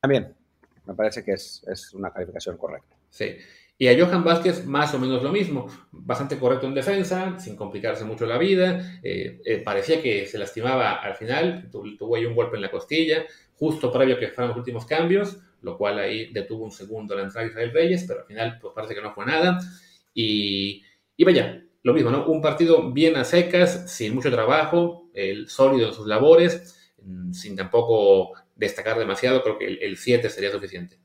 También, 0.00 0.34
me 0.86 0.94
parece 0.94 1.24
que 1.24 1.32
es, 1.32 1.64
es 1.68 1.92
una 1.94 2.10
calificación 2.12 2.56
correcta. 2.56 2.96
Sí. 3.10 3.36
Y 3.78 3.88
a 3.88 3.98
Johan 3.98 4.24
Vázquez 4.24 4.64
más 4.64 4.94
o 4.94 4.98
menos 4.98 5.22
lo 5.22 5.30
mismo, 5.30 5.66
bastante 5.92 6.38
correcto 6.38 6.66
en 6.66 6.74
defensa, 6.74 7.38
sin 7.38 7.56
complicarse 7.56 8.04
mucho 8.04 8.24
la 8.24 8.38
vida, 8.38 9.00
eh, 9.02 9.40
eh, 9.44 9.58
parecía 9.58 10.02
que 10.02 10.26
se 10.26 10.38
lastimaba 10.38 10.94
al 10.94 11.14
final, 11.14 11.68
tuvo 11.70 12.16
ahí 12.16 12.24
un 12.24 12.34
golpe 12.34 12.56
en 12.56 12.62
la 12.62 12.70
costilla, 12.70 13.26
justo 13.54 13.92
previo 13.92 14.16
a 14.16 14.18
que 14.18 14.28
fueran 14.28 14.48
los 14.48 14.58
últimos 14.58 14.86
cambios, 14.86 15.38
lo 15.60 15.76
cual 15.76 15.98
ahí 15.98 16.32
detuvo 16.32 16.64
un 16.64 16.70
segundo 16.70 17.14
la 17.14 17.24
entrada 17.24 17.44
de 17.44 17.50
Israel 17.50 17.72
Reyes, 17.72 18.04
pero 18.06 18.20
al 18.20 18.26
final 18.26 18.58
pues 18.60 18.72
parece 18.74 18.94
que 18.94 19.02
no 19.02 19.12
fue 19.12 19.26
nada. 19.26 19.58
Y, 20.14 20.82
y 21.16 21.24
vaya, 21.24 21.62
lo 21.82 21.92
mismo, 21.92 22.10
¿no? 22.10 22.26
Un 22.26 22.40
partido 22.40 22.92
bien 22.92 23.16
a 23.16 23.24
secas, 23.24 23.92
sin 23.92 24.14
mucho 24.14 24.30
trabajo, 24.30 25.10
el 25.14 25.48
sólido 25.48 25.88
en 25.88 25.94
sus 25.94 26.06
labores, 26.06 26.92
mm, 27.02 27.32
sin 27.32 27.56
tampoco 27.56 28.32
destacar 28.54 28.98
demasiado, 28.98 29.42
creo 29.42 29.58
que 29.58 29.66
el 29.66 29.96
7 29.96 30.30
sería 30.30 30.50
suficiente. 30.50 30.98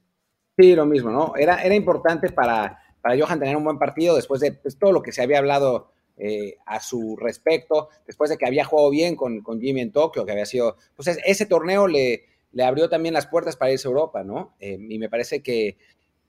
Sí, 0.58 0.76
lo 0.76 0.86
mismo, 0.86 1.10
¿no? 1.12 1.34
Era, 1.36 1.64
era 1.64 1.76
importante 1.76 2.30
para, 2.30 2.80
para 3.02 3.18
Johan 3.18 3.40
tener 3.40 3.56
un 3.56 3.64
buen 3.64 3.80
partido 3.80 4.16
después 4.16 4.42
de 4.42 4.54
pues, 4.54 4.78
todo 4.78 4.92
lo 4.92 5.02
que 5.02 5.12
se 5.12 5.22
había 5.22 5.40
hablado 5.40 5.92
eh, 6.18 6.58
a 6.66 6.80
su 6.80 7.16
respecto, 7.16 7.90
después 8.06 8.30
de 8.30 8.38
que 8.38 8.46
había 8.46 8.66
jugado 8.66 8.90
bien 8.92 9.16
con, 9.16 9.42
con, 9.42 9.60
Jimmy 9.60 9.82
en 9.82 9.92
Tokio, 9.92 10.26
que 10.26 10.32
había 10.32 10.46
sido, 10.46 10.78
pues 10.96 11.08
ese 11.08 11.46
torneo 11.46 11.88
le, 11.88 12.26
le 12.52 12.64
abrió 12.64 12.90
también 12.90 13.14
las 13.14 13.28
puertas 13.28 13.56
para 13.56 13.72
irse 13.72 13.88
a 13.88 13.90
Europa, 13.90 14.24
¿no? 14.24 14.56
Eh, 14.60 14.78
y 14.80 15.00
me 15.00 15.10
parece 15.10 15.42
que, 15.42 15.78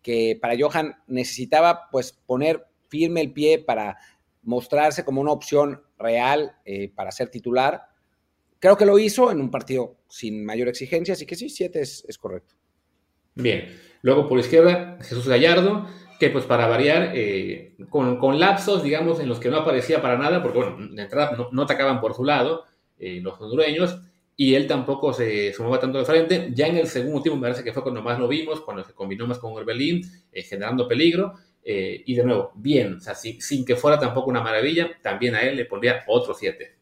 que 0.01 0.39
para 0.41 0.55
Johan 0.59 0.97
necesitaba 1.09 1.91
pues 1.91 2.13
poner 2.13 2.67
firme 2.89 3.21
el 3.21 3.33
pie 3.33 3.59
para 3.59 3.99
mostrarse 4.43 5.05
como 5.05 5.21
una 5.21 5.33
opción 5.33 5.83
real 5.99 6.57
eh, 6.65 6.91
para 6.95 7.13
ser 7.13 7.29
titular. 7.29 7.83
Creo 8.59 8.77
que 8.77 8.87
lo 8.87 8.99
hizo 8.99 9.31
en 9.31 9.41
un 9.41 9.51
partido 9.51 9.99
sin 10.09 10.45
mayor 10.45 10.69
exigencia, 10.69 11.15
así 11.15 11.27
que 11.27 11.37
sí, 11.37 11.49
siete 11.49 11.81
es, 11.81 12.05
es 12.09 12.19
correcto. 12.19 12.55
Bien, 13.35 13.69
luego 14.03 14.29
por 14.29 14.39
izquierda 14.39 14.99
Jesús 15.01 15.27
Gallardo, 15.27 15.87
que 16.23 16.31
pues 16.31 16.45
para 16.45 16.69
variar, 16.69 17.11
eh, 17.17 17.75
con, 17.91 18.39
lapsos, 18.39 18.85
digamos, 18.85 19.19
en 19.19 19.29
los 19.29 19.41
que 19.41 19.49
no 19.49 19.57
aparecía 19.57 20.01
para 20.01 20.17
nada, 20.17 20.41
porque 20.41 20.59
bueno, 20.59 20.77
de 20.95 21.03
entrada 21.03 21.37
no, 21.51 21.63
atacaban 21.63 22.01
por 22.01 22.15
su 22.15 22.23
lado 22.23 22.65
eh, 22.97 23.21
los 23.21 23.41
hondureños, 23.41 24.01
y 24.37 24.55
él 24.55 24.69
tampoco 24.69 25.13
se 25.13 25.53
sumaba 25.53 25.81
tanto 25.81 25.99
de 25.99 26.05
frente. 26.05 26.51
Ya 26.55 26.69
en 26.69 26.77
el 26.77 26.87
segundo 26.87 27.23
tiempo 27.23 27.41
me 27.41 27.49
parece 27.49 27.65
que 27.65 27.73
fue 27.73 27.83
cuando 27.83 28.03
más 28.03 28.21
lo 28.21 28.29
vimos, 28.29 28.61
cuando 28.61 28.85
se 28.85 28.93
combinó 28.93 29.27
más 29.27 29.41
con 29.41 29.53
Orbelín, 29.53 30.03
eh, 30.31 30.43
generando 30.43 30.87
peligro, 30.87 31.35
y 31.65 32.15
de 32.15 32.25
nuevo, 32.25 32.53
bien, 32.55 32.95
o 32.95 33.01
sea, 33.01 33.17
sin, 33.17 33.65
que 33.65 33.75
fuera 33.75 33.99
tampoco 33.99 34.31
una 34.31 34.43
maravilla, 34.43 34.91
también 35.01 35.35
a 35.35 35.43
él 35.43 35.57
le 35.57 35.65
pondría 35.65 36.05
otro 36.07 36.35
7. 36.35 36.73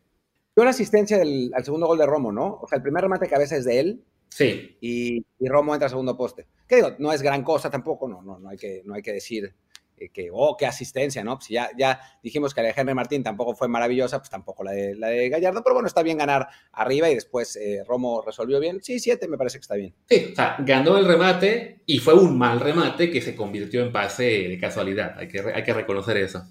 Una 0.57 0.71
asistencia 0.71 1.19
al 1.19 1.65
segundo 1.65 1.87
gol 1.87 1.97
de 1.97 2.07
Romo, 2.07 2.31
¿no? 2.31 2.59
O 2.61 2.67
sea, 2.69 2.77
el 2.77 2.83
primer 2.83 3.03
remate 3.03 3.25
de 3.25 3.31
cabeza 3.31 3.57
es 3.57 3.65
de 3.65 3.81
él, 3.81 4.05
Sí. 4.31 4.79
Y, 4.81 5.25
Romo 5.41 5.75
entra 5.75 5.87
a 5.87 5.91
segundo 5.91 6.17
poste. 6.17 6.47
Que 6.67 6.77
digo, 6.77 6.95
no 6.99 7.13
es 7.13 7.21
gran 7.21 7.43
cosa 7.43 7.69
tampoco, 7.69 8.09
no, 8.09 8.23
no, 8.23 8.39
no, 8.39 8.49
hay, 8.49 8.57
que, 8.57 8.83
no 8.85 8.95
hay 8.95 9.03
que 9.03 9.13
decir 9.13 9.53
eh, 9.97 10.09
que, 10.11 10.31
oh, 10.33 10.57
qué 10.57 10.67
asistencia, 10.67 11.25
¿no? 11.25 11.37
Pues 11.37 11.49
ya, 11.49 11.69
ya 11.77 12.01
dijimos 12.23 12.55
que 12.55 12.63
la 12.63 12.69
de 12.69 12.75
Henry 12.77 12.95
Martín 12.95 13.25
tampoco 13.25 13.55
fue 13.55 13.67
maravillosa, 13.67 14.19
pues 14.19 14.31
tampoco 14.31 14.63
la 14.63 14.71
de, 14.71 14.95
la 14.95 15.09
de 15.09 15.29
Gallardo, 15.29 15.63
pero 15.65 15.75
bueno, 15.75 15.89
está 15.89 16.03
bien 16.03 16.19
ganar 16.19 16.49
arriba 16.73 17.11
y 17.11 17.15
después 17.15 17.57
eh, 17.57 17.83
Romo 17.87 18.23
resolvió 18.25 18.61
bien. 18.61 18.81
Sí, 18.83 19.01
siete 19.01 19.27
me 19.27 19.37
parece 19.37 19.59
que 19.59 19.63
está 19.63 19.75
bien. 19.75 19.95
Sí, 20.09 20.29
o 20.33 20.35
sea, 20.37 20.57
ganó 20.61 20.97
el 20.97 21.07
remate 21.07 21.83
y 21.87 21.99
fue 21.99 22.15
un 22.15 22.39
mal 22.39 22.61
remate 22.61 23.11
que 23.11 23.21
se 23.21 23.35
convirtió 23.35 23.83
en 23.83 23.93
pase 23.93 24.49
de 24.49 24.59
casualidad. 24.61 25.19
Hay 25.19 25.27
que, 25.27 25.41
hay 25.41 25.65
que 25.65 25.75
reconocer 25.75 26.17
eso. 26.19 26.45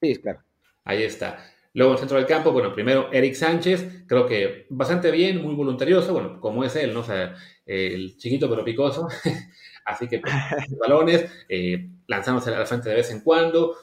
Sí, 0.00 0.14
claro. 0.16 0.44
Ahí 0.84 1.02
está. 1.02 1.38
Luego 1.78 1.92
en 1.92 1.94
el 1.94 2.00
centro 2.00 2.16
del 2.16 2.26
campo, 2.26 2.50
bueno, 2.50 2.72
primero 2.72 3.08
Eric 3.12 3.34
Sánchez, 3.34 4.02
creo 4.08 4.26
que 4.26 4.66
bastante 4.68 5.12
bien, 5.12 5.40
muy 5.40 5.54
voluntarioso, 5.54 6.12
bueno, 6.12 6.40
como 6.40 6.64
es 6.64 6.74
él, 6.74 6.92
¿no? 6.92 7.00
O 7.00 7.04
sea, 7.04 7.36
el 7.64 8.16
chiquito 8.16 8.50
pero 8.50 8.64
picoso, 8.64 9.06
así 9.84 10.08
que 10.08 10.18
pues, 10.18 10.34
balones, 10.80 11.30
eh, 11.48 11.88
lanzándose 12.08 12.52
a 12.52 12.58
la 12.58 12.66
frente 12.66 12.88
de 12.88 12.96
vez 12.96 13.12
en 13.12 13.20
cuando, 13.20 13.76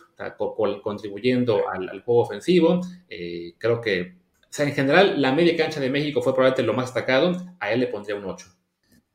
contribuyendo 0.84 1.70
al, 1.70 2.02
juego 2.02 2.24
ofensivo, 2.24 2.82
eh, 3.08 3.54
creo 3.58 3.80
que, 3.80 4.18
o 4.42 4.48
sea, 4.50 4.68
en 4.68 4.74
general, 4.74 5.22
la 5.22 5.32
media 5.32 5.56
cancha 5.56 5.80
de 5.80 5.90
México 5.90 6.22
fue 6.22 6.34
probablemente 6.34 6.64
lo 6.64 6.74
más 6.74 6.88
destacado, 6.88 7.32
a 7.62 7.72
él 7.72 7.80
le 7.80 7.88
pondría 7.88 8.18
un 8.18 8.26
8. 8.26 8.46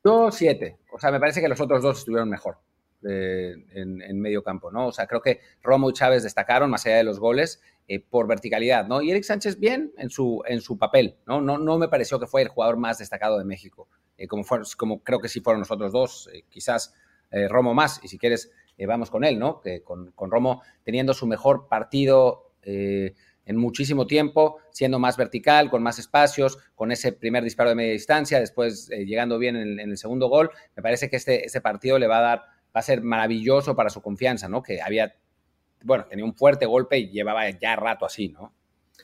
Yo 0.03 0.31
7, 0.31 0.79
o 0.91 0.97
sea, 0.97 1.11
me 1.11 1.19
parece 1.19 1.39
que 1.39 1.49
los 1.49 1.61
otros 1.61 1.83
dos 1.83 1.99
estuvieron 1.99 2.31
mejor. 2.31 2.57
Eh, 3.03 3.55
en, 3.73 3.99
en, 3.99 4.21
medio 4.21 4.43
campo, 4.43 4.71
¿no? 4.71 4.85
O 4.85 4.91
sea, 4.91 5.07
creo 5.07 5.23
que 5.23 5.39
Romo 5.63 5.89
y 5.89 5.93
Chávez 5.93 6.21
destacaron 6.21 6.69
más 6.69 6.85
allá 6.85 6.97
de 6.97 7.03
los 7.03 7.19
goles 7.19 7.59
eh, 7.87 7.99
por 7.99 8.27
verticalidad, 8.27 8.87
¿no? 8.87 9.01
Y 9.01 9.11
Eric 9.11 9.23
Sánchez 9.23 9.59
bien 9.59 9.91
en 9.97 10.09
su, 10.09 10.41
en 10.47 10.61
su 10.61 10.77
papel, 10.77 11.17
¿no? 11.25 11.41
¿no? 11.41 11.57
No 11.57 11.77
me 11.77 11.89
pareció 11.89 12.19
que 12.19 12.27
fue 12.27 12.41
el 12.41 12.47
jugador 12.47 12.77
más 12.77 12.99
destacado 12.99 13.37
de 13.37 13.43
México, 13.43 13.89
eh, 14.17 14.27
como, 14.27 14.43
fue, 14.43 14.59
como 14.77 15.03
creo 15.03 15.19
que 15.19 15.27
sí 15.27 15.41
fueron 15.41 15.59
nosotros 15.59 15.91
dos, 15.91 16.29
eh, 16.33 16.43
quizás 16.49 16.93
Romo 17.49 17.73
más, 17.73 18.01
y 18.03 18.09
si 18.09 18.17
quieres 18.17 18.51
vamos 18.85 19.09
con 19.09 19.23
él, 19.23 19.39
¿no? 19.39 19.61
Que 19.61 19.83
con, 19.83 20.11
con 20.11 20.29
Romo 20.29 20.63
teniendo 20.83 21.13
su 21.13 21.25
mejor 21.27 21.69
partido 21.69 22.51
en 22.61 23.55
muchísimo 23.55 24.05
tiempo, 24.05 24.57
siendo 24.71 24.99
más 24.99 25.15
vertical, 25.15 25.69
con 25.69 25.81
más 25.81 25.97
espacios, 25.97 26.57
con 26.75 26.91
ese 26.91 27.13
primer 27.13 27.45
disparo 27.45 27.69
de 27.69 27.75
media 27.75 27.93
distancia, 27.93 28.37
después 28.37 28.89
llegando 28.89 29.39
bien 29.39 29.55
en, 29.55 29.79
en, 29.79 29.91
el 29.91 29.97
segundo 29.97 30.27
gol, 30.27 30.51
me 30.75 30.83
parece 30.83 31.09
que 31.09 31.15
este, 31.15 31.45
este 31.45 31.61
partido 31.61 31.99
le 31.99 32.07
va 32.07 32.17
a 32.17 32.21
dar, 32.21 32.39
va 32.75 32.79
a 32.79 32.81
ser 32.81 33.01
maravilloso 33.01 33.77
para 33.77 33.89
su 33.89 34.01
confianza, 34.01 34.49
¿no? 34.49 34.61
Que 34.61 34.81
había 34.81 35.15
bueno, 35.83 36.05
tenía 36.09 36.25
un 36.25 36.35
fuerte 36.35 36.65
golpe 36.65 36.97
y 36.97 37.09
llevaba 37.09 37.49
ya 37.49 37.75
rato 37.75 38.05
así, 38.05 38.29
¿no? 38.29 38.53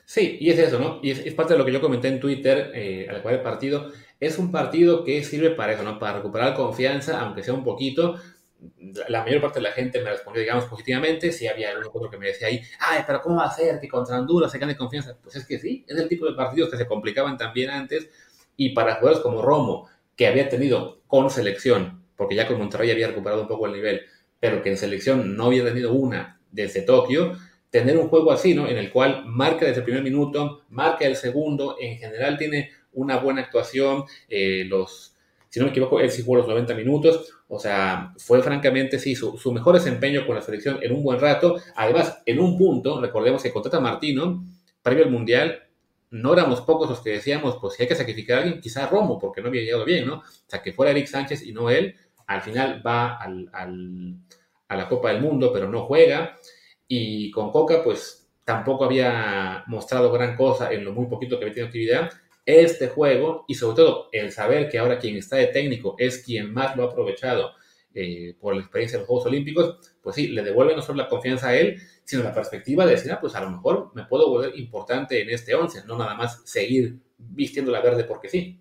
Sí, 0.04 0.38
y 0.40 0.50
es 0.50 0.58
eso, 0.58 0.78
¿no? 0.78 1.00
Y 1.02 1.10
es, 1.10 1.34
parte 1.34 1.52
de 1.52 1.58
lo 1.58 1.66
que 1.66 1.72
yo 1.72 1.82
comenté 1.82 2.08
en 2.08 2.18
Twitter 2.18 2.70
eh, 2.74 3.06
al 3.10 3.20
cual 3.20 3.34
el 3.34 3.42
partido. 3.42 3.92
Es 4.18 4.38
un 4.38 4.50
partido 4.50 5.04
que 5.04 5.22
sirve 5.22 5.50
para 5.50 5.74
eso, 5.74 5.82
¿no? 5.82 5.98
Para 5.98 6.16
recuperar 6.16 6.54
confianza, 6.54 7.20
aunque 7.20 7.42
sea 7.42 7.52
un 7.52 7.62
poquito. 7.62 8.16
La 9.08 9.22
mayor 9.22 9.42
parte 9.42 9.58
de 9.58 9.64
la 9.64 9.72
gente 9.72 10.00
me 10.00 10.08
respondió, 10.08 10.40
digamos, 10.40 10.64
positivamente. 10.64 11.30
Si 11.30 11.46
había 11.46 11.70
algún 11.72 11.92
otro 11.94 12.10
que 12.10 12.16
me 12.16 12.28
decía 12.28 12.48
ahí, 12.48 12.62
ay, 12.80 13.04
pero 13.06 13.20
¿cómo 13.20 13.36
va 13.36 13.44
a 13.44 13.54
ser 13.54 13.78
que 13.80 13.86
contra 13.86 14.18
Honduras 14.18 14.50
se 14.50 14.58
gane 14.58 14.78
confianza? 14.78 15.14
Pues 15.22 15.36
es 15.36 15.46
que 15.46 15.58
sí, 15.58 15.84
es 15.86 15.98
el 15.98 16.08
tipo 16.08 16.24
de 16.24 16.32
partidos 16.34 16.70
que 16.70 16.78
se 16.78 16.86
complicaban 16.86 17.36
también 17.36 17.68
antes. 17.68 18.08
Y 18.56 18.70
para 18.70 18.94
jugadores 18.94 19.22
como 19.22 19.42
Romo, 19.42 19.90
que 20.16 20.26
había 20.26 20.48
tenido 20.48 21.02
con 21.06 21.28
selección, 21.28 22.02
porque 22.16 22.34
ya 22.34 22.48
con 22.48 22.56
Monterrey 22.56 22.90
había 22.90 23.08
recuperado 23.08 23.42
un 23.42 23.48
poco 23.48 23.66
el 23.66 23.72
nivel, 23.72 24.06
pero 24.40 24.62
que 24.62 24.70
en 24.70 24.78
selección 24.78 25.36
no 25.36 25.46
había 25.46 25.64
tenido 25.64 25.92
una 25.92 26.37
desde 26.50 26.82
Tokio, 26.82 27.36
tener 27.70 27.98
un 27.98 28.08
juego 28.08 28.32
así, 28.32 28.54
¿no? 28.54 28.66
En 28.66 28.78
el 28.78 28.90
cual 28.90 29.24
marca 29.26 29.66
desde 29.66 29.80
el 29.80 29.84
primer 29.84 30.02
minuto, 30.02 30.62
marca 30.70 31.06
el 31.06 31.16
segundo, 31.16 31.76
en 31.80 31.98
general 31.98 32.38
tiene 32.38 32.70
una 32.92 33.18
buena 33.18 33.42
actuación, 33.42 34.04
eh, 34.28 34.64
los, 34.66 35.14
si 35.48 35.60
no 35.60 35.66
me 35.66 35.70
equivoco, 35.70 36.00
él 36.00 36.10
sí 36.10 36.22
jugó 36.22 36.38
los 36.38 36.48
90 36.48 36.74
minutos, 36.74 37.32
o 37.48 37.58
sea, 37.58 38.14
fue 38.18 38.42
francamente, 38.42 38.98
sí, 38.98 39.14
su, 39.14 39.52
mejor 39.52 39.74
desempeño 39.74 40.26
con 40.26 40.34
la 40.34 40.42
selección 40.42 40.78
en 40.82 40.92
un 40.92 41.02
buen 41.02 41.20
rato, 41.20 41.60
además, 41.76 42.22
en 42.26 42.40
un 42.40 42.56
punto, 42.56 43.00
recordemos 43.00 43.42
que 43.42 43.52
contrata 43.52 43.76
a 43.78 43.80
Martino, 43.80 44.44
previo 44.82 45.04
al 45.04 45.10
Mundial, 45.10 45.62
no 46.10 46.32
éramos 46.32 46.62
pocos 46.62 46.88
los 46.88 47.00
que 47.00 47.10
decíamos, 47.10 47.58
pues 47.60 47.74
si 47.74 47.82
hay 47.82 47.88
que 47.88 47.94
sacrificar 47.94 48.38
a 48.38 48.42
alguien, 48.42 48.60
quizá 48.62 48.86
Romo, 48.86 49.18
porque 49.18 49.42
no 49.42 49.48
había 49.48 49.62
llegado 49.62 49.84
bien, 49.84 50.06
¿no? 50.06 50.14
O 50.20 50.22
sea, 50.46 50.62
que 50.62 50.72
fuera 50.72 50.90
Eric 50.90 51.06
Sánchez 51.06 51.42
y 51.42 51.52
no 51.52 51.68
él, 51.68 51.94
al 52.26 52.40
final 52.40 52.82
va 52.86 53.16
al 53.18 54.16
a 54.68 54.76
la 54.76 54.88
Copa 54.88 55.12
del 55.12 55.22
Mundo, 55.22 55.52
pero 55.52 55.68
no 55.68 55.86
juega. 55.86 56.38
Y 56.86 57.30
con 57.30 57.50
Coca, 57.50 57.82
pues 57.82 58.30
tampoco 58.44 58.84
había 58.84 59.64
mostrado 59.66 60.10
gran 60.12 60.36
cosa 60.36 60.72
en 60.72 60.84
lo 60.84 60.92
muy 60.92 61.06
poquito 61.06 61.38
que 61.38 61.44
había 61.44 61.54
tenido 61.54 61.66
actividad. 61.66 62.10
Este 62.46 62.88
juego, 62.88 63.44
y 63.46 63.54
sobre 63.54 63.76
todo 63.76 64.08
el 64.12 64.32
saber 64.32 64.70
que 64.70 64.78
ahora 64.78 64.98
quien 64.98 65.16
está 65.16 65.36
de 65.36 65.48
técnico 65.48 65.96
es 65.98 66.24
quien 66.24 66.52
más 66.54 66.74
lo 66.76 66.84
ha 66.84 66.86
aprovechado 66.86 67.50
eh, 67.94 68.34
por 68.40 68.54
la 68.54 68.60
experiencia 68.62 68.96
de 68.96 69.02
los 69.02 69.08
Juegos 69.08 69.26
Olímpicos, 69.26 69.78
pues 70.02 70.16
sí, 70.16 70.28
le 70.28 70.42
devuelve 70.42 70.74
no 70.74 70.80
solo 70.80 71.02
la 71.02 71.08
confianza 71.08 71.48
a 71.48 71.56
él, 71.56 71.78
sino 72.04 72.22
la 72.22 72.32
perspectiva 72.32 72.86
de 72.86 72.92
decir, 72.92 73.12
ah, 73.12 73.20
pues 73.20 73.34
a 73.34 73.40
lo 73.42 73.50
mejor 73.50 73.90
me 73.94 74.04
puedo 74.06 74.30
volver 74.30 74.58
importante 74.58 75.20
en 75.20 75.28
este 75.28 75.54
11, 75.54 75.84
no 75.86 75.98
nada 75.98 76.14
más 76.14 76.40
seguir 76.44 76.98
vistiendo 77.18 77.70
la 77.70 77.82
verde 77.82 78.04
porque 78.04 78.28
sí. 78.28 78.60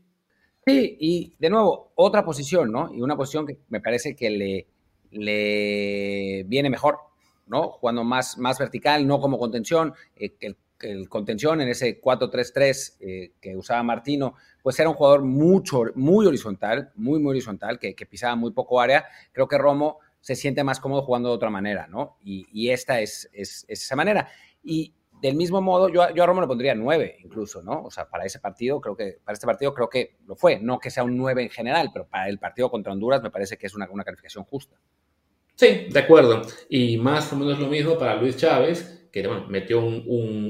Sí, 0.66 0.98
y 1.00 1.34
de 1.40 1.50
nuevo, 1.50 1.92
otra 1.96 2.26
posición, 2.26 2.72
¿no? 2.72 2.94
Y 2.94 3.02
una 3.02 3.16
posición 3.16 3.48
que 3.48 3.58
me 3.70 3.80
parece 3.80 4.18
que 4.18 4.30
le, 4.30 4.68
le 5.18 6.44
viene 6.48 6.70
mejor, 6.70 7.00
¿no? 7.48 7.70
Jugando 7.70 8.04
más, 8.04 8.38
más 8.38 8.58
vertical, 8.60 9.08
no 9.08 9.20
como 9.20 9.38
contención. 9.38 9.94
Eh, 10.16 10.36
el, 10.42 10.58
contención 11.10 11.62
en 11.62 11.70
ese 11.70 12.00
4-3-3 12.02 12.98
eh, 13.00 13.32
que 13.42 13.56
usaba 13.56 13.82
Martino, 13.84 14.36
pues 14.62 14.80
era 14.80 14.90
un 14.90 14.96
jugador 14.96 15.24
mucho, 15.24 15.84
muy 15.96 16.26
horizontal, 16.26 16.92
muy, 16.96 17.20
muy 17.20 17.32
horizontal, 17.32 17.80
que, 17.80 17.94
pisaba 18.06 18.36
muy 18.36 18.52
poco 18.52 18.80
área. 18.80 19.06
Creo 19.32 19.48
que 19.48 19.58
Romo 19.58 20.00
se 20.20 20.36
siente 20.36 20.64
más 20.64 20.80
cómodo 20.80 21.02
jugando 21.04 21.30
de 21.30 21.36
otra 21.36 21.50
manera, 21.50 21.88
¿no? 21.88 22.18
Y, 22.24 22.70
esta 22.70 23.00
es, 23.00 23.30
es, 23.34 23.66
esa 23.68 23.96
manera. 23.96 24.30
Y 24.64 24.94
del 25.22 25.36
mismo 25.36 25.62
modo, 25.62 25.90
yo, 25.90 26.14
yo 26.14 26.24
a 26.24 26.26
Romo 26.26 26.42
le 26.42 26.48
pondría 26.48 26.76
9 26.76 27.18
incluso, 27.24 27.64
¿no? 27.64 27.84
O 27.84 27.92
sea, 27.92 28.08
para 28.08 28.26
ese 28.26 28.40
partido, 28.40 28.80
creo 28.82 28.96
que, 28.96 29.20
para 29.24 29.34
este 29.34 29.48
partido 29.48 29.74
creo 29.74 29.90
que 29.90 30.18
lo 30.28 30.36
fue. 30.36 30.60
No 30.60 30.80
que 30.80 30.92
sea 30.92 31.04
un 31.04 31.18
9 31.18 31.44
en 31.44 31.50
general, 31.50 31.90
pero 31.92 32.08
para 32.08 32.30
el 32.30 32.38
partido 32.38 32.70
contra 32.70 32.94
Honduras 32.94 33.22
me 33.24 33.32
parece 33.32 33.58
que 33.58 33.68
es 33.68 33.74
una, 33.74 33.90
una 33.90 34.04
calificación 34.04 34.44
justa. 34.44 34.78
Sí, 35.58 35.88
de 35.90 36.00
acuerdo. 36.00 36.44
Y 36.70 36.98
más 36.98 37.34
o 37.34 37.36
menos 37.36 37.58
lo 37.60 37.68
mismo 37.68 37.98
para 37.98 38.16
Luis 38.16 38.38
Chávez, 38.38 39.10
que 39.12 39.26
bueno, 39.28 39.48
metió 39.48 39.80
un, 39.80 40.04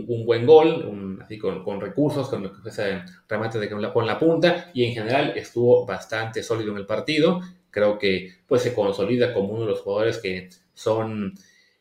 un, 0.05 0.25
buen 0.25 0.45
gol, 0.45 1.17
así 1.23 1.37
con, 1.37 1.63
con, 1.63 1.79
recursos, 1.79 2.27
con 2.27 2.51
ese 2.65 3.03
remate 3.29 3.57
de, 3.57 3.69
con, 3.69 3.81
la, 3.81 3.93
con 3.93 4.05
la 4.05 4.19
punta, 4.19 4.69
y 4.73 4.83
en 4.83 4.93
general 4.93 5.31
estuvo 5.37 5.85
bastante 5.85 6.43
sólido 6.43 6.73
en 6.73 6.79
el 6.79 6.85
partido. 6.85 7.39
Creo 7.71 7.97
que 7.97 8.33
pues 8.45 8.63
se 8.63 8.73
consolida 8.73 9.33
como 9.33 9.53
uno 9.53 9.61
de 9.61 9.69
los 9.69 9.79
jugadores 9.79 10.17
que 10.17 10.49
son 10.73 11.33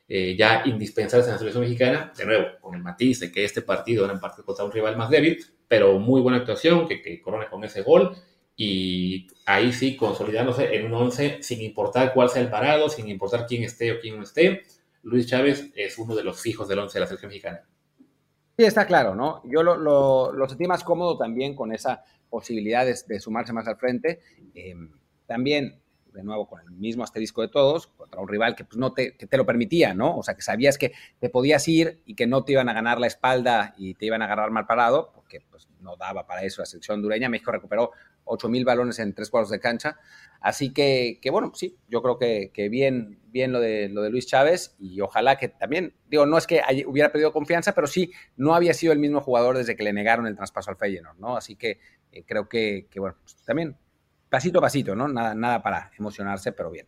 eh, 0.08 0.36
ya 0.38 0.62
indispensables 0.64 1.26
en 1.26 1.32
la 1.32 1.38
selección 1.38 1.64
mexicana, 1.64 2.12
de 2.16 2.26
nuevo, 2.26 2.46
con 2.60 2.76
el 2.76 2.82
matiz 2.82 3.18
de 3.18 3.32
que 3.32 3.44
este 3.44 3.62
partido 3.62 4.04
era 4.04 4.14
en 4.14 4.20
parte 4.20 4.44
contra 4.44 4.64
un 4.64 4.70
rival 4.70 4.96
más 4.96 5.10
débil, 5.10 5.44
pero 5.66 5.98
muy 5.98 6.20
buena 6.20 6.38
actuación, 6.38 6.86
que, 6.86 7.02
que 7.02 7.20
corona 7.20 7.50
con 7.50 7.64
ese 7.64 7.82
gol, 7.82 8.16
y 8.56 9.28
ahí 9.44 9.72
sí 9.72 9.96
consolidándose 9.96 10.74
en 10.74 10.86
un 10.86 10.94
11 10.94 11.42
sin 11.42 11.60
importar 11.60 12.14
cuál 12.14 12.30
sea 12.30 12.40
el 12.40 12.50
parado, 12.50 12.88
sin 12.88 13.08
importar 13.08 13.46
quién 13.46 13.62
esté 13.62 13.92
o 13.92 14.00
quién 14.00 14.16
no 14.16 14.22
esté. 14.22 14.62
Luis 15.02 15.26
Chávez 15.26 15.70
es 15.76 15.98
uno 15.98 16.16
de 16.16 16.24
los 16.24 16.40
fijos 16.40 16.66
del 16.66 16.78
11 16.78 16.94
de 16.94 17.00
la 17.00 17.06
selección 17.06 17.28
mexicana. 17.28 17.62
Sí, 18.58 18.64
está 18.64 18.86
claro, 18.86 19.14
¿no? 19.14 19.42
Yo 19.44 19.62
lo, 19.62 19.76
lo, 19.76 20.48
sentí 20.48 20.66
más 20.66 20.82
cómodo 20.82 21.18
también 21.18 21.54
con 21.54 21.72
esa 21.72 22.02
posibilidad 22.30 22.86
de, 22.86 23.20
sumarse 23.20 23.52
más 23.52 23.68
al 23.68 23.76
frente. 23.76 24.20
Eh, 24.54 24.74
también 25.26 25.82
de 26.16 26.24
nuevo 26.24 26.48
con 26.48 26.60
el 26.60 26.70
mismo 26.70 27.04
asterisco 27.04 27.42
de 27.42 27.48
todos, 27.48 27.88
contra 27.88 28.20
un 28.20 28.26
rival 28.26 28.56
que 28.56 28.64
pues, 28.64 28.78
no 28.78 28.94
te, 28.94 29.16
que 29.16 29.26
te 29.26 29.36
lo 29.36 29.44
permitía, 29.44 29.92
¿no? 29.92 30.16
O 30.16 30.22
sea, 30.22 30.34
que 30.34 30.42
sabías 30.42 30.78
que 30.78 30.92
te 31.20 31.28
podías 31.28 31.68
ir 31.68 32.00
y 32.06 32.14
que 32.14 32.26
no 32.26 32.42
te 32.42 32.52
iban 32.52 32.68
a 32.70 32.72
ganar 32.72 32.98
la 32.98 33.06
espalda 33.06 33.74
y 33.76 33.94
te 33.94 34.06
iban 34.06 34.22
a 34.22 34.24
agarrar 34.24 34.50
mal 34.50 34.66
parado, 34.66 35.12
porque 35.14 35.42
pues, 35.50 35.68
no 35.80 35.96
daba 35.96 36.26
para 36.26 36.42
eso 36.42 36.62
la 36.62 36.66
selección 36.66 36.96
hondureña. 36.96 37.28
México 37.28 37.52
recuperó 37.52 37.92
8.000 38.26 38.64
balones 38.64 38.98
en 38.98 39.14
tres 39.14 39.30
cuadros 39.30 39.50
de 39.50 39.60
cancha. 39.60 39.98
Así 40.40 40.72
que, 40.72 41.18
bueno, 41.30 41.52
sí, 41.54 41.76
yo 41.88 42.02
creo 42.02 42.18
que, 42.18 42.68
bien, 42.68 43.18
bien 43.28 43.52
lo 43.52 43.60
de, 43.60 43.88
lo 43.88 44.02
de 44.02 44.10
Luis 44.10 44.26
Chávez 44.26 44.76
y 44.78 45.00
ojalá 45.00 45.36
que 45.36 45.48
también, 45.48 45.94
digo, 46.08 46.26
no 46.26 46.36
es 46.36 46.46
que 46.46 46.60
hubiera 46.86 47.10
perdido 47.10 47.32
confianza, 47.32 47.74
pero 47.74 47.86
sí, 47.86 48.12
no 48.36 48.54
había 48.54 48.74
sido 48.74 48.92
el 48.92 48.98
mismo 48.98 49.20
jugador 49.20 49.56
desde 49.56 49.76
que 49.76 49.82
le 49.82 49.92
negaron 49.92 50.26
el 50.26 50.36
traspaso 50.36 50.70
al 50.70 50.76
Feyenoord, 50.76 51.18
¿no? 51.18 51.36
Así 51.36 51.56
que 51.56 51.80
eh, 52.12 52.24
creo 52.26 52.48
que, 52.48 52.86
que 52.90 53.00
bueno, 53.00 53.16
pues, 53.22 53.36
también 53.44 53.76
pasito 54.28 54.58
a 54.58 54.62
pasito, 54.62 54.94
¿no? 54.94 55.08
Nada, 55.08 55.34
nada 55.34 55.62
para 55.62 55.90
emocionarse, 55.98 56.52
pero 56.52 56.70
bien. 56.70 56.86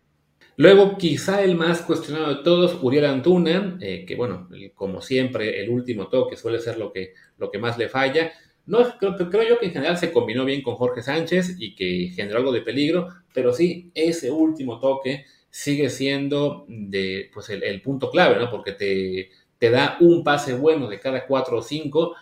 Luego, 0.56 0.98
quizá 0.98 1.42
el 1.42 1.54
más 1.54 1.82
cuestionado 1.82 2.34
de 2.34 2.42
todos, 2.42 2.82
Uriel 2.82 3.04
Antuna, 3.04 3.78
eh, 3.80 4.04
que 4.04 4.16
bueno, 4.16 4.48
como 4.74 5.00
siempre, 5.00 5.62
el 5.62 5.70
último 5.70 6.08
toque 6.08 6.34
suele 6.34 6.58
ser 6.58 6.78
lo 6.78 6.92
que, 6.92 7.14
lo 7.36 7.48
que 7.48 7.58
más 7.58 7.78
le 7.78 7.88
falla. 7.88 8.32
No, 8.68 8.98
creo, 8.98 9.16
creo, 9.16 9.48
yo 9.48 9.58
que 9.58 9.66
en 9.66 9.72
general 9.72 9.96
se 9.96 10.12
combinó 10.12 10.44
bien 10.44 10.62
con 10.62 10.76
Jorge 10.76 11.02
Sánchez 11.02 11.56
y 11.58 11.74
que 11.74 12.12
generó 12.14 12.38
algo 12.38 12.52
de 12.52 12.60
peligro, 12.60 13.08
pero 13.32 13.52
sí, 13.52 13.90
ese 13.94 14.30
último 14.30 14.78
toque 14.78 15.24
sigue 15.50 15.88
siendo 15.90 16.66
de, 16.68 17.30
pues 17.32 17.48
el, 17.50 17.80
punto 17.82 18.10
clave, 18.10 18.36
¿no? 18.36 18.50
Porque 18.50 18.72
te, 18.72 19.30
te 19.58 19.70
da 19.70 19.96
un 20.00 20.22
pase 20.22 20.54
bueno 20.54 20.88
de 20.88 21.00
cada 21.00 21.26
cuatro 21.26 21.58
o 21.58 21.62
cinco 21.62 22.14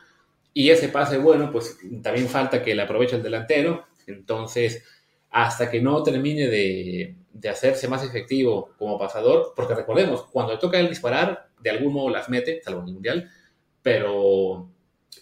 y 0.54 0.70
ese 0.70 0.88
pase 0.88 1.18
bueno, 1.18 1.50
pues 1.50 1.78
también 2.02 2.28
falta 2.28 2.62
que 2.62 2.74
le 2.74 2.82
aproveche 2.82 3.16
el 3.16 3.22
delantero. 3.22 3.84
Entonces, 4.06 4.84
hasta 5.30 5.70
que 5.70 5.82
no 5.82 6.02
termine 6.02 6.46
de, 6.46 7.16
hacerse 7.50 7.88
más 7.88 8.02
efectivo 8.04 8.70
como 8.78 8.98
pasador, 8.98 9.52
porque 9.54 9.74
recordemos, 9.74 10.22
cuando 10.32 10.54
le 10.54 10.58
toca 10.58 10.80
el 10.80 10.88
disparar, 10.88 11.48
de 11.60 11.70
algún 11.70 11.92
modo 11.92 12.08
las 12.08 12.30
mete, 12.30 12.62
salvo 12.62 12.80
en 12.80 12.86
el 12.86 12.94
Mundial, 12.94 13.30
pero, 13.82 14.70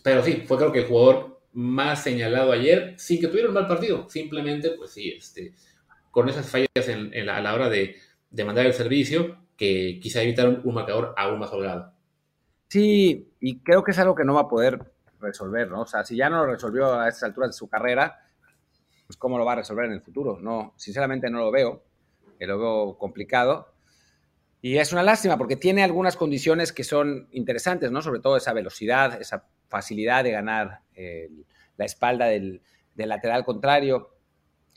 pero 0.03 0.22
sí, 0.22 0.45
fue 0.47 0.57
creo 0.57 0.72
que 0.72 0.80
el 0.80 0.86
jugador 0.86 1.40
más 1.53 2.03
señalado 2.03 2.53
ayer, 2.53 2.95
sin 2.99 3.20
que 3.20 3.28
tuviera 3.28 3.49
un 3.49 3.55
mal 3.55 3.68
partido, 3.68 4.09
simplemente, 4.09 4.70
pues 4.72 4.90
sí, 4.90 5.11
este, 5.16 5.55
con 6.11 6.28
esas 6.28 6.49
fallas 6.49 6.68
a 6.76 7.40
la 7.40 7.55
hora 7.55 7.68
de, 7.68 7.97
mandar 8.45 8.66
el 8.66 8.74
servicio, 8.74 9.38
que 9.57 10.01
quizá 10.03 10.22
evitaron 10.22 10.61
un 10.64 10.74
marcador 10.74 11.14
aún 11.16 11.38
más 11.38 11.53
holgado. 11.53 11.92
Sí, 12.68 13.32
y 13.40 13.61
creo 13.61 13.84
que 13.84 13.92
es 13.92 13.99
algo 13.99 14.14
que 14.14 14.24
no 14.24 14.34
va 14.34 14.42
a 14.42 14.49
poder 14.49 14.80
resolver, 15.20 15.70
¿no? 15.70 15.82
O 15.82 15.86
sea, 15.86 16.05
si 16.05 16.16
ya 16.16 16.28
no 16.28 16.45
lo 16.45 16.53
resolvió 16.53 16.99
a 16.99 17.09
estas 17.09 17.24
alturas 17.24 17.51
de 17.51 17.55
su 17.55 17.68
carrera, 17.68 18.18
pues 19.07 19.16
cómo 19.16 19.38
lo 19.38 19.45
va 19.45 19.53
a 19.53 19.57
resolver 19.57 19.86
en 19.86 19.92
el 19.92 20.01
futuro. 20.01 20.38
No, 20.40 20.74
sinceramente 20.76 21.30
no 21.30 21.38
lo 21.38 21.51
veo, 21.53 21.84
lo 22.40 22.59
veo 22.59 22.99
complicado. 22.99 23.68
Y 24.61 24.78
es 24.78 24.92
una 24.92 25.03
lástima 25.03 25.36
porque 25.36 25.57
tiene 25.57 25.84
algunas 25.84 26.16
condiciones 26.16 26.72
que 26.72 26.84
son 26.84 27.28
interesantes, 27.32 27.90
¿no? 27.90 28.01
Sobre 28.03 28.20
todo 28.20 28.36
esa 28.36 28.53
velocidad, 28.53 29.20
esa 29.20 29.47
facilidad 29.74 30.22
de 30.22 30.30
ganar 30.30 30.82
eh, 30.94 31.28
la 31.76 31.84
espalda 31.84 32.26
del, 32.26 32.62
lateral 32.94 33.44
contrario. 33.44 34.14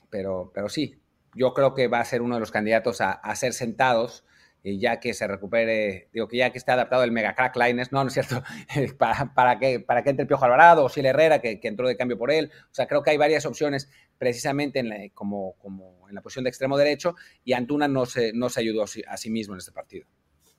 Pero, 0.09 0.51
pero 0.55 0.69
sí, 0.69 0.99
yo 1.35 1.53
creo 1.53 1.75
que 1.75 1.87
va 1.87 1.99
a 1.99 2.05
ser 2.05 2.23
uno 2.23 2.33
de 2.33 2.39
los 2.39 2.49
candidatos 2.49 2.99
a, 2.99 3.35
ser 3.35 3.53
sentados 3.53 4.25
y 4.63 4.79
ya 4.79 4.99
que 4.99 5.13
se 5.13 5.27
recupere, 5.27 6.09
digo 6.11 6.27
que 6.27 6.37
ya 6.37 6.49
que 6.49 6.57
esté 6.57 6.71
adaptado 6.71 7.03
el 7.03 7.11
mega 7.11 7.35
crack 7.35 7.55
Lines, 7.57 7.91
no, 7.91 8.03
no 8.03 8.07
es 8.07 8.13
cierto, 8.13 8.41
para, 8.97 9.35
para, 9.35 9.59
que, 9.59 9.79
para 9.79 10.01
que 10.01 10.09
entre 10.09 10.23
el 10.23 10.27
Piojo 10.27 10.45
Alvarado 10.45 10.83
o 10.83 10.89
Siel 10.89 11.05
Herrera, 11.05 11.41
que, 11.41 11.59
que, 11.59 11.67
entró 11.67 11.87
de 11.87 11.95
cambio 11.95 12.17
por 12.17 12.31
él. 12.31 12.49
O 12.71 12.73
sea, 12.73 12.87
creo 12.87 13.03
que 13.03 13.11
hay 13.11 13.17
varias 13.17 13.45
opciones 13.45 13.91
precisamente 14.17 14.79
en 14.79 14.89
la, 14.89 14.95
como, 15.13 15.53
como 15.59 16.09
en 16.09 16.15
la 16.15 16.21
posición 16.21 16.43
de 16.43 16.49
extremo 16.49 16.75
derecho 16.75 17.15
y 17.43 17.53
Antuna 17.53 17.87
no 17.87 18.07
se, 18.07 18.33
no 18.33 18.49
se 18.49 18.61
ayudó 18.61 18.83
a 18.83 19.17
sí 19.17 19.29
mismo 19.29 19.53
en 19.53 19.59
este 19.59 19.71
partido. 19.71 20.07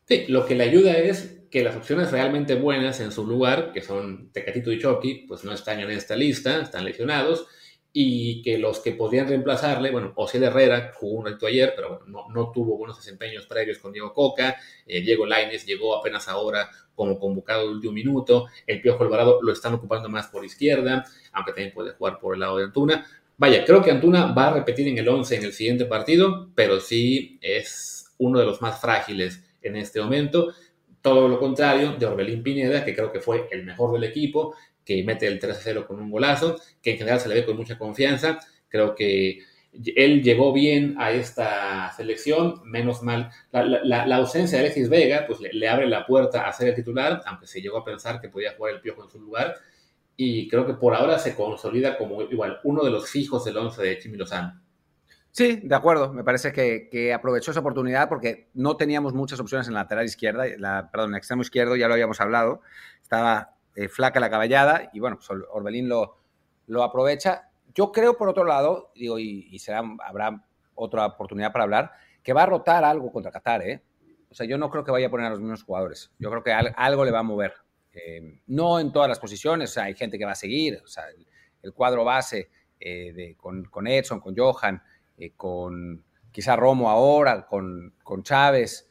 Sí, 0.09 0.25
lo 0.29 0.47
que 0.47 0.55
le 0.55 0.65
ayuda 0.65 0.97
es 0.97 1.39
que 1.51 1.63
las 1.63 1.77
opciones 1.77 2.11
realmente 2.11 2.55
buenas 2.55 2.99
en 3.01 3.13
su 3.13 3.27
lugar, 3.27 3.73
que 3.73 3.83
son 3.83 4.31
Tecatito 4.33 4.73
y 4.73 4.81
Chucky, 4.81 5.27
pues 5.29 5.45
no 5.45 5.53
están 5.53 5.81
en 5.81 5.91
esta 5.91 6.17
lista, 6.17 6.63
están 6.63 6.87
lesionados 6.87 7.47
y 7.93 8.41
que 8.43 8.57
los 8.57 8.81
que 8.81 8.93
podrían 8.93 9.29
reemplazarle, 9.29 9.91
bueno, 9.91 10.15
Osiel 10.17 10.45
Herrera 10.45 10.93
jugó 10.95 11.19
un 11.19 11.27
reto 11.27 11.47
ayer, 11.47 11.75
pero 11.77 12.01
no, 12.07 12.27
no, 12.31 12.51
tuvo 12.53 12.79
buenos 12.79 12.97
desempeños 12.97 13.45
previos 13.45 13.79
con 13.79 13.93
Diego 13.93 14.15
Coca, 14.15 14.57
eh, 14.87 15.03
Diego 15.03 15.27
Laines 15.27 15.67
llegó 15.67 15.95
apenas 15.95 16.27
ahora 16.27 16.71
como 16.95 17.19
convocado 17.19 17.67
de 17.67 17.75
último 17.75 17.93
minuto, 17.93 18.47
el 18.67 18.81
Piojo 18.81 19.05
Alvarado 19.05 19.41
lo 19.43 19.53
están 19.53 19.75
ocupando 19.75 20.09
más 20.09 20.29
por 20.29 20.43
izquierda, 20.43 21.05
aunque 21.33 21.53
también 21.53 21.75
puede 21.75 21.93
jugar 21.93 22.19
por 22.19 22.33
el 22.33 22.41
lado 22.41 22.57
de 22.57 22.65
Antuna. 22.65 23.07
Vaya, 23.37 23.63
creo 23.65 23.83
que 23.83 23.91
Antuna 23.91 24.33
va 24.33 24.49
a 24.49 24.55
repetir 24.55 24.89
en 24.89 24.97
el 24.97 25.09
11 25.09 25.37
en 25.37 25.45
el 25.45 25.53
siguiente 25.53 25.85
partido, 25.85 26.51
pero 26.55 26.81
sí 26.81 27.39
es 27.43 28.15
uno 28.17 28.39
de 28.39 28.47
los 28.47 28.63
más 28.63 28.81
frágiles 28.81 29.45
en 29.63 29.77
este 29.77 30.01
momento. 30.01 30.53
Todo 31.01 31.29
lo 31.29 31.39
contrario 31.39 31.93
de 31.93 32.07
Orbelín 32.07 32.43
Pineda, 32.43 32.85
que 32.85 32.95
creo 32.95 33.13
que 33.13 33.21
fue 33.21 33.49
el 33.51 33.65
mejor 33.65 33.93
del 33.93 34.05
equipo, 34.05 34.55
que 34.85 35.03
mete 35.05 35.27
el 35.27 35.41
3-0 35.41 35.87
con 35.87 36.01
un 36.01 36.11
golazo, 36.11 36.61
que 36.83 36.93
en 36.93 36.99
general 36.99 37.21
se 37.21 37.29
le 37.29 37.37
ve 37.37 37.45
con 37.45 37.57
mucha 37.57 37.79
confianza. 37.79 38.39
Creo 38.69 38.95
que 38.95 39.41
él 39.97 40.23
llegó 40.23 40.53
bien 40.53 40.97
a 40.99 41.13
esta 41.13 41.93
selección, 41.93 42.61
menos 42.65 43.03
mal. 43.03 43.31
La, 43.53 44.17
ausencia 44.17 44.59
de 44.59 44.65
Alexis 44.65 44.89
Vega 44.89 45.25
pues 45.27 45.41
le, 45.41 45.69
abre 45.69 45.87
la 45.89 46.07
puerta 46.07 46.49
a 46.49 46.53
ser 46.53 46.69
el 46.69 46.75
titular, 46.75 47.23
aunque 47.27 47.47
se 47.47 47.61
llegó 47.61 47.79
a 47.79 47.85
pensar 47.85 48.21
que 48.21 48.29
podía 48.29 48.55
jugar 48.55 48.75
el 48.75 48.81
Piojo 48.81 49.05
en 49.05 49.11
su 49.11 49.21
lugar. 49.21 49.55
Y 50.17 50.49
creo 50.49 50.67
que 50.67 50.75
por 50.75 50.95
ahora 50.95 51.19
se 51.19 51.35
consolida 51.35 51.97
como 51.97 52.23
igual 52.23 52.59
uno 52.65 52.83
de 52.83 52.91
los 52.91 53.09
fijos 53.09 53.45
del 53.45 53.57
11 53.57 53.83
de 53.83 53.99
Chimi 53.99 54.17
Lozano. 54.17 54.61
Sí, 55.33 55.61
de 55.63 55.75
acuerdo. 55.75 56.13
Me 56.13 56.25
parece 56.25 56.53
que, 56.53 57.13
aprovechó 57.13 57.51
esa 57.51 57.61
oportunidad 57.61 58.09
porque 58.09 58.49
no 58.55 58.77
teníamos 58.77 59.15
muchas 59.15 59.41
opciones 59.41 59.69
en 59.69 59.75
la 59.75 59.83
lateral 59.83 60.05
izquierda, 60.05 60.45
la, 60.59 60.91
perdón, 60.91 61.11
en 61.11 61.15
el 61.15 61.19
extremo 61.19 61.43
izquierdo, 61.43 61.77
ya 61.77 61.89
lo 61.89 61.95
habíamos 61.95 62.21
hablado. 62.21 62.63
Estaba 63.03 63.55
eh, 63.75 63.89
flaca 63.89 64.21
la 64.21 64.31
caballada 64.31 64.91
y 64.93 65.01
bueno, 65.01 65.17
pues 65.17 65.29
Orbelín 65.51 65.89
lo, 65.89 66.17
lo 66.67 66.83
aprovecha. 66.83 67.51
Yo 67.75 67.93
creo, 67.93 68.17
por 68.17 68.29
otro 68.29 68.45
lado, 68.45 68.91
digo, 68.95 69.19
y, 69.19 69.59
será, 69.59 69.83
habrá 70.05 70.45
otra 70.75 71.07
oportunidad 71.07 71.53
para 71.53 71.65
hablar, 71.65 71.93
que 72.23 72.33
va 72.33 72.43
a 72.43 72.47
rotar 72.47 72.85
algo 72.85 73.13
contra 73.13 73.31
Qatar, 73.31 73.63
¿eh? 73.63 73.83
O 74.31 74.35
sea, 74.35 74.47
yo 74.47 74.59
no 74.59 74.71
creo 74.71 74.85
que 74.85 74.91
vaya 74.91 75.07
a 75.07 75.11
poner 75.11 75.27
a 75.27 75.31
los 75.31 75.41
mismos 75.41 75.63
jugadores. 75.63 76.11
Yo 76.19 76.31
creo 76.31 76.43
que 76.43 76.53
algo 76.53 77.05
le 77.05 77.11
va 77.11 77.21
a 77.21 77.23
mover. 77.23 77.55
Eh, 77.93 78.41
no 78.49 78.79
en 78.79 78.93
todas 78.93 79.09
las 79.09 79.19
posiciones, 79.19 79.77
hay 79.79 79.95
gente 79.95 80.19
que 80.19 80.25
va 80.25 80.33
a 80.33 80.37
seguir, 80.37 80.81
o 80.85 80.87
sea, 80.87 81.05
el, 81.63 81.73
cuadro 81.73 82.05
base 82.05 82.51
eh, 82.81 83.35
con, 83.37 83.65
con, 83.65 83.87
Edson, 83.87 84.21
con 84.21 84.37
Johan, 84.37 84.83
con 85.37 86.05
quizá 86.31 86.57
Romo 86.57 86.91
ahora, 86.91 87.47
con, 87.47 87.95
con 88.03 88.23
Chávez 88.23 88.89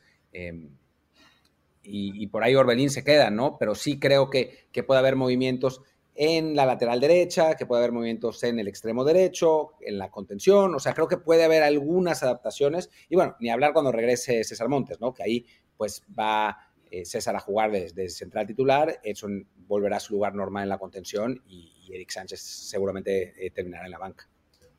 y, 1.89 2.27
por 2.27 2.43
ahí 2.43 2.55
Orbelín 2.55 2.89
se 2.89 3.03
queda, 3.03 3.29
¿no? 3.29 3.57
Pero 3.57 3.73
sí 3.73 3.99
creo 3.99 4.29
que, 4.29 4.67
que 4.71 4.83
puede 4.83 4.99
haber 4.99 5.15
movimientos 5.15 5.81
en 6.15 6.55
la 6.55 6.65
lateral 6.65 6.99
derecha, 6.99 7.55
que 7.55 7.65
puede 7.65 7.83
haber 7.83 7.93
movimientos 7.93 8.43
en 8.43 8.59
el 8.59 8.67
extremo 8.67 9.03
derecho, 9.03 9.73
en 9.79 9.99
la 9.99 10.09
contención, 10.09 10.73
o 10.73 10.79
sea, 10.79 10.93
creo 10.93 11.07
que 11.07 11.17
puede 11.17 11.43
haber 11.43 11.63
algunas 11.63 12.23
adaptaciones. 12.23 12.89
Y 13.07 13.15
bueno, 13.15 13.35
ni 13.39 13.49
hablar 13.49 13.71
cuando 13.71 13.91
regrese 13.91 14.43
César 14.43 14.67
Montes, 14.67 14.99
¿no? 14.99 15.13
Que 15.13 15.23
ahí 15.23 15.45
pues 15.77 16.03
va 16.17 16.57
eh, 16.89 17.05
César 17.05 17.35
a 17.35 17.39
jugar 17.39 17.71
desde, 17.71 18.09
central 18.09 18.47
titular, 18.47 18.99
Edson 19.03 19.47
volverá 19.67 19.97
a 19.97 19.99
su 19.99 20.13
lugar 20.13 20.33
normal 20.33 20.63
en 20.63 20.69
la 20.69 20.79
contención 20.79 21.41
y, 21.47 21.73
Eric 21.89 22.09
Sánchez 22.09 22.41
seguramente 22.41 23.33
eh, 23.37 23.49
terminará 23.51 23.85
en 23.85 23.91
la 23.91 23.97
banca. 23.97 24.27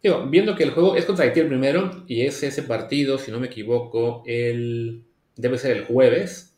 Viendo 0.02 0.54
que 0.54 0.64
el 0.64 0.70
juego 0.70 0.96
es 0.96 1.04
contra 1.04 1.24
Haití 1.24 1.40
el 1.40 1.48
primero 1.48 2.04
y 2.06 2.22
es 2.22 2.42
ese 2.42 2.62
partido, 2.62 3.18
si 3.18 3.30
no 3.30 3.40
me 3.40 3.48
equivoco, 3.48 4.22
el 4.26 5.04
debe 5.36 5.58
ser 5.58 5.76
el 5.76 5.84
jueves 5.84 6.48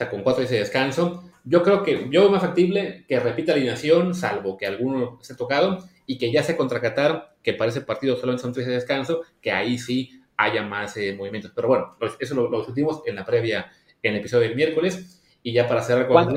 sea, 0.00 0.10
con 0.10 0.22
cuatro 0.22 0.40
días 0.40 0.50
de 0.50 0.58
descanso. 0.58 1.24
Yo 1.44 1.62
creo 1.62 1.82
que 1.82 2.08
yo 2.10 2.22
veo 2.22 2.30
más 2.30 2.42
factible 2.42 3.04
que 3.08 3.20
repita 3.20 3.52
alineación, 3.52 4.14
salvo 4.14 4.56
que 4.56 4.66
alguno 4.66 5.18
se 5.22 5.34
ha 5.34 5.36
tocado, 5.36 5.84
y 6.06 6.18
que 6.18 6.32
ya 6.32 6.42
sea 6.42 6.56
contra 6.56 6.80
Qatar, 6.80 7.36
que 7.42 7.54
parece 7.54 7.82
partido 7.82 8.16
solo 8.16 8.36
son 8.38 8.52
tres 8.52 8.66
de 8.66 8.74
descanso, 8.74 9.22
que 9.40 9.52
ahí 9.52 9.78
sí 9.78 10.22
haya 10.36 10.62
más 10.62 10.96
eh, 10.96 11.14
movimientos. 11.16 11.52
Pero 11.54 11.68
bueno, 11.68 11.96
eso 12.18 12.34
lo, 12.34 12.50
lo, 12.50 12.58
discutimos 12.58 13.02
en 13.06 13.14
la 13.14 13.24
previa, 13.24 13.70
en 14.02 14.14
el 14.14 14.20
episodio 14.20 14.48
del 14.48 14.56
miércoles. 14.56 15.22
Y 15.42 15.52
ya 15.52 15.66
para 15.66 15.82
cerrar 15.82 16.06
con 16.06 16.34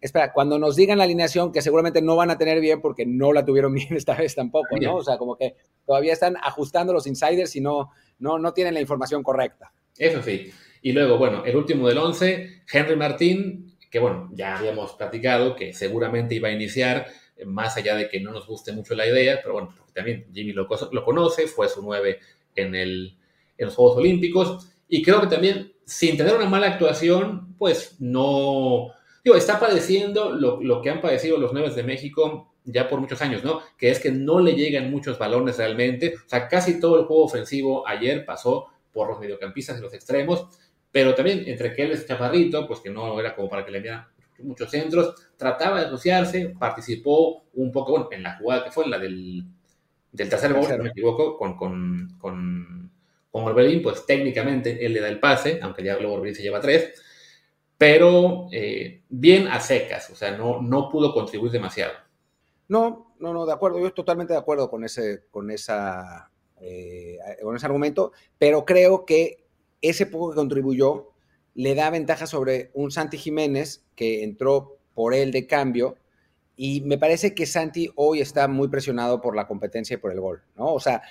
Espera, 0.00 0.32
cuando 0.32 0.58
nos 0.58 0.76
digan 0.76 0.98
la 0.98 1.04
alineación, 1.04 1.52
que 1.52 1.62
seguramente 1.62 2.02
no 2.02 2.16
van 2.16 2.30
a 2.30 2.38
tener 2.38 2.60
bien 2.60 2.80
porque 2.80 3.06
no 3.06 3.32
la 3.32 3.44
tuvieron 3.44 3.72
bien 3.74 3.96
esta 3.96 4.14
vez 4.14 4.34
tampoco, 4.34 4.76
¿no? 4.80 4.96
O 4.96 5.02
sea, 5.02 5.16
como 5.16 5.36
que 5.36 5.56
todavía 5.84 6.12
están 6.12 6.36
ajustando 6.42 6.92
los 6.92 7.06
insiders 7.06 7.56
y 7.56 7.60
no, 7.60 7.90
no, 8.18 8.38
no 8.38 8.52
tienen 8.52 8.74
la 8.74 8.80
información 8.80 9.22
correcta. 9.22 9.72
Eso 9.96 10.22
sí. 10.22 10.50
Y 10.82 10.92
luego, 10.92 11.18
bueno, 11.18 11.44
el 11.44 11.56
último 11.56 11.88
del 11.88 11.98
11, 11.98 12.62
Henry 12.70 12.96
Martín, 12.96 13.76
que 13.90 13.98
bueno, 13.98 14.28
ya 14.32 14.58
habíamos 14.58 14.92
platicado 14.92 15.56
que 15.56 15.72
seguramente 15.72 16.34
iba 16.34 16.48
a 16.48 16.52
iniciar, 16.52 17.06
más 17.44 17.76
allá 17.76 17.96
de 17.96 18.08
que 18.08 18.20
no 18.20 18.32
nos 18.32 18.46
guste 18.46 18.72
mucho 18.72 18.94
la 18.94 19.06
idea, 19.06 19.40
pero 19.42 19.54
bueno, 19.54 19.74
también 19.94 20.26
Jimmy 20.32 20.52
lo, 20.52 20.68
lo 20.92 21.04
conoce, 21.04 21.46
fue 21.46 21.68
su 21.68 21.82
9 21.82 22.18
en, 22.56 22.74
el, 22.74 23.16
en 23.58 23.66
los 23.66 23.74
Juegos 23.74 23.98
Olímpicos, 23.98 24.68
y 24.88 25.02
creo 25.02 25.20
que 25.20 25.26
también, 25.26 25.72
sin 25.84 26.16
tener 26.16 26.34
una 26.34 26.48
mala 26.48 26.68
actuación, 26.68 27.54
pues 27.58 27.96
no, 28.00 28.92
digo, 29.26 29.36
está 29.36 29.58
padeciendo 29.58 30.30
lo, 30.30 30.62
lo 30.62 30.80
que 30.80 30.88
han 30.88 31.00
padecido 31.00 31.36
los 31.36 31.52
9 31.52 31.74
de 31.74 31.82
México 31.82 32.52
ya 32.62 32.88
por 32.88 33.00
muchos 33.00 33.20
años, 33.22 33.42
¿no? 33.42 33.60
Que 33.76 33.90
es 33.90 33.98
que 33.98 34.12
no 34.12 34.38
le 34.38 34.54
llegan 34.54 34.88
muchos 34.88 35.18
balones 35.18 35.58
realmente, 35.58 36.14
o 36.14 36.28
sea, 36.28 36.46
casi 36.46 36.78
todo 36.78 37.00
el 37.00 37.06
juego 37.06 37.24
ofensivo 37.24 37.86
ayer 37.88 38.24
pasó 38.24 38.68
por 38.92 39.08
los 39.08 39.18
mediocampistas 39.18 39.78
y 39.78 39.82
los 39.82 39.92
extremos, 39.94 40.46
pero 40.92 41.12
también 41.16 41.42
entre 41.46 41.72
que 41.72 41.82
él 41.82 41.90
es 41.90 42.06
chaparrito, 42.06 42.68
pues 42.68 42.78
que 42.78 42.90
no 42.90 43.18
era 43.18 43.34
como 43.34 43.48
para 43.48 43.64
que 43.64 43.72
le 43.72 43.78
enviara 43.78 44.08
muchos 44.38 44.70
centros, 44.70 45.14
trataba 45.36 45.80
de 45.80 45.86
asociarse, 45.86 46.54
participó 46.56 47.46
un 47.54 47.72
poco, 47.72 47.92
bueno, 47.92 48.08
en 48.12 48.22
la 48.22 48.36
jugada 48.36 48.62
que 48.62 48.70
fue, 48.70 48.84
en 48.84 48.90
la 48.92 48.98
del, 49.00 49.44
del 50.12 50.28
tercer 50.28 50.52
gol, 50.52 50.68
no 50.76 50.84
me 50.84 50.90
equivoco, 50.90 51.36
con, 51.36 51.56
con, 51.56 52.16
con, 52.20 52.92
con 53.28 53.42
Orbelín, 53.42 53.82
pues 53.82 54.06
técnicamente 54.06 54.86
él 54.86 54.92
le 54.92 55.00
da 55.00 55.08
el 55.08 55.18
pase, 55.18 55.58
aunque 55.62 55.82
ya 55.82 55.98
luego 55.98 56.14
Orbelín 56.14 56.36
se 56.36 56.42
lleva 56.42 56.60
tres, 56.60 57.02
pero 57.78 58.48
eh, 58.52 59.02
bien 59.08 59.48
a 59.48 59.60
secas, 59.60 60.10
o 60.10 60.14
sea, 60.14 60.36
no, 60.36 60.62
no 60.62 60.90
pudo 60.90 61.12
contribuir 61.12 61.52
demasiado. 61.52 61.92
No, 62.68 63.14
no, 63.18 63.32
no, 63.32 63.46
de 63.46 63.52
acuerdo, 63.52 63.78
yo 63.78 63.86
estoy 63.86 64.02
totalmente 64.02 64.32
de 64.32 64.38
acuerdo 64.38 64.70
con 64.70 64.84
ese, 64.84 65.24
con 65.30 65.50
esa, 65.50 66.30
eh, 66.60 67.18
con 67.42 67.56
ese 67.56 67.66
argumento, 67.66 68.12
pero 68.38 68.64
creo 68.64 69.04
que 69.04 69.44
ese 69.80 70.06
poco 70.06 70.30
que 70.30 70.36
contribuyó 70.36 71.12
le 71.54 71.74
da 71.74 71.90
ventaja 71.90 72.26
sobre 72.26 72.70
un 72.74 72.90
Santi 72.90 73.18
Jiménez 73.18 73.84
que 73.94 74.24
entró 74.24 74.78
por 74.94 75.14
él 75.14 75.30
de 75.30 75.46
cambio 75.46 75.96
y 76.56 76.80
me 76.82 76.98
parece 76.98 77.34
que 77.34 77.46
Santi 77.46 77.90
hoy 77.96 78.20
está 78.20 78.48
muy 78.48 78.68
presionado 78.68 79.20
por 79.20 79.36
la 79.36 79.46
competencia 79.46 79.94
y 79.94 79.98
por 79.98 80.12
el 80.12 80.20
gol, 80.20 80.42
¿no? 80.56 80.72
O 80.72 80.80
sea, 80.80 81.02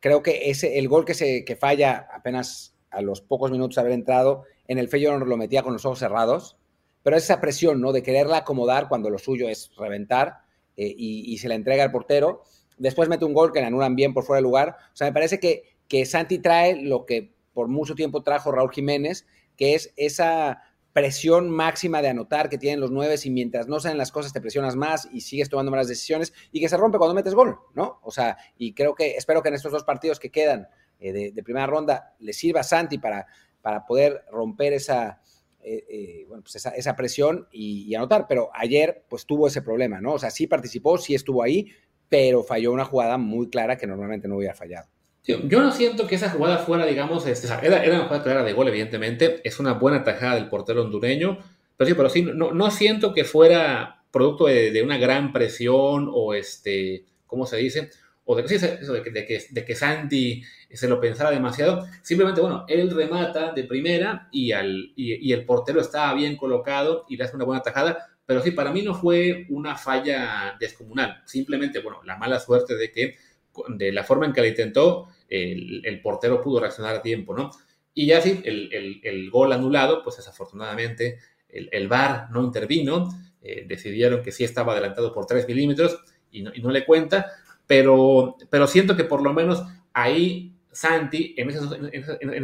creo 0.00 0.22
que 0.22 0.50
ese, 0.50 0.78
el 0.78 0.88
gol 0.88 1.04
que, 1.04 1.14
se, 1.14 1.44
que 1.44 1.56
falla 1.56 2.08
apenas 2.12 2.74
a 2.90 3.02
los 3.02 3.20
pocos 3.20 3.50
minutos 3.50 3.76
de 3.76 3.80
haber 3.82 3.92
entrado, 3.92 4.44
en 4.68 4.78
el 4.78 4.88
Feyenoord 4.88 5.28
lo 5.28 5.36
metía 5.36 5.62
con 5.62 5.72
los 5.72 5.84
ojos 5.84 5.98
cerrados, 5.98 6.56
pero 7.02 7.16
esa 7.16 7.40
presión, 7.40 7.80
¿no? 7.80 7.92
De 7.92 8.02
quererla 8.02 8.38
acomodar 8.38 8.88
cuando 8.88 9.10
lo 9.10 9.18
suyo 9.18 9.48
es 9.48 9.70
reventar 9.76 10.38
eh, 10.76 10.92
y, 10.96 11.38
se 11.38 11.48
la 11.48 11.54
entrega 11.54 11.84
al 11.84 11.92
portero. 11.92 12.42
Después 12.78 13.08
mete 13.08 13.24
un 13.24 13.32
gol 13.32 13.52
que 13.52 13.60
le 13.60 13.66
anulan 13.66 13.94
bien 13.94 14.12
por 14.12 14.24
fuera 14.24 14.38
de 14.38 14.42
lugar. 14.42 14.76
O 14.92 14.96
sea, 14.96 15.06
me 15.06 15.12
parece 15.12 15.38
que, 15.38 15.76
que 15.88 16.04
Santi 16.04 16.40
trae 16.40 16.82
lo 16.82 17.06
que 17.06 17.32
por 17.54 17.68
mucho 17.68 17.94
tiempo 17.94 18.22
trajo 18.22 18.50
Raúl 18.50 18.72
Jiménez, 18.72 19.24
que 19.56 19.74
es 19.74 19.92
esa 19.96 20.62
presión 20.92 21.48
máxima 21.48 22.02
de 22.02 22.08
anotar 22.08 22.48
que 22.48 22.58
tienen 22.58 22.80
los 22.80 22.90
nueve 22.90 23.14
y 23.22 23.30
mientras 23.30 23.68
no 23.68 23.78
salen 23.78 23.98
las 23.98 24.10
cosas 24.10 24.32
te 24.32 24.40
presionas 24.40 24.76
más 24.76 25.08
y 25.12 25.20
sigues 25.20 25.48
tomando 25.48 25.70
malas 25.70 25.88
decisiones 25.88 26.32
y 26.52 26.60
que 26.60 26.68
se 26.68 26.76
rompe 26.76 26.98
cuando 26.98 27.14
metes 27.14 27.34
gol, 27.34 27.58
¿no? 27.74 28.00
O 28.02 28.10
sea, 28.10 28.36
y 28.56 28.72
creo 28.72 28.94
que, 28.94 29.14
espero 29.14 29.42
que 29.42 29.50
en 29.50 29.54
estos 29.54 29.70
dos 29.70 29.84
partidos 29.84 30.18
que 30.18 30.30
quedan 30.30 30.68
eh, 30.98 31.12
de, 31.12 31.32
de, 31.32 31.42
primera 31.42 31.66
ronda 31.66 32.14
le 32.18 32.32
sirva 32.32 32.60
a 32.60 32.64
Santi 32.64 32.96
para, 32.96 33.26
para 33.66 33.84
poder 33.84 34.22
romper 34.30 34.74
esa, 34.74 35.20
eh, 35.60 35.84
eh, 35.90 36.24
bueno, 36.28 36.44
pues 36.44 36.54
esa, 36.54 36.70
esa, 36.70 36.94
presión 36.94 37.48
y, 37.50 37.92
anotar, 37.96 38.26
pero 38.28 38.48
ayer 38.54 39.04
pues 39.08 39.26
tuvo 39.26 39.48
ese 39.48 39.60
problema, 39.60 40.00
¿no? 40.00 40.12
O 40.12 40.18
sea, 40.20 40.30
sí 40.30 40.46
participó, 40.46 40.98
sí 40.98 41.16
estuvo 41.16 41.42
ahí, 41.42 41.72
pero 42.08 42.44
falló 42.44 42.70
una 42.70 42.84
jugada 42.84 43.18
muy 43.18 43.50
clara 43.50 43.76
que 43.76 43.88
normalmente 43.88 44.28
no 44.28 44.36
hubiera 44.36 44.54
fallado. 44.54 44.86
Yo 45.24 45.60
no 45.60 45.72
siento 45.72 46.06
que 46.06 46.14
esa 46.14 46.30
jugada 46.30 46.58
fuera, 46.58 46.86
digamos, 46.86 47.26
este, 47.26 47.48
era, 47.48 47.82
era, 47.82 47.96
una 47.96 48.04
jugada 48.04 48.22
clara 48.22 48.44
de 48.44 48.52
gol, 48.52 48.68
evidentemente. 48.68 49.40
Es 49.42 49.58
una 49.58 49.72
buena 49.72 50.04
tajada 50.04 50.36
del 50.36 50.48
portero 50.48 50.82
hondureño. 50.82 51.38
Pero 51.76 51.88
sí, 51.88 51.94
pero 51.96 52.08
sí, 52.08 52.22
no, 52.22 52.52
no 52.52 52.70
siento 52.70 53.12
que 53.12 53.24
fuera 53.24 54.04
producto 54.12 54.46
de, 54.46 54.70
de, 54.70 54.82
una 54.84 54.96
gran 54.96 55.32
presión 55.32 56.08
o, 56.08 56.34
este, 56.34 57.04
¿cómo 57.26 57.46
se 57.46 57.56
dice? 57.56 57.90
O 58.26 58.36
de, 58.36 58.46
sí, 58.48 58.56
eso 58.56 58.92
de, 58.92 59.02
que, 59.02 59.10
de, 59.10 59.24
que, 59.24 59.42
de 59.48 59.64
que 59.64 59.74
Santi 59.74 60.42
se 60.70 60.88
lo 60.88 61.00
pensara 61.00 61.30
demasiado. 61.30 61.86
Simplemente, 62.02 62.40
bueno, 62.40 62.64
él 62.68 62.90
remata 62.90 63.52
de 63.52 63.64
primera 63.64 64.28
y, 64.32 64.52
al, 64.52 64.92
y, 64.96 65.28
y 65.28 65.32
el 65.32 65.44
portero 65.44 65.80
estaba 65.80 66.12
bien 66.14 66.36
colocado 66.36 67.06
y 67.08 67.16
le 67.16 67.24
hace 67.24 67.36
una 67.36 67.44
buena 67.44 67.62
tajada. 67.62 68.06
Pero 68.26 68.42
sí, 68.42 68.50
para 68.50 68.72
mí 68.72 68.82
no 68.82 68.94
fue 68.94 69.46
una 69.48 69.76
falla 69.76 70.56
descomunal. 70.58 71.22
Simplemente, 71.24 71.78
bueno, 71.78 72.02
la 72.04 72.16
mala 72.16 72.40
suerte 72.40 72.76
de 72.76 72.90
que 72.90 73.16
de 73.68 73.92
la 73.92 74.04
forma 74.04 74.26
en 74.26 74.32
que 74.32 74.40
la 74.40 74.48
intentó, 74.48 75.08
el, 75.28 75.82
el, 75.84 76.00
portero 76.02 76.42
pudo 76.42 76.60
reaccionar 76.60 76.96
a 76.96 77.02
tiempo, 77.02 77.34
¿no? 77.34 77.50
Y 77.94 78.06
ya 78.06 78.20
sí, 78.20 78.42
el, 78.44 78.72
el, 78.72 79.00
el 79.02 79.30
gol 79.30 79.52
anulado, 79.52 80.02
pues 80.02 80.16
desafortunadamente 80.16 81.18
el, 81.48 81.88
VAR 81.88 82.30
no 82.30 82.44
intervino, 82.44 83.08
eh, 83.40 83.64
decidieron 83.66 84.22
que 84.22 84.32
sí 84.32 84.44
estaba 84.44 84.72
adelantado 84.72 85.12
por 85.12 85.26
3 85.26 85.46
milímetros 85.48 85.98
y 86.30 86.42
no, 86.42 86.52
y 86.54 86.60
no, 86.60 86.70
le 86.70 86.84
cuenta, 86.84 87.32
pero, 87.66 88.36
pero 88.50 88.66
siento 88.66 88.96
que 88.96 89.04
por 89.04 89.22
lo 89.22 89.32
menos 89.32 89.64
ahí 89.92 90.56
Santi, 90.76 91.34
en 91.38 91.48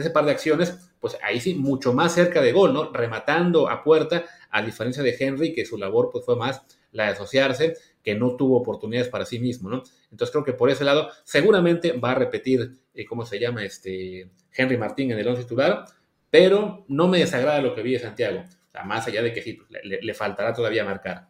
ese, 0.00 0.10
par 0.10 0.24
de 0.24 0.30
acciones, 0.30 0.90
pues 0.98 1.18
ahí 1.22 1.38
sí, 1.38 1.54
mucho 1.54 1.92
más 1.92 2.14
cerca 2.14 2.40
de 2.40 2.52
gol, 2.52 2.72
¿no? 2.72 2.90
Rematando 2.90 3.68
a 3.68 3.84
puerta, 3.84 4.24
a 4.50 4.62
diferencia 4.62 5.02
de 5.02 5.14
Henry, 5.18 5.52
que 5.52 5.66
su 5.66 5.76
labor 5.76 6.08
pues 6.10 6.24
fue 6.24 6.34
más 6.36 6.62
la 6.92 7.04
de 7.04 7.10
asociarse, 7.10 7.76
que 8.02 8.14
no 8.14 8.36
tuvo 8.36 8.56
oportunidades 8.56 9.10
para 9.10 9.26
sí 9.26 9.38
mismo, 9.38 9.68
¿no? 9.68 9.82
Entonces 10.10 10.30
creo 10.30 10.44
que 10.44 10.54
por 10.54 10.70
ese 10.70 10.82
lado 10.82 11.10
seguramente 11.24 11.92
va 11.92 12.12
a 12.12 12.14
repetir, 12.14 12.72
eh, 12.94 13.04
¿cómo 13.04 13.26
se 13.26 13.38
llama? 13.38 13.64
Este 13.64 14.30
Henry 14.54 14.78
Martín 14.78 15.10
en 15.10 15.18
el 15.18 15.28
once 15.28 15.42
titular, 15.42 15.84
pero 16.30 16.86
no 16.88 17.08
me 17.08 17.18
desagrada 17.18 17.60
lo 17.60 17.74
que 17.74 17.82
vi 17.82 17.92
de 17.92 17.98
Santiago, 17.98 18.44
más 18.86 19.06
allá 19.06 19.22
de 19.22 19.34
que 19.34 19.42
sí, 19.42 19.52
pues, 19.52 19.68
le, 19.84 20.14
faltará 20.14 20.54
todavía 20.54 20.86
marcar. 20.86 21.28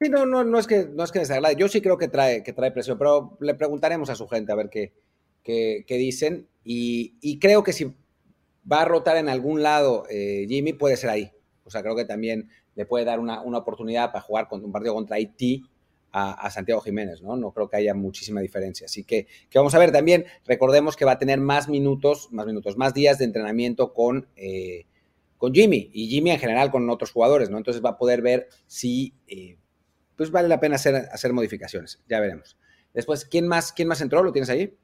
Sí, 0.00 0.08
no, 0.08 0.26
no, 0.26 0.44
no 0.44 0.58
es 0.58 0.66
que 0.66 0.88
no 0.92 1.02
es 1.02 1.10
que 1.10 1.18
desagrade, 1.18 1.56
yo 1.56 1.68
sí 1.68 1.80
creo 1.80 1.98
que 1.98 2.08
trae, 2.08 2.42
que 2.44 2.52
trae 2.52 2.70
presión, 2.70 2.98
pero 2.98 3.36
le 3.40 3.54
preguntaremos 3.54 4.10
a 4.10 4.14
su 4.14 4.28
gente 4.28 4.52
a 4.52 4.54
ver 4.54 4.70
qué, 4.70 4.92
qué, 5.42 5.84
dicen, 5.88 6.46
y, 6.62 7.16
y, 7.20 7.38
creo 7.40 7.64
que 7.64 7.72
si 7.72 7.96
va 8.70 8.82
a 8.82 8.84
rotar 8.84 9.16
en 9.16 9.28
algún 9.28 9.62
lado 9.62 10.04
eh, 10.08 10.46
Jimmy, 10.48 10.72
puede 10.72 10.96
ser 10.96 11.10
ahí, 11.10 11.32
o 11.64 11.70
sea, 11.70 11.82
creo 11.82 11.96
que 11.96 12.04
también 12.04 12.48
le 12.76 12.86
puede 12.86 13.04
dar 13.04 13.18
una, 13.18 13.42
una 13.42 13.58
oportunidad 13.58 14.12
para 14.12 14.22
jugar 14.22 14.46
con 14.46 14.64
un 14.64 14.70
partido 14.70 14.94
contra 14.94 15.16
Haití, 15.16 15.64
a, 16.12 16.50
Santiago 16.50 16.80
Jiménez, 16.80 17.22
¿no? 17.22 17.36
No 17.36 17.52
creo 17.52 17.68
que 17.68 17.76
haya 17.76 17.94
muchísima 17.94 18.40
diferencia. 18.40 18.86
Así 18.86 19.04
que, 19.04 19.26
que, 19.50 19.58
vamos 19.58 19.74
a 19.74 19.78
ver 19.78 19.92
también, 19.92 20.24
recordemos 20.46 20.96
que 20.96 21.04
va 21.04 21.12
a 21.12 21.18
tener 21.18 21.38
más 21.38 21.68
minutos, 21.68 22.28
más 22.32 22.46
minutos, 22.46 22.76
más 22.76 22.94
días 22.94 23.18
de 23.18 23.24
entrenamiento 23.24 23.92
con, 23.92 24.28
eh, 24.36 24.86
con 25.36 25.54
Jimmy 25.54 25.90
y 25.92 26.08
Jimmy 26.08 26.30
en 26.30 26.38
general 26.38 26.70
con 26.70 26.88
otros 26.90 27.12
jugadores, 27.12 27.50
¿no? 27.50 27.58
Entonces 27.58 27.84
va 27.84 27.90
a 27.90 27.98
poder 27.98 28.22
ver 28.22 28.48
si 28.66 29.14
eh, 29.26 29.58
pues 30.18 30.32
vale 30.32 30.48
la 30.48 30.58
pena 30.58 30.74
hacer, 30.74 30.96
hacer 31.12 31.32
modificaciones. 31.32 32.02
Ya 32.08 32.18
veremos. 32.18 32.58
Después, 32.92 33.24
¿quién 33.24 33.46
más, 33.46 33.72
¿quién 33.72 33.86
más 33.86 34.00
entró? 34.00 34.22
¿Lo 34.22 34.32
tienes 34.32 34.50
ahí? 34.50 34.76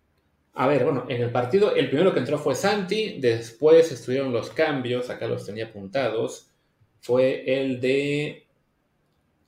A 0.54 0.68
ver, 0.68 0.84
bueno, 0.84 1.06
en 1.08 1.20
el 1.20 1.32
partido, 1.32 1.74
el 1.74 1.88
primero 1.88 2.14
que 2.14 2.20
entró 2.20 2.38
fue 2.38 2.54
Santi, 2.54 3.18
después 3.20 3.90
estuvieron 3.90 4.32
los 4.32 4.50
cambios, 4.50 5.10
acá 5.10 5.26
los 5.26 5.44
tenía 5.44 5.66
apuntados, 5.66 6.52
fue 7.00 7.60
el 7.60 7.80
de 7.80 8.46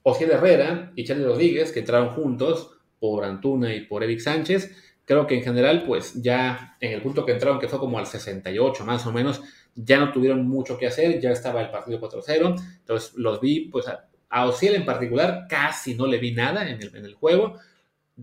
Ociel 0.02 0.32
Herrera 0.32 0.92
y 0.96 1.04
Charlie 1.04 1.24
Rodríguez, 1.24 1.70
que 1.70 1.80
entraron 1.80 2.08
juntos 2.08 2.72
por 2.98 3.24
Antuna 3.24 3.72
y 3.72 3.82
por 3.82 4.02
Eric 4.02 4.18
Sánchez. 4.18 4.74
Creo 5.04 5.28
que 5.28 5.36
en 5.36 5.44
general, 5.44 5.84
pues 5.86 6.20
ya 6.20 6.76
en 6.80 6.92
el 6.92 7.00
punto 7.00 7.24
que 7.24 7.30
entraron, 7.30 7.60
que 7.60 7.68
fue 7.68 7.78
como 7.78 8.00
al 8.00 8.06
68 8.06 8.84
más 8.84 9.06
o 9.06 9.12
menos, 9.12 9.40
ya 9.76 10.00
no 10.00 10.10
tuvieron 10.10 10.48
mucho 10.48 10.76
que 10.76 10.88
hacer, 10.88 11.20
ya 11.20 11.30
estaba 11.30 11.60
el 11.60 11.70
partido 11.70 12.00
4-0. 12.00 12.60
Entonces 12.78 13.14
los 13.14 13.40
vi, 13.40 13.68
pues 13.68 13.86
a, 14.28 14.46
Ociel 14.46 14.74
en 14.74 14.84
particular 14.84 15.46
casi 15.48 15.94
no 15.94 16.06
le 16.06 16.18
vi 16.18 16.32
nada 16.32 16.68
en 16.68 16.80
el, 16.80 17.14
juego. 17.14 17.58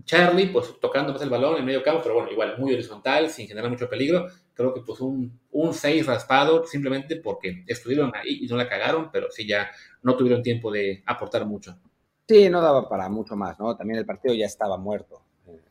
Charlie, 0.04 0.48
pues 0.48 0.78
tocando 0.80 1.12
más 1.12 1.22
el 1.22 1.30
balón 1.30 1.56
en 1.56 1.64
medio 1.64 1.82
campo, 1.82 2.00
pero 2.02 2.16
bueno, 2.16 2.30
igual 2.30 2.58
muy 2.58 2.74
horizontal, 2.74 3.30
sin 3.30 3.46
generar 3.46 3.70
mucho 3.70 3.88
peligro. 3.88 4.26
Creo 4.52 4.74
que 4.74 4.80
pues 4.80 5.00
un, 5.00 5.38
un 5.52 5.72
6 5.72 6.06
raspado 6.06 6.66
simplemente 6.66 7.16
porque 7.16 7.64
estuvieron 7.66 8.12
ahí 8.14 8.40
y 8.42 8.46
no 8.46 8.56
la 8.56 8.68
cagaron, 8.68 9.10
pero 9.12 9.30
sí 9.30 9.46
ya 9.46 9.70
no 10.02 10.16
tuvieron 10.16 10.42
tiempo 10.42 10.70
de 10.72 11.02
aportar 11.06 11.46
mucho. 11.46 11.78
Sí, 12.26 12.48
no 12.48 12.62
daba 12.62 12.88
para 12.88 13.08
mucho 13.08 13.36
más, 13.36 13.58
¿no? 13.58 13.76
También 13.76 13.98
el 13.98 14.06
partido 14.06 14.34
ya 14.34 14.46
estaba 14.46 14.78
muerto. 14.78 15.22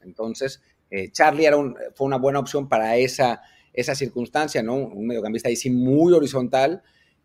Entonces, 0.03 0.61
eh, 0.89 1.11
Charlie 1.11 1.45
era 1.45 1.57
fue 1.95 2.05
una 2.05 2.17
buena 2.17 2.39
opción 2.39 2.69
para 2.69 2.95
esa, 2.95 3.41
esa 3.73 3.95
circunstancia, 3.95 4.61
¿no? 4.61 4.75
Un 4.75 5.07
mediocampista 5.07 5.49
ahí 5.49 5.55
sí 5.55 5.71
muy 5.71 6.13
horizontal, 6.13 6.83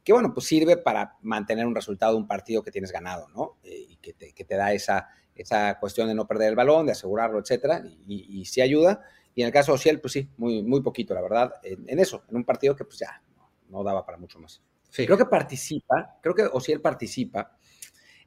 que 0.08 0.14
bueno, 0.14 0.32
pues 0.32 0.46
sirve 0.46 0.78
para 0.78 1.18
mantener 1.20 1.66
un 1.66 1.74
resultado 1.74 2.12
de 2.12 2.18
un 2.18 2.26
partido 2.26 2.62
que 2.62 2.70
tienes 2.70 2.90
ganado, 2.90 3.28
¿no? 3.36 3.58
Eh, 3.62 3.88
y 3.90 3.96
que 3.96 4.14
te, 4.14 4.32
que 4.32 4.42
te, 4.42 4.56
da 4.56 4.72
esa, 4.72 5.06
esa 5.34 5.78
cuestión 5.78 6.08
de 6.08 6.14
no 6.14 6.26
perder 6.26 6.48
el 6.48 6.56
balón, 6.56 6.86
de 6.86 6.92
asegurarlo, 6.92 7.38
etcétera, 7.38 7.82
y, 8.06 8.40
y, 8.40 8.46
sí 8.46 8.62
ayuda. 8.62 9.02
Y 9.34 9.42
en 9.42 9.48
el 9.48 9.52
caso 9.52 9.72
de 9.72 9.76
Ociel, 9.76 10.00
pues 10.00 10.14
sí, 10.14 10.26
muy, 10.38 10.62
muy 10.62 10.80
poquito, 10.80 11.12
la 11.12 11.20
verdad, 11.20 11.52
en, 11.62 11.84
en 11.86 11.98
eso, 11.98 12.24
en 12.30 12.36
un 12.36 12.44
partido 12.44 12.74
que 12.74 12.86
pues 12.86 13.00
ya 13.00 13.22
no, 13.36 13.50
no 13.68 13.84
daba 13.84 14.06
para 14.06 14.16
mucho 14.16 14.38
más. 14.38 14.62
Sí. 14.88 15.04
Creo 15.04 15.18
que 15.18 15.26
participa, 15.26 16.16
creo 16.22 16.34
que 16.34 16.44
Ociel 16.44 16.80
participa 16.80 17.58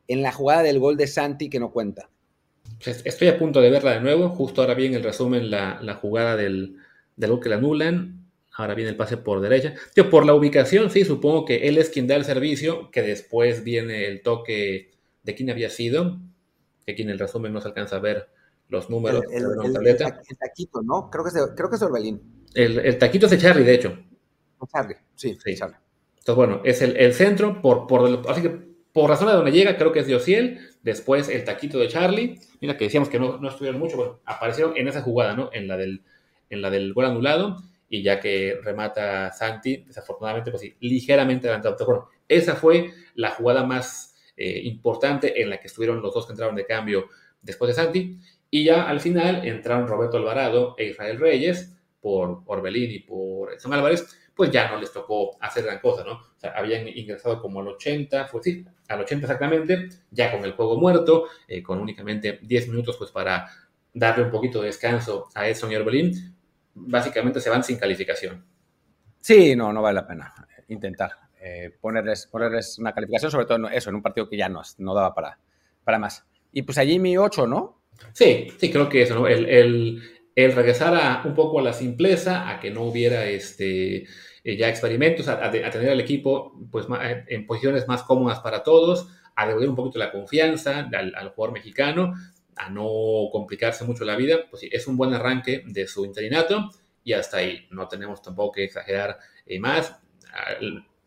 en 0.08 0.22
la 0.22 0.32
jugada 0.32 0.62
del 0.62 0.78
gol 0.78 0.98
de 0.98 1.08
Santi 1.08 1.50
que 1.50 1.60
no 1.60 1.72
cuenta. 1.72 2.12
Estoy 2.80 3.30
a 3.30 3.40
punto 3.40 3.60
de 3.60 3.72
verla 3.72 3.94
de 3.94 4.02
nuevo. 4.02 4.30
Justo 4.30 4.62
ahora 4.62 4.76
viene 4.76 4.98
el 4.98 5.04
resumen, 5.04 5.50
la, 5.50 5.82
la 5.82 5.96
jugada 5.96 6.36
del, 6.36 6.78
del 7.16 7.32
gol 7.32 7.40
que 7.40 7.50
la 7.50 7.56
anulan. 7.56 8.21
Ahora 8.58 8.76
viene 8.76 8.90
el 8.90 8.98
pase 8.98 9.18
por 9.18 9.40
derecha. 9.40 9.74
Tío, 9.94 10.10
por 10.10 10.26
la 10.26 10.34
ubicación, 10.34 10.90
sí, 10.90 11.06
supongo 11.06 11.46
que 11.46 11.68
él 11.68 11.78
es 11.78 11.90
quien 11.90 12.08
da 12.08 12.16
el 12.16 12.26
servicio, 12.26 12.92
que 12.92 13.02
después 13.02 13.64
viene 13.64 14.08
el 14.08 14.22
toque 14.22 14.92
de 15.24 15.36
quién 15.36 15.50
había 15.50 15.70
sido, 15.70 16.20
que 16.86 16.94
aquí 16.94 17.04
en 17.04 17.10
el 17.10 17.20
resumen 17.20 17.54
no 17.54 17.62
se 17.62 17.70
alcanza 17.70 17.96
a 17.96 18.00
ver 18.00 18.30
los 18.68 18.90
números. 18.90 19.24
El, 19.32 19.44
el, 19.44 19.76
el, 19.78 19.88
el 19.88 20.38
taquito, 20.38 20.82
¿no? 20.82 21.10
Creo 21.10 21.24
que 21.24 21.30
es 21.30 21.34
de, 21.36 21.42
creo 21.56 21.70
que 21.70 21.76
es 21.76 21.80
de 21.80 21.86
Orbelín. 21.86 22.22
El, 22.54 22.98
taquito 22.98 23.26
es 23.28 23.32
de 23.32 23.38
Charlie, 23.38 23.64
de 23.64 23.74
hecho. 23.74 23.98
Charlie, 24.72 24.98
sí, 25.16 25.38
sí. 25.44 25.56
Charlie. 25.56 25.78
Entonces, 26.18 26.36
bueno, 26.36 26.62
es 26.64 26.82
el, 26.82 27.14
centro, 27.14 27.62
por, 27.62 27.88
por, 27.88 28.30
así 28.30 28.42
que 28.42 28.72
por 28.94 29.10
razón 29.10 29.28
de 29.28 29.34
donde 29.34 29.52
llega, 29.52 29.78
creo 29.78 29.92
que 29.92 30.00
es 30.00 30.08
de 30.08 30.16
Ociel, 30.16 30.60
después 30.84 31.30
el 31.30 31.44
taquito 31.44 31.80
de 31.80 31.88
Charlie, 31.88 32.40
mira 32.60 32.78
que 32.78 32.86
decíamos 32.86 33.10
que 33.10 33.20
no, 33.20 33.38
no 33.38 33.50
estuvieron 33.50 33.80
mucho, 33.80 33.98
bueno, 33.98 34.20
aparecieron 34.26 34.76
en 34.78 34.88
esa 34.88 35.02
jugada, 35.02 35.36
¿no? 35.36 35.50
En 35.54 35.68
la 35.68 35.78
del, 35.78 36.04
en 36.50 36.62
la 36.62 36.70
del 36.70 36.94
gol 36.94 37.06
anulado, 37.06 37.58
y 37.92 38.02
ya 38.02 38.22
que 38.22 38.58
remata 38.64 39.34
Santi, 39.34 39.84
desafortunadamente, 39.86 40.50
pues 40.50 40.62
sí, 40.62 40.74
ligeramente 40.80 41.48
adelantado. 41.50 41.86
Bueno, 41.86 42.10
esa 42.26 42.56
fue 42.56 42.94
la 43.16 43.32
jugada 43.32 43.66
más 43.66 44.16
eh, 44.38 44.62
importante 44.64 45.42
en 45.42 45.50
la 45.50 45.60
que 45.60 45.68
estuvieron 45.68 46.02
los 46.02 46.14
dos 46.14 46.26
que 46.26 46.32
entraron 46.32 46.56
de 46.56 46.66
cambio 46.66 47.10
después 47.42 47.68
de 47.68 47.74
Santi, 47.76 48.18
y 48.50 48.64
ya 48.64 48.88
al 48.88 49.02
final 49.02 49.46
entraron 49.46 49.90
Roberto 49.90 50.16
Alvarado 50.16 50.74
e 50.78 50.86
Israel 50.86 51.20
Reyes 51.20 51.76
por 52.00 52.44
Orbelín 52.46 52.92
y 52.92 53.00
por 53.00 53.52
Edson 53.52 53.74
Álvarez, 53.74 54.08
pues 54.34 54.52
ya 54.52 54.72
no 54.72 54.80
les 54.80 54.94
tocó 54.94 55.38
hacer 55.42 55.66
gran 55.66 55.80
cosa, 55.80 56.06
¿no? 56.06 56.14
O 56.14 56.40
sea, 56.40 56.52
habían 56.52 56.88
ingresado 56.88 57.42
como 57.42 57.60
al 57.60 57.68
80, 57.68 58.30
pues 58.32 58.46
sí, 58.46 58.66
al 58.88 59.02
80 59.02 59.26
exactamente, 59.26 59.90
ya 60.12 60.32
con 60.32 60.46
el 60.46 60.54
juego 60.54 60.80
muerto, 60.80 61.26
eh, 61.46 61.62
con 61.62 61.78
únicamente 61.80 62.40
10 62.42 62.70
minutos 62.70 62.96
pues 62.98 63.12
para 63.12 63.50
darle 63.94 64.24
un 64.24 64.32
poquito 64.32 64.62
de 64.62 64.68
descanso 64.68 65.28
a 65.36 65.50
Edson 65.50 65.74
y 65.74 65.76
Orbelín, 65.76 66.38
básicamente 66.74 67.40
se 67.40 67.50
van 67.50 67.64
sin 67.64 67.78
calificación. 67.78 68.46
Sí, 69.20 69.56
no, 69.56 69.72
no 69.72 69.82
vale 69.82 69.96
la 69.96 70.08
pena 70.08 70.34
intentar 70.68 71.12
eh, 71.40 71.72
ponerles, 71.82 72.28
ponerles 72.28 72.80
una 72.80 72.94
calificación, 72.94 73.32
sobre 73.32 73.46
todo 73.46 73.68
eso, 73.70 73.90
en 73.90 73.96
un 73.96 74.02
partido 74.02 74.30
que 74.30 74.38
ya 74.38 74.48
no, 74.50 74.62
no 74.78 74.94
daba 74.94 75.14
para, 75.14 75.38
para 75.84 76.00
más. 76.00 76.26
Y 76.52 76.62
pues 76.64 76.78
allí 76.78 77.00
mi 77.00 77.18
8, 77.18 77.48
¿no? 77.48 77.82
Sí, 78.14 78.48
sí, 78.58 78.72
creo 78.72 78.90
que 78.90 79.02
eso, 79.02 79.16
¿no? 79.16 79.28
El, 79.28 79.48
el, 79.48 80.02
el 80.36 80.52
regresar 80.54 80.96
a, 80.96 81.24
un 81.26 81.34
poco 81.34 81.60
a 81.60 81.64
la 81.64 81.74
simpleza, 81.74 82.50
a 82.50 82.60
que 82.60 82.72
no 82.72 82.84
hubiera 82.84 83.26
este, 83.26 84.06
eh, 84.44 84.58
ya 84.58 84.70
experimentos, 84.70 85.28
a, 85.28 85.34
a, 85.34 85.48
a, 85.48 85.70
tener 85.70 85.90
al 85.90 86.00
equipo 86.00 86.60
pues, 86.72 86.88
en 87.28 87.46
posiciones 87.46 87.88
más 87.88 88.04
cómodas 88.04 88.40
para 88.40 88.64
todos, 88.64 89.08
a 89.36 89.48
devolver 89.48 89.70
un 89.70 89.76
poquito 89.76 90.00
la 90.00 90.12
confianza 90.12 90.90
al, 90.94 91.16
al, 91.16 91.30
jugador 91.30 91.54
mexicano, 91.54 92.14
a 92.62 92.70
no 92.70 93.30
complicarse 93.32 93.84
mucho 93.86 94.06
la 94.06 94.16
vida, 94.16 94.46
pues 94.50 94.62
sí, 94.62 94.70
es 94.72 94.86
un 94.86 94.96
buen 94.96 95.14
arranque 95.14 95.64
de 95.66 95.88
su 95.88 96.06
interinato 96.06 96.70
y 97.04 97.14
hasta 97.14 97.38
ahí, 97.38 97.66
no 97.72 97.88
tenemos 97.88 98.22
tampoco 98.22 98.54
que 98.54 98.66
exagerar 98.66 99.18
eh, 99.48 99.60
más. 99.60 99.98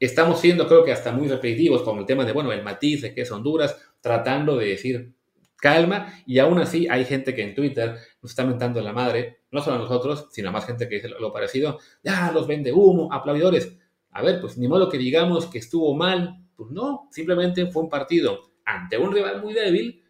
Estamos 0.01 0.41
siendo 0.41 0.67
creo 0.67 0.85
que 0.85 0.91
hasta 0.91 1.13
muy 1.13 1.29
repetitivos 1.29 1.83
con 1.83 1.99
el 1.99 2.07
tema 2.07 2.25
de, 2.25 2.33
bueno, 2.33 2.51
el 2.53 2.65
matiz 2.65 3.03
de 3.03 3.15
que 3.15 3.21
es 3.21 3.31
Honduras, 3.31 3.77
tratando 4.01 4.57
de 4.57 4.67
decir 4.67 5.13
calma, 5.57 6.13
y 6.27 6.41
aún 6.41 6.59
así 6.59 6.89
hay 6.91 7.05
gente 7.05 7.35
que 7.35 7.43
en 7.43 7.55
Twitter 7.55 7.97
nos 8.21 8.33
está 8.33 8.45
mentando 8.45 8.81
la 8.81 8.93
madre, 8.93 9.39
no 9.53 9.63
solo 9.63 9.77
a 9.77 9.79
nosotros, 9.79 10.27
sino 10.33 10.49
a 10.49 10.53
más 10.53 10.67
gente 10.67 10.89
que 10.89 10.97
dice 10.97 11.09
lo, 11.09 11.33
parecido, 11.33 11.79
ya 12.03 12.33
los 12.33 12.49
vende 12.49 12.73
humo, 12.73 13.13
aplaudidores. 13.13 13.77
A 14.11 14.23
ver, 14.23 14.41
pues 14.41 14.59
ni 14.59 14.67
modo 14.67 14.89
que 14.89 14.99
digamos 14.99 15.47
que 15.47 15.59
estuvo 15.59 15.95
mal, 15.95 16.45
pues 16.57 16.71
no, 16.71 17.09
simplemente 17.13 17.67
fue 17.67 17.83
un 17.83 17.89
partido 17.89 18.51
ante 18.65 18.99
un 18.99 19.13
rival 19.13 19.41
muy 19.41 19.55
débil 19.55 20.04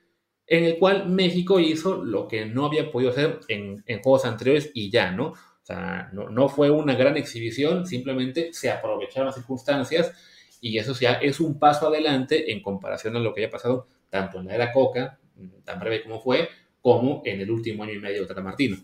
en 0.47 0.65
el 0.65 0.79
cual 0.79 1.09
México 1.09 1.59
hizo 1.59 2.05
lo 2.05 2.29
que 2.29 2.47
no 2.47 2.67
había 2.67 2.91
podido 2.91 3.11
hacer 3.11 3.41
en, 3.49 3.83
juegos 4.03 4.25
anteriores 4.25 4.71
y 4.75 4.91
ya, 4.91 5.11
¿no? 5.11 5.29
O 5.29 5.67
sea, 5.67 6.11
no, 6.13 6.49
fue 6.49 6.71
una 6.71 6.95
gran 6.95 7.17
exhibición, 7.17 7.87
simplemente 7.87 8.53
se 8.53 8.71
aprovecharon 8.71 9.27
las 9.27 9.35
circunstancias 9.35 10.13
y 10.61 10.77
eso 10.77 10.93
ya 10.93 11.15
es 11.15 11.41
un 11.41 11.59
paso 11.59 11.89
adelante 11.89 12.53
en 12.53 12.63
comparación 12.63 13.17
a 13.17 13.21
lo 13.21 13.33
que 13.33 13.43
haya 13.43 13.51
pasado 13.51 13.89
tanto 14.11 14.39
en 14.39 14.47
la 14.47 14.55
era 14.55 14.73
Coca, 14.73 15.19
tan 15.65 15.81
breve 15.81 16.03
como 16.03 16.21
fue, 16.21 16.49
como 16.83 17.23
en 17.25 17.41
el 17.41 17.51
último 17.51 17.83
año 17.83 17.95
y 17.95 17.99
medio 17.99 18.21
de 18.21 18.27
Tata 18.27 18.43
Martino. 18.43 18.77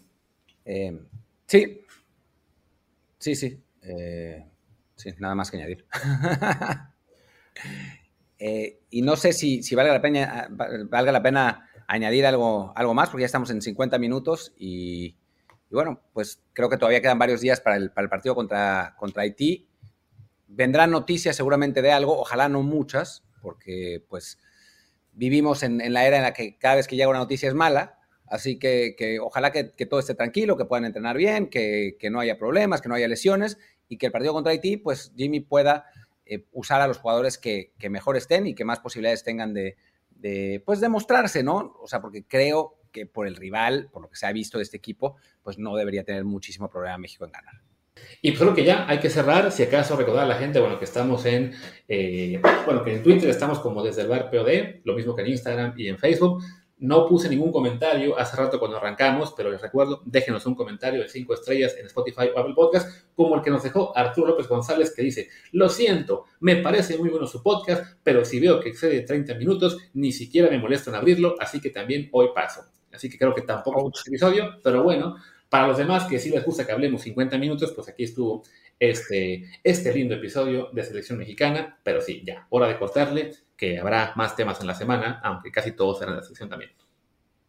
Eh, 0.65 0.99
sí, 1.47 1.83
sí, 3.19 3.35
sí. 3.35 3.61
Eh, 3.83 4.47
sí, 4.97 5.11
nada 5.19 5.35
más 5.35 5.51
que 5.51 5.59
añadir. 5.59 5.85
eh, 8.43 8.80
y 8.88 9.03
no 9.03 9.16
sé 9.16 9.34
si, 9.34 9.62
si 9.62 9.74
valga, 9.74 9.93
la 9.93 10.01
pena, 10.01 10.49
valga 10.51 11.12
la 11.12 11.22
pena 11.22 11.70
añadir 11.86 12.24
algo, 12.24 12.72
algo 12.74 12.95
más, 12.95 13.11
porque 13.11 13.20
ya 13.22 13.26
estamos 13.26 13.51
en 13.51 13.61
50 13.61 13.99
minutos 13.99 14.55
y, 14.57 15.14
bueno, 15.70 16.01
pues 16.14 16.43
creo 16.55 16.70
que 16.70 16.78
todavía 16.78 17.03
quedan 17.03 17.18
varios 17.18 17.43
días 17.43 17.61
para 17.61 17.76
el, 17.76 17.91
para 17.91 18.05
el 18.05 18.09
partido 18.09 18.34
contra, 18.34 18.95
contra 18.99 19.24
Haití. 19.24 19.68
Vendrán 20.49 20.91
noticias 20.91 21.36
seguramente 21.36 21.82
de 21.82 21.93
algo, 21.93 22.18
ojalá 22.18 22.49
no 22.49 22.62
muchas, 22.62 23.24
porque 23.43 24.03
pues 24.09 24.38
vivimos 25.12 25.62
en, 25.62 25.82
en, 25.82 25.93
la 25.93 26.07
era 26.07 26.16
en 26.16 26.22
la 26.22 26.32
que 26.32 26.57
cada 26.57 26.76
vez 26.76 26.88
que 26.88 26.97
llega 26.97 27.11
una 27.11 27.18
noticia 27.18 27.47
es 27.47 27.55
mala, 27.55 27.99
así 28.26 28.59
que, 28.59 28.95
que 28.97 29.20
ojalá 29.20 29.53
que, 29.53 29.72
que, 29.74 29.84
todo 29.84 30.01
esté 30.01 30.14
tranquilo, 30.14 30.57
que 30.57 30.64
puedan 30.64 30.86
entrenar 30.86 31.18
bien, 31.18 31.49
que, 31.51 31.99
que, 31.99 32.09
no 32.09 32.20
haya 32.20 32.38
problemas, 32.38 32.80
que 32.80 32.88
no 32.88 32.95
haya 32.95 33.07
lesiones 33.07 33.59
y 33.86 33.99
que 33.99 34.07
el 34.07 34.12
partido 34.12 34.32
contra 34.32 34.53
Haití, 34.53 34.78
pues 34.78 35.12
Jimmy 35.14 35.41
pueda 35.41 35.84
eh, 36.31 36.47
usar 36.53 36.81
a 36.81 36.87
los 36.87 36.99
jugadores 36.99 37.39
que, 37.39 37.72
mejor 37.91 38.16
estén 38.16 38.47
y 38.47 38.55
que 38.55 38.64
más 38.64 38.78
posibilidades 38.78 39.24
tengan 39.24 39.53
de, 39.53 39.76
de, 40.11 40.62
pues, 40.64 40.81
demostrarse, 40.81 41.43
¿no? 41.43 41.76
O 41.83 41.89
sea, 41.89 42.01
porque 42.01 42.24
creo 42.24 42.76
que 42.93 43.05
por 43.05 43.26
el 43.26 43.35
rival, 43.35 43.89
por 43.93 44.01
lo 44.03 44.09
que 44.09 44.14
se 44.14 44.26
ha 44.26 44.33
visto 44.33 44.59
de 44.59 44.62
este 44.62 44.76
equipo, 44.76 45.16
pues 45.43 45.59
no 45.59 45.74
debería 45.74 46.05
tener 46.05 46.24
muchísimo 46.24 46.70
problema 46.70 46.99
México 46.99 47.24
en 47.24 47.33
ganar. 47.33 47.55
Y 48.22 48.31
pues 48.31 48.41
creo 48.41 48.55
que 48.55 48.64
ya 48.64 48.89
hay 48.89 49.01
que 49.01 49.11
cerrar, 49.11 49.51
si 49.51 49.64
acaso 49.64 49.97
recordar 49.97 50.24
a 50.24 50.28
la 50.28 50.37
gente, 50.37 50.61
bueno, 50.61 50.78
que 50.78 50.85
estamos 50.85 51.26
en, 51.26 51.53
eh, 51.89 52.41
bueno, 52.64 52.85
que 52.85 52.95
en 52.95 53.03
Twitter 53.03 53.28
estamos 53.28 53.59
como 53.59 53.83
desde 53.83 54.03
el 54.03 54.09
bar 54.09 54.31
POD, 54.31 54.83
lo 54.85 54.95
mismo 54.95 55.16
que 55.16 55.22
en 55.22 55.28
Instagram 55.28 55.74
y 55.76 55.89
en 55.89 55.99
Facebook. 55.99 56.43
No 56.81 57.07
puse 57.07 57.28
ningún 57.28 57.53
comentario 57.53 58.18
hace 58.18 58.37
rato 58.37 58.59
cuando 58.59 58.78
arrancamos, 58.78 59.35
pero 59.37 59.51
les 59.51 59.61
recuerdo, 59.61 60.03
déjenos 60.05 60.47
un 60.47 60.55
comentario 60.55 61.03
de 61.03 61.09
cinco 61.09 61.35
estrellas 61.35 61.76
en 61.78 61.87
Spotify 61.87 62.31
o 62.35 62.39
Apple 62.39 62.55
Podcast, 62.55 63.07
como 63.14 63.37
el 63.37 63.43
que 63.43 63.51
nos 63.51 63.62
dejó 63.62 63.97
Arturo 63.97 64.28
López 64.28 64.49
González, 64.49 64.95
que 64.95 65.03
dice, 65.03 65.28
lo 65.53 65.68
siento, 65.68 66.24
me 66.41 66.57
parece 66.57 66.97
muy 66.97 67.11
bueno 67.11 67.26
su 67.26 67.43
podcast, 67.43 67.99
pero 68.03 68.24
si 68.24 68.41
veo 68.41 68.61
que 68.61 68.70
excede 68.70 69.03
30 69.03 69.35
minutos, 69.35 69.76
ni 69.93 70.11
siquiera 70.11 70.51
me 70.51 70.59
molesta 70.59 70.91
en 70.91 70.97
abrirlo, 70.97 71.35
así 71.39 71.61
que 71.61 71.70
también 71.70 72.09
hoy 72.12 72.28
paso. 72.35 72.62
Así 72.93 73.09
que 73.09 73.18
creo 73.18 73.35
que 73.35 73.43
tampoco 73.43 73.81
es 73.81 73.85
un 73.85 74.12
episodio, 74.12 74.59
pero 74.62 74.83
bueno, 74.83 75.16
para 75.51 75.66
los 75.66 75.76
demás 75.76 76.05
que 76.05 76.18
sí 76.18 76.30
les 76.30 76.44
gusta 76.44 76.64
que 76.64 76.72
hablemos 76.72 77.03
50 77.03 77.36
minutos, 77.36 77.72
pues 77.72 77.88
aquí 77.88 78.05
estuvo 78.05 78.44
este, 78.78 79.51
este 79.62 79.92
lindo 79.92 80.14
episodio 80.14 80.70
de 80.72 80.84
Selección 80.84 81.18
Mexicana, 81.18 81.78
pero 81.82 82.01
sí, 82.01 82.22
ya, 82.24 82.46
hora 82.51 82.68
de 82.68 82.78
cortarle, 82.78 83.32
que 83.57 83.78
habrá 83.78 84.12
más 84.16 84.36
temas 84.36 84.61
en 84.61 84.68
la 84.68 84.74
semana, 84.74 85.20
aunque 85.22 85.51
casi 85.51 85.72
todos 85.72 85.98
serán 85.98 86.14
de 86.14 86.20
la 86.22 86.26
sección 86.26 86.48
también. 86.48 86.70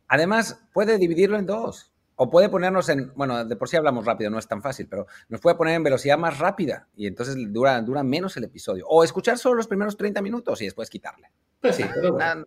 Además, 0.08 0.62
puede 0.74 0.98
dividirlo 0.98 1.38
en 1.38 1.46
dos. 1.46 1.94
O 2.16 2.30
puede 2.30 2.50
ponernos 2.50 2.88
en, 2.90 3.14
bueno, 3.16 3.46
de 3.46 3.56
por 3.56 3.70
sí 3.70 3.78
hablamos 3.78 4.06
rápido, 4.06 4.30
no 4.30 4.38
es 4.38 4.48
tan 4.48 4.62
fácil, 4.62 4.88
pero 4.88 5.08
nos 5.30 5.40
puede 5.40 5.56
poner 5.56 5.76
en 5.76 5.84
velocidad 5.84 6.20
más 6.20 6.38
rápida 6.38 6.88
y 6.96 7.08
entonces 7.08 7.36
dura, 7.52 7.82
dura 7.82 8.04
menos 8.04 8.38
el 8.38 8.44
episodio. 8.44 8.86
O 8.88 9.04
escuchar 9.04 9.40
solo 9.40 9.56
los 9.56 9.68
primeros 9.68 9.98
30 9.98 10.22
minutos 10.22 10.62
y 10.62 10.66
después 10.66 10.90
quitarle. 10.90 11.32
Pues 11.60 11.78
sí, 11.78 11.86
pero 11.96 12.14
bueno. 12.14 12.46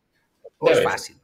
No, 0.60 0.70
es 0.70 0.82
fácil. 0.82 1.16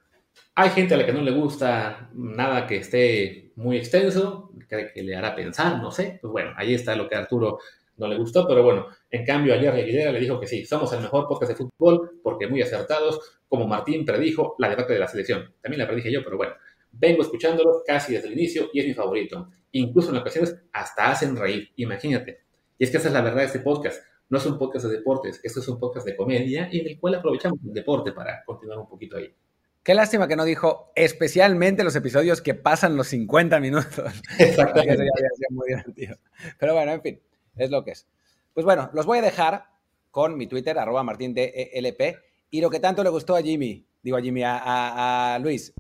Hay 0.54 0.70
gente 0.70 0.94
a 0.94 0.96
la 0.96 1.06
que 1.06 1.12
no 1.12 1.22
le 1.22 1.30
gusta 1.30 2.10
nada 2.12 2.66
que 2.66 2.76
esté 2.76 3.52
muy 3.56 3.76
extenso, 3.76 4.50
cree 4.68 4.92
que 4.92 5.02
le 5.02 5.16
hará 5.16 5.34
pensar, 5.34 5.80
no 5.80 5.90
sé. 5.90 6.18
Pues 6.20 6.30
bueno, 6.30 6.52
ahí 6.56 6.74
está 6.74 6.96
lo 6.96 7.08
que 7.08 7.16
Arturo 7.16 7.58
no 7.96 8.08
le 8.08 8.16
gustó, 8.16 8.46
pero 8.48 8.62
bueno, 8.62 8.86
en 9.10 9.24
cambio 9.24 9.52
ayer 9.52 9.72
Aguilera 9.72 10.10
le 10.10 10.20
dijo 10.20 10.40
que 10.40 10.46
sí, 10.46 10.64
somos 10.64 10.92
el 10.94 11.00
mejor 11.00 11.28
podcast 11.28 11.50
de 11.50 11.56
fútbol 11.56 12.18
porque 12.22 12.46
muy 12.46 12.62
acertados, 12.62 13.40
como 13.46 13.66
Martín 13.66 14.04
predijo 14.06 14.54
la 14.58 14.70
debate 14.70 14.94
de 14.94 14.98
la 14.98 15.06
selección. 15.06 15.54
También 15.60 15.80
la 15.80 15.86
predije 15.86 16.10
yo, 16.10 16.24
pero 16.24 16.36
bueno, 16.38 16.54
vengo 16.92 17.22
escuchándolo 17.22 17.82
casi 17.86 18.14
desde 18.14 18.28
el 18.28 18.34
inicio 18.34 18.70
y 18.72 18.80
es 18.80 18.86
mi 18.86 18.94
favorito. 18.94 19.50
Incluso 19.72 20.10
en 20.10 20.16
ocasiones 20.16 20.56
hasta 20.72 21.10
hacen 21.10 21.36
reír, 21.36 21.68
imagínate. 21.76 22.40
Y 22.78 22.84
es 22.84 22.90
que 22.90 22.96
esa 22.96 23.08
es 23.08 23.14
la 23.14 23.20
verdad 23.20 23.40
de 23.40 23.46
este 23.46 23.60
podcast. 23.60 24.02
No 24.30 24.38
es 24.38 24.46
un 24.46 24.56
podcast 24.58 24.86
de 24.86 24.92
deportes, 24.92 25.40
esto 25.42 25.60
es 25.60 25.68
un 25.68 25.78
podcast 25.78 26.06
de 26.06 26.16
comedia 26.16 26.68
y 26.72 26.80
en 26.80 26.86
el 26.86 26.98
cual 26.98 27.16
aprovechamos 27.16 27.58
el 27.66 27.74
deporte 27.74 28.12
para 28.12 28.44
continuar 28.44 28.78
un 28.78 28.88
poquito 28.88 29.16
ahí. 29.16 29.34
Qué 29.82 29.94
lástima 29.94 30.28
que 30.28 30.36
no 30.36 30.44
dijo 30.44 30.92
especialmente 30.94 31.84
los 31.84 31.96
episodios 31.96 32.42
que 32.42 32.54
pasan 32.54 32.96
los 32.96 33.08
50 33.08 33.60
minutos. 33.60 34.04
Exactamente. 34.38 34.94
Eso 34.94 35.02
ya 35.04 35.10
había 35.16 35.30
sido 35.36 35.48
muy 35.50 35.68
divertido. 35.68 36.16
Pero 36.58 36.74
bueno, 36.74 36.92
en 36.92 37.02
fin, 37.02 37.20
es 37.56 37.70
lo 37.70 37.82
que 37.84 37.92
es. 37.92 38.06
Pues 38.52 38.66
bueno, 38.66 38.90
los 38.92 39.06
voy 39.06 39.18
a 39.18 39.22
dejar 39.22 39.66
con 40.10 40.36
mi 40.36 40.46
Twitter, 40.46 40.78
arroba 40.78 41.02
martindelp, 41.02 42.18
y 42.50 42.60
lo 42.60 42.68
que 42.68 42.80
tanto 42.80 43.02
le 43.02 43.10
gustó 43.10 43.36
a 43.36 43.42
Jimmy, 43.42 43.86
digo 44.02 44.16
a 44.16 44.20
Jimmy, 44.20 44.42
a, 44.42 45.34
a 45.34 45.38
Luis. 45.38 45.72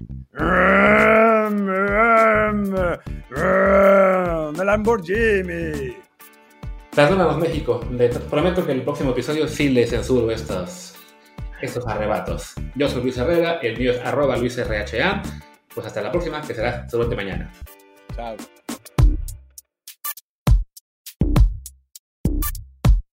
Lamborghini. 4.64 5.96
Perdónanos, 6.94 7.38
México. 7.38 7.80
Prometo 8.30 8.64
que 8.64 8.72
el 8.72 8.82
próximo 8.82 9.10
episodio 9.10 9.48
sí 9.48 9.68
le 9.68 9.86
censuro 9.86 10.30
estos, 10.30 10.94
estos 11.66 11.86
arrebatos. 11.86 12.54
Yo 12.74 12.88
soy 12.88 13.02
Luis 13.02 13.18
Herrera, 13.18 13.58
el 13.62 13.78
mío 13.78 13.92
es 13.92 14.00
arroba 14.00 14.36
LuisRHA. 14.36 15.22
Pues 15.74 15.86
hasta 15.86 16.02
la 16.02 16.10
próxima, 16.10 16.40
que 16.42 16.54
será 16.54 16.88
seguramente 16.88 17.16
mañana. 17.16 17.52
Chao. 18.14 18.36